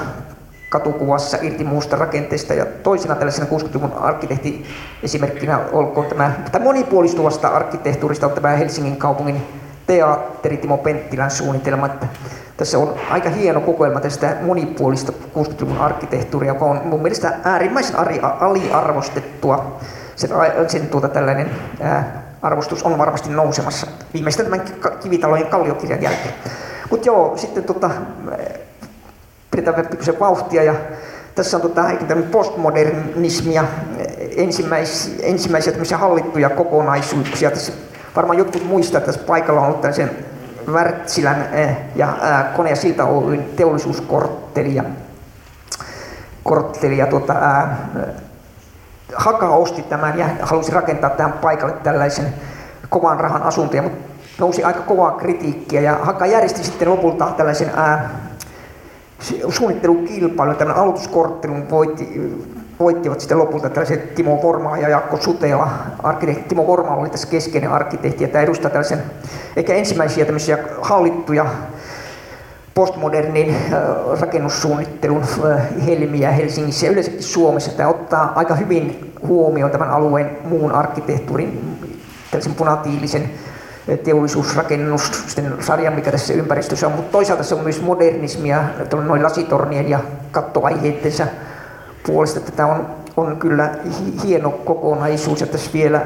katukuvassa 0.73 1.39
irti 1.43 1.65
muusta 1.65 1.97
rakenteesta. 1.97 2.55
Ja 2.55 2.67
toisena 2.67 3.15
tällaisena 3.15 3.47
60-luvun 3.51 3.93
arkkitehti 3.93 4.65
esimerkkinä 5.03 5.61
olkoon 5.73 6.07
tämä, 6.07 6.33
tämä 6.53 6.65
monipuolistuvasta 6.65 7.49
arkkitehtuurista 7.49 8.27
on 8.27 8.33
tämä 8.33 8.49
Helsingin 8.49 8.97
kaupungin 8.97 9.43
teatteri 9.87 10.57
Timo 10.57 10.77
Penttilän 10.77 11.31
suunnitelma. 11.31 11.87
Että 11.87 12.07
tässä 12.57 12.79
on 12.79 12.95
aika 13.11 13.31
hieno 13.31 13.61
kokoelma 13.61 14.01
tästä 14.01 14.37
monipuolista 14.41 15.13
60-luvun 15.13 15.79
arkkitehtuuria, 15.79 16.53
joka 16.53 16.65
on 16.65 16.81
mun 16.85 17.03
mielestä 17.03 17.33
äärimmäisen 17.45 17.97
aliarvostettua. 18.41 19.81
Sen, 20.17 20.31
sen 20.69 20.89
tuota 20.89 21.09
tällainen 21.09 21.51
ää, 21.81 22.23
arvostus 22.43 22.83
on 22.83 22.99
varmasti 22.99 23.31
nousemassa 23.31 23.87
viimeisten 24.15 24.47
tämän 24.47 24.67
kivitalojen 25.03 25.47
kalliokirjan 25.47 26.03
jälkeen. 26.03 26.35
Mutta 26.91 27.07
joo, 27.07 27.37
sitten 27.37 27.65
tota, 27.65 27.91
pidetään 29.53 29.87
pikkusen 29.87 30.21
vauhtia 30.21 30.63
ja 30.63 30.75
tässä 31.35 31.57
on 31.57 31.61
tota, 31.61 31.85
postmodernismia, 32.31 33.65
ensimmäis, 34.37 35.17
ensimmäisiä 35.23 35.99
hallittuja 35.99 36.51
kokonaisuuksia. 36.51 37.51
Tässä 37.51 37.73
varmaan 38.17 38.39
jotkut 38.39 38.65
muistaa, 38.65 38.99
että 38.99 39.13
tässä 39.13 39.27
paikalla 39.27 39.61
on 39.61 39.67
ollut 39.67 39.81
tällaisen 39.81 40.11
Wärtsilän 40.69 41.49
eh, 41.53 41.77
ja 41.97 42.17
Kone 42.57 42.71
ja 42.71 42.77
Silta 42.77 43.05
Oyn 43.05 43.45
teollisuuskortteli 43.57 44.75
ja, 44.75 44.85
kortteli 46.45 46.99
ja 46.99 47.07
tuota, 47.07 47.33
ää, 47.33 47.89
Haka 49.15 49.49
osti 49.49 49.83
tämän 49.83 50.19
ja 50.19 50.27
halusi 50.43 50.73
rakentaa 50.73 51.11
tähän 51.11 51.33
paikalle 51.33 51.75
tällaisen 51.83 52.35
kovan 52.89 53.21
rahan 53.21 53.43
asuntoja, 53.43 53.83
mutta 53.83 54.13
nousi 54.39 54.65
aika 54.65 54.81
kovaa 54.81 55.11
kritiikkiä 55.11 55.81
ja 55.81 55.99
Haka 56.03 56.27
järjesti 56.27 56.65
sitten 56.65 56.91
lopulta 56.91 57.27
tällaisen 57.37 57.71
ää, 57.77 58.11
suunnittelukilpailu, 59.49 60.55
tämän 60.55 60.77
aloituskorttelun 60.77 61.71
voitti, 61.71 62.33
voittivat 62.81 63.21
sitten 63.21 63.39
lopulta 63.39 63.71
tällaiset 63.71 64.15
Timo 64.15 64.43
Vorma 64.43 64.79
ja 64.79 64.89
Jaakko 64.89 65.17
Sutela. 65.17 65.69
Arkkitehti 66.03 66.49
Timo 66.49 66.67
Vorma 66.67 66.97
oli 66.97 67.11
tässä 67.11 67.29
keskeinen 67.29 67.71
arkkitehti 67.71 68.25
ja 68.25 68.29
tämä 68.29 68.45
edustaa 68.45 68.71
tällaisen 68.71 69.03
ehkä 69.57 69.75
ensimmäisiä 69.75 70.25
tämmöisiä 70.25 70.59
hallittuja 70.83 71.47
postmodernin 72.75 73.57
rakennussuunnittelun 74.21 75.23
helmiä 75.87 76.31
Helsingissä 76.31 76.87
ja 76.87 76.93
yleensäkin 76.93 77.23
Suomessa. 77.23 77.77
Tämä 77.77 77.89
ottaa 77.89 78.33
aika 78.35 78.55
hyvin 78.55 79.13
huomioon 79.27 79.71
tämän 79.71 79.91
alueen 79.91 80.39
muun 80.45 80.73
arkkitehtuurin, 80.73 81.79
tällaisen 82.31 82.55
punatiilisen 82.55 83.31
teollisuusrakennusten 84.05 85.55
sarja, 85.61 85.91
mikä 85.91 86.11
tässä 86.11 86.35
ympäristössä 86.35 86.87
on, 86.87 86.93
mutta 86.93 87.13
toisaalta 87.13 87.43
se 87.43 87.55
on 87.55 87.63
myös 87.63 87.83
modernismia 87.83 88.65
noin 89.07 89.23
lasitornien 89.23 89.91
ja 89.91 90.01
kattoaiheittensa 90.31 91.27
puolesta. 92.07 92.41
Tätä 92.41 92.67
on 92.67 92.87
on 93.17 93.37
kyllä 93.37 93.71
hieno 94.25 94.51
kokonaisuus 94.51 95.41
ja 95.41 95.47
tässä 95.47 95.71
vielä 95.73 96.01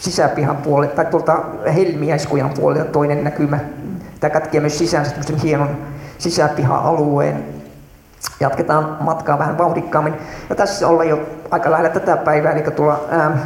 sisäpihan 0.00 0.56
puolelle 0.56 0.94
tai 0.94 1.04
tuolta 1.04 1.44
Helmiäiskujan 1.74 2.50
puolelta 2.50 2.84
toinen 2.84 3.24
näkymä. 3.24 3.58
Tämä 4.20 4.30
kätkee 4.30 4.60
myös 4.60 4.78
sisään 4.78 5.06
hienon 5.42 5.68
sisäpiha-alueen. 6.18 7.44
Jatketaan 8.40 8.96
matkaa 9.00 9.38
vähän 9.38 9.58
vauhdikkaammin. 9.58 10.14
Ja 10.48 10.54
tässä 10.54 10.88
ollaan 10.88 11.08
jo 11.08 11.20
aika 11.50 11.70
lähellä 11.70 11.90
tätä 11.90 12.16
päivää, 12.16 12.52
eli 12.52 12.62
tuolla 12.62 13.04
ää, 13.10 13.38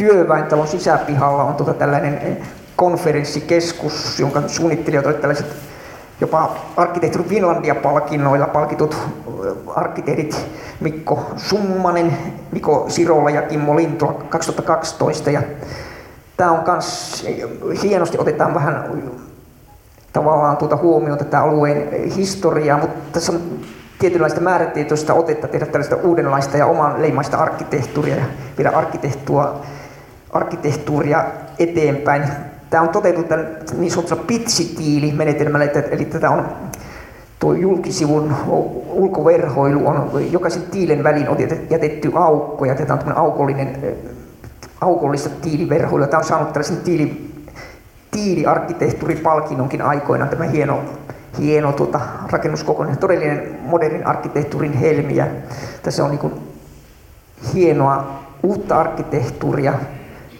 työväentalon 0.00 0.68
sisäpihalla 0.68 1.44
on 1.44 1.54
tuota 1.54 1.74
tällainen 1.74 2.38
konferenssikeskus, 2.76 4.20
jonka 4.20 4.42
suunnittelijat 4.48 5.06
olivat 5.06 5.20
tällaiset 5.20 5.46
jopa 6.20 6.56
arkkitehtuuri 6.76 7.28
Finlandia-palkinnoilla 7.28 8.46
palkitut 8.46 8.96
arkkitehdit 9.76 10.46
Mikko 10.80 11.30
Summanen, 11.36 12.16
Niko 12.52 12.84
Sirola 12.88 13.30
ja 13.30 13.42
Kimmo 13.42 13.76
Lintola 13.76 14.12
2012. 14.12 15.30
Ja 15.30 15.42
tämä 16.36 16.50
on 16.50 16.64
myös 16.66 17.26
hienosti 17.82 18.18
otetaan 18.18 18.54
vähän 18.54 18.84
tavallaan 20.12 20.56
tuota 20.56 20.76
huomioon 20.76 21.18
tätä 21.18 21.40
alueen 21.40 22.02
historiaa, 22.16 22.78
mutta 22.78 23.12
tässä 23.12 23.32
on 23.32 23.40
tietynlaista 23.98 24.40
määrätietoista 24.40 25.14
otetta 25.14 25.48
tehdä 25.48 25.66
tällaista 25.66 25.96
uudenlaista 25.96 26.56
ja 26.56 26.66
oman 26.66 27.02
leimaista 27.02 27.36
arkkitehtuuria 27.36 28.16
ja 28.16 28.24
viedä 28.58 28.70
arkkitehtuuria, 28.70 29.54
arkkitehtuuria 30.32 31.24
eteenpäin. 31.58 32.22
Tämä 32.70 32.82
on 32.82 32.88
toteutettu 32.88 33.28
tämän 33.28 33.56
niin 33.78 33.90
sanotulla 33.90 34.24
pitsitiili-menetelmällä, 34.26 35.66
eli 35.90 36.04
tätä 36.04 36.30
on 36.30 36.48
tuo 37.38 37.52
julkisivun 37.52 38.36
ulkoverhoilu 38.88 39.86
on 39.86 40.10
jokaisen 40.32 40.62
tiilen 40.62 41.04
väliin 41.04 41.28
on 41.28 41.36
jätetty 41.70 42.12
aukko 42.14 42.64
ja 42.64 42.74
tätä 42.74 42.92
on 42.92 42.98
tämmöinen 42.98 43.22
aukollinen, 43.22 43.96
aukollista 44.80 45.30
tiiliverhoilua. 45.42 46.06
Tämä 46.06 46.18
on 46.18 46.24
saanut 46.24 46.52
tällaisen 46.52 46.76
tiili, 46.76 47.32
tiiliarkkitehtuuripalkinnonkin 48.10 49.82
aikoinaan 49.82 50.30
tämä 50.30 50.44
hieno, 50.44 50.80
hieno 51.38 51.72
tuota, 51.72 52.00
rakennuskokonaisuus, 52.30 53.00
todellinen 53.00 53.58
modernin 53.62 54.06
arkkitehtuurin 54.06 54.72
helmiä. 54.72 55.26
Tässä 55.82 56.04
on 56.04 56.10
niin 56.10 56.32
hienoa 57.54 58.20
uutta 58.42 58.80
arkkitehtuuria, 58.80 59.74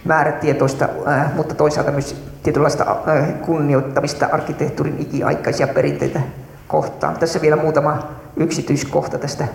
määrätietoista, 0.04 0.88
äh, 1.08 1.34
mutta 1.34 1.54
toisaalta 1.54 1.92
myös 1.92 2.16
tietynlaista 2.42 2.96
äh, 3.08 3.40
kunnioittamista 3.40 4.28
arkkitehtuurin 4.32 4.98
ikiaikaisia 4.98 5.68
perinteitä 5.68 6.20
kohtaan. 6.68 7.16
Tässä 7.16 7.40
vielä 7.40 7.56
muutama 7.56 8.08
yksityiskohta 8.36 9.18
tästä 9.18 9.48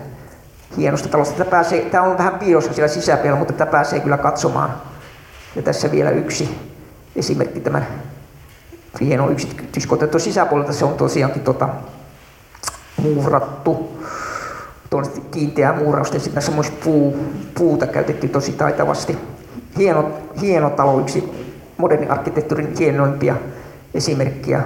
hienosta 0.76 1.08
talosta. 1.08 1.34
Tämä, 1.34 1.50
pääsee, 1.50 1.80
tämä 1.80 2.04
on 2.04 2.18
vähän 2.18 2.38
piilossa 2.38 2.72
siellä 2.72 2.88
sisäpiellä, 2.88 3.38
mutta 3.38 3.52
tämä 3.52 3.70
pääsee 3.70 4.00
kyllä 4.00 4.18
katsomaan. 4.18 4.74
Ja 5.56 5.62
tässä 5.62 5.90
vielä 5.90 6.10
yksi 6.10 6.58
esimerkki 7.16 7.60
tämän 7.60 7.86
hieno 9.00 9.30
yksityiskohta. 9.30 10.06
Tuo 10.06 10.20
sisäpuolelta 10.20 10.72
se 10.72 10.84
on 10.84 10.94
tosiaankin 10.94 11.42
tota, 11.42 11.68
muurattu 12.96 14.02
tuollaista 14.90 15.20
kiinteää 15.30 15.72
muurausta 15.72 16.16
ja 16.16 16.20
sitten 16.20 16.42
on 16.48 16.54
myös 16.54 16.70
puu, 16.70 17.16
puuta 17.54 17.86
käytetty 17.86 18.28
tosi 18.28 18.52
taitavasti 18.52 19.18
hieno, 19.78 20.10
hieno 20.40 20.70
talo, 20.70 21.00
yksi 21.00 21.24
modernin 21.76 22.10
arkkitehtuurin 22.10 22.74
hienoimpia 22.78 23.36
esimerkkiä 23.94 24.62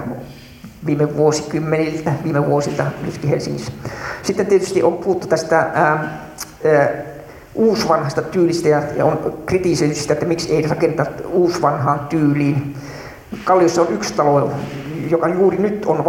viime 0.85 1.17
vuosikymmeniltä, 1.17 2.11
viime 2.23 2.45
vuosilta 2.47 2.85
myöskin 3.01 3.29
Helsingissä. 3.29 3.71
Sitten 4.23 4.45
tietysti 4.45 4.83
on 4.83 4.93
puhuttu 4.93 5.27
tästä 5.27 5.57
ää, 5.57 5.71
ää, 5.83 6.89
uusvanhasta 7.55 8.21
tyylistä 8.21 8.69
ja, 8.69 8.83
ja 8.95 9.05
on 9.05 9.33
kritisoitu 9.45 9.95
sitä, 9.95 10.13
että 10.13 10.25
miksi 10.25 10.55
ei 10.55 10.67
rakenneta 10.67 11.05
uusvanhaan 11.29 11.99
tyyliin. 11.99 12.75
Kalliossa 13.43 13.81
on 13.81 13.93
yksi 13.93 14.13
talo, 14.13 14.51
joka 15.09 15.27
juuri 15.27 15.57
nyt 15.57 15.85
on 15.85 16.05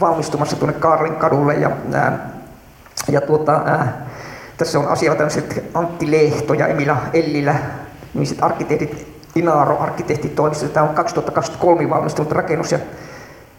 valmistumassa 0.00 0.56
tuonne 0.56 0.78
Kaarlin 0.78 1.16
kadulle 1.16 1.54
ja, 1.54 1.70
ää, 1.92 2.30
ja 3.08 3.20
tuota, 3.20 3.62
ää, 3.64 4.06
tässä 4.56 4.78
on 4.78 4.88
asialla 4.88 5.16
tämmöiset 5.16 5.64
Antti 5.74 6.10
Lehto 6.10 6.54
ja 6.54 6.66
Emila 6.66 6.96
Ellilä 7.12 7.54
niin 8.14 8.26
sitten 8.26 8.44
arkkitehdit, 8.44 9.06
Inaro 9.34 9.78
arkkitehtitoimisto, 9.78 10.68
tämä 10.68 10.88
on 10.88 10.94
2023 10.94 11.90
valmistunut 11.90 12.32
rakennus 12.32 12.72
ja 12.72 12.78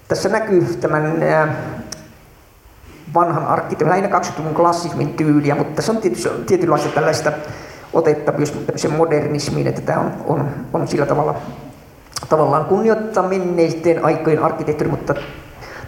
tässä 0.08 0.30
näkyy 0.30 0.62
tämän 0.82 1.24
vanhan 3.14 3.48
arkkitehtuurin, 3.48 3.90
lähinnä 3.90 4.20
20-luvun 4.20 4.56
klassismin 4.56 5.14
tyyliä, 5.14 5.56
mutta 5.56 5.76
tässä 5.76 5.92
on 5.92 6.02
tietynlaista 6.46 6.90
tällaista 6.90 7.32
otetta 7.94 8.32
myös 8.32 8.88
modernismiin, 8.98 9.68
että 9.68 9.82
tämä 9.82 10.00
on, 10.00 10.12
on, 10.28 10.50
on 10.74 10.88
sillä 10.88 11.06
tavalla 11.06 11.36
tavallaan 12.30 12.66
kunnioittaa 12.66 13.28
menneisten 13.28 14.06
aikojen 14.06 14.44
arkkitehtuuri, 14.44 14.92
mutta 14.92 15.16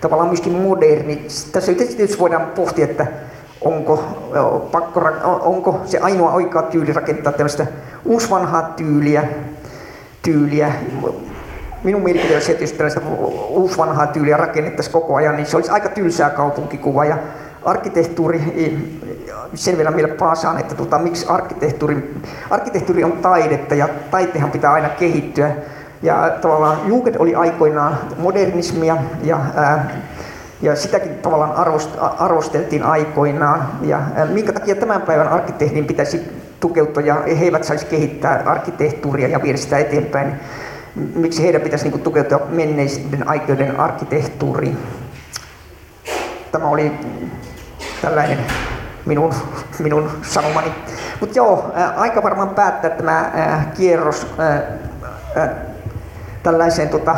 tavallaan 0.02 0.30
myöskin 0.30 0.54
moderni. 0.54 1.28
Tässä 1.52 1.74
tietysti 1.74 2.20
voidaan 2.20 2.48
pohtia, 2.56 2.86
että 2.86 3.08
onko, 3.62 4.04
pakko, 4.72 5.02
onko 5.42 5.82
se 5.86 5.98
ainoa 5.98 6.32
oikea 6.32 6.62
tyyli 6.62 6.94
rakentaa 6.94 7.34
tämmöistä 7.34 7.66
uusvanhaa 8.06 8.62
tyyliä, 8.64 9.24
tyyliä. 10.22 10.74
Minun 11.84 12.02
mielipiteeni 12.02 12.44
se, 12.44 12.52
että 12.52 12.84
jos 12.84 13.00
uusvanhaa 13.50 14.08
tyyliä 14.08 14.38
rakennettaisiin 14.38 14.94
koko 14.94 15.16
ajan, 15.16 15.36
niin 15.36 15.46
se 15.46 15.56
olisi 15.56 15.72
aika 15.72 15.90
tylsää 15.90 16.30
kaupunkikuva. 16.30 17.06
Ja 17.06 17.18
arkkitehtuuri, 17.64 18.42
sen 19.54 19.78
vielä 19.78 19.96
vielä 19.96 20.08
paasaan, 20.08 20.60
että 20.60 20.76
tota, 20.76 21.00
miksi 21.00 21.26
arkkitehtuuri, 21.30 22.16
arkkitehtuuri 22.50 23.04
on 23.04 23.12
taidetta 23.12 23.76
ja 23.76 23.90
taitehan 24.12 24.52
pitää 24.52 24.74
aina 24.74 24.90
kehittyä. 24.90 25.52
Ja 26.02 26.38
tavallaan 26.42 26.78
Jugend 26.88 27.16
oli 27.20 27.36
aikoinaan 27.36 27.98
modernismia 28.18 28.98
ja 29.24 29.40
ää, 29.56 29.90
ja 30.66 30.76
sitäkin 30.76 31.16
tavallaan 31.16 31.54
arvosteltiin 32.20 32.84
aikoinaan. 32.84 33.68
Ja 33.82 34.02
minkä 34.30 34.54
takia 34.54 34.76
tämän 34.76 35.02
päivän 35.02 35.28
arkkitehdin 35.28 35.86
pitäisi 35.86 36.22
tukeutua 36.60 37.04
ja 37.04 37.16
he 37.40 37.46
eivät 37.46 37.64
saisi 37.64 37.86
kehittää 37.86 38.44
arkkitehtuuria 38.46 39.28
ja 39.28 39.42
viedä 39.42 39.58
sitä 39.58 39.78
eteenpäin. 39.78 40.40
Miksi 41.16 41.44
heidän 41.44 41.62
pitäisi 41.62 41.90
niin 41.90 42.02
tukeutua 42.02 42.48
menneiden 42.50 43.28
aikoiden 43.28 43.80
arkkitehtuuriin? 43.80 44.78
Tämä 46.52 46.68
oli 46.68 46.92
tällainen 48.02 48.40
minun, 49.06 49.34
minun 49.80 50.12
sanomani. 50.22 50.72
Mutta 51.20 51.38
joo, 51.38 51.72
aika 51.96 52.24
varmaan 52.24 52.50
päättää 52.50 52.90
tämä 52.90 53.32
kierros 53.78 54.28
tällaiseen 56.46 56.90
tota, 56.90 57.16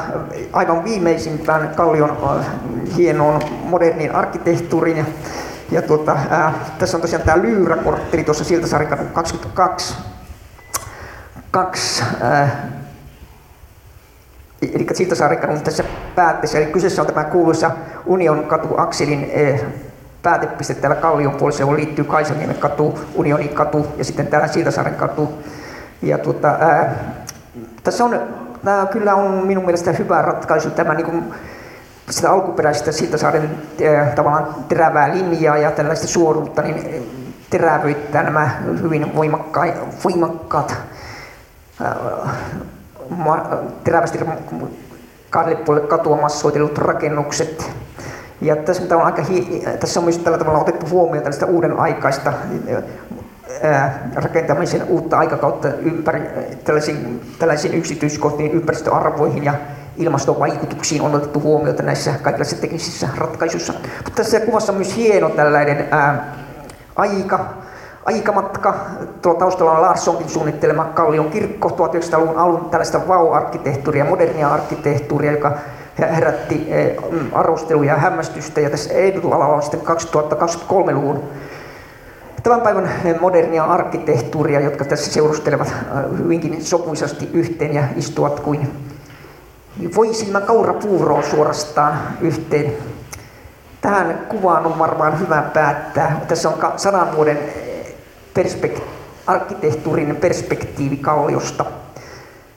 aivan 0.54 0.84
viimeisimpään 0.84 1.76
Kallion 1.76 2.18
hienoon 2.98 3.42
moderniin 3.64 4.16
arkkitehtuuriin. 4.16 4.98
Ja, 4.98 5.06
ja 5.72 5.82
tota, 5.82 6.18
ää, 6.30 6.54
tässä 6.80 6.98
on 6.98 7.02
tosiaan 7.02 7.26
tämä 7.26 7.42
Lyyräkortteli 7.42 8.24
tuossa 8.24 8.44
Siltasaarikadun 8.44 9.08
22. 9.08 9.96
Kaksi, 11.52 12.04
ää, 12.22 12.70
eli 14.62 14.88
Siltasaarikadun 14.94 15.62
tässä 15.62 15.84
päätteessä. 16.16 16.58
Eli 16.58 16.66
kyseessä 16.66 17.02
on 17.02 17.08
tämä 17.08 17.24
kuuluisa 17.24 17.72
Union 18.06 18.44
katu 18.44 18.68
Akselin 18.78 19.32
ää, 19.36 19.70
päätepiste 20.24 20.74
täällä 20.74 21.02
Kallion 21.02 21.36
puolessa, 21.36 21.64
johon 21.64 21.78
liittyy 21.78 22.06
Kaisaniemen 22.06 22.56
katu, 22.56 23.00
Unionin 23.16 23.50
katu 23.50 23.88
ja 23.98 24.04
sitten 24.04 24.28
täällä 24.28 24.48
Siltasaaren 24.48 24.96
katu. 24.96 25.44
Ja 26.02 26.18
tuota, 26.18 26.48
ää, 26.48 26.96
tässä 27.84 28.06
on 28.06 28.47
tämä 28.68 28.86
kyllä 28.86 29.16
on 29.16 29.48
minun 29.48 29.66
mielestä 29.66 29.92
hyvä 29.92 30.22
ratkaisu 30.22 30.70
tämä 30.70 30.94
niin 30.94 31.06
kuin 31.06 31.34
sitä 32.10 32.32
alkuperäistä 32.32 32.92
Siltasaaren 32.92 33.58
äh, 33.82 34.16
tavallaan 34.16 34.56
terävää 34.68 35.10
linjaa 35.14 35.58
ja 35.58 35.72
tällaista 35.72 36.08
suoruutta, 36.08 36.62
niin 36.62 37.08
terävöittää 37.50 38.24
nämä 38.24 38.50
hyvin 38.82 39.16
voimakkaat 40.04 40.76
äh, 41.82 41.96
terävästi 43.84 44.20
kahdelle 45.30 45.64
puolelle 45.64 45.88
rakennukset. 46.78 47.72
Ja 48.42 48.56
tässä 48.56 48.96
on, 48.96 49.02
aika 49.02 49.24
tässä 49.80 50.00
on 50.00 50.04
myös 50.04 50.18
tällä 50.18 50.38
tavalla 50.38 50.60
otettu 50.60 50.86
huomioon 50.90 51.24
tällaista 51.24 51.46
uuden 51.46 51.80
aikaista 51.80 52.34
rakentamisen 54.16 54.84
uutta 54.84 55.18
aikakautta 55.18 55.68
ympäri, 55.68 56.22
tällaisiin, 56.64 57.22
tällaisiin 57.40 57.74
yksityiskohtiin, 57.74 58.52
ympäristöarvoihin 58.52 59.44
ja 59.44 59.54
ilmastovaikutuksiin 59.98 61.02
on 61.02 61.16
otettu 61.16 61.40
huomiota 61.40 61.84
näissä 61.84 62.14
kaikissa 62.22 62.62
teknisissä 62.62 63.10
ratkaisuissa. 63.18 63.74
Mutta 63.74 64.12
tässä 64.16 64.40
kuvassa 64.40 64.72
on 64.72 64.78
myös 64.78 64.96
hieno 64.96 65.30
tällainen 65.30 65.88
ää, 65.92 66.36
aika, 66.96 67.46
aikamatka. 68.06 68.76
Tuolla 69.22 69.40
taustalla 69.40 69.72
on 69.72 69.82
Larssonkin 69.82 70.30
suunnittelema 70.30 70.86
Kallion 70.86 71.30
kirkko 71.30 71.70
1900-luvun 71.70 72.38
alun 72.38 72.70
tällaista 72.70 73.08
vau-arkkitehtuuria, 73.08 74.06
modernia 74.06 74.48
arkkitehtuuria, 74.54 75.32
joka 75.32 75.52
herätti 76.00 76.68
arvosteluja 77.34 77.94
ja 77.94 78.00
hämmästystä. 78.00 78.62
Ja 78.62 78.70
tässä 78.70 78.94
etualalla 78.94 79.56
on 79.56 79.62
sitten 79.62 79.82
2023-luvun 79.82 81.24
tämän 82.44 82.62
päivän 82.62 82.92
modernia 83.22 83.64
arkkitehtuuria, 83.64 84.60
jotka 84.60 84.86
tässä 84.86 85.12
seurustelevat 85.12 85.68
äh, 85.68 86.04
hyvinkin 86.18 86.66
sopuisasti 86.66 87.30
yhteen 87.34 87.74
ja 87.74 87.84
istuvat 87.96 88.40
kuin 88.40 88.70
voisilmä 89.96 90.42
kaurapuuroon 90.42 91.24
suorastaan 91.24 92.00
yhteen. 92.22 92.74
Tähän 93.82 94.26
kuvaan 94.30 94.66
on 94.66 94.80
varmaan 94.80 95.20
hyvä 95.20 95.42
päättää. 95.54 96.22
Tässä 96.28 96.50
on 96.50 96.74
sadan 96.78 97.16
vuoden 97.16 97.40
perspek- 98.40 98.82
arkkitehtuurinen 99.28 100.16
perspektiivi 100.16 100.98
kalliosta. 100.98 101.66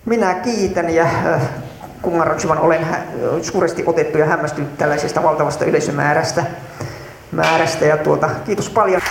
Minä 0.05 0.35
kiitän 0.35 0.91
ja 0.91 1.07
kummanratsivan 2.03 2.59
olen 2.59 2.87
suuresti 3.43 3.85
otettu 3.87 4.19
ja 4.19 4.27
hämmästynyt 4.27 4.79
tällaisesta 4.79 5.23
valtavasta 5.23 5.65
yleisömäärästä. 5.65 6.45
Määrästä 7.33 7.85
ja 7.85 7.97
tuota, 7.97 8.31
kiitos 8.45 8.71
paljon. 8.71 9.03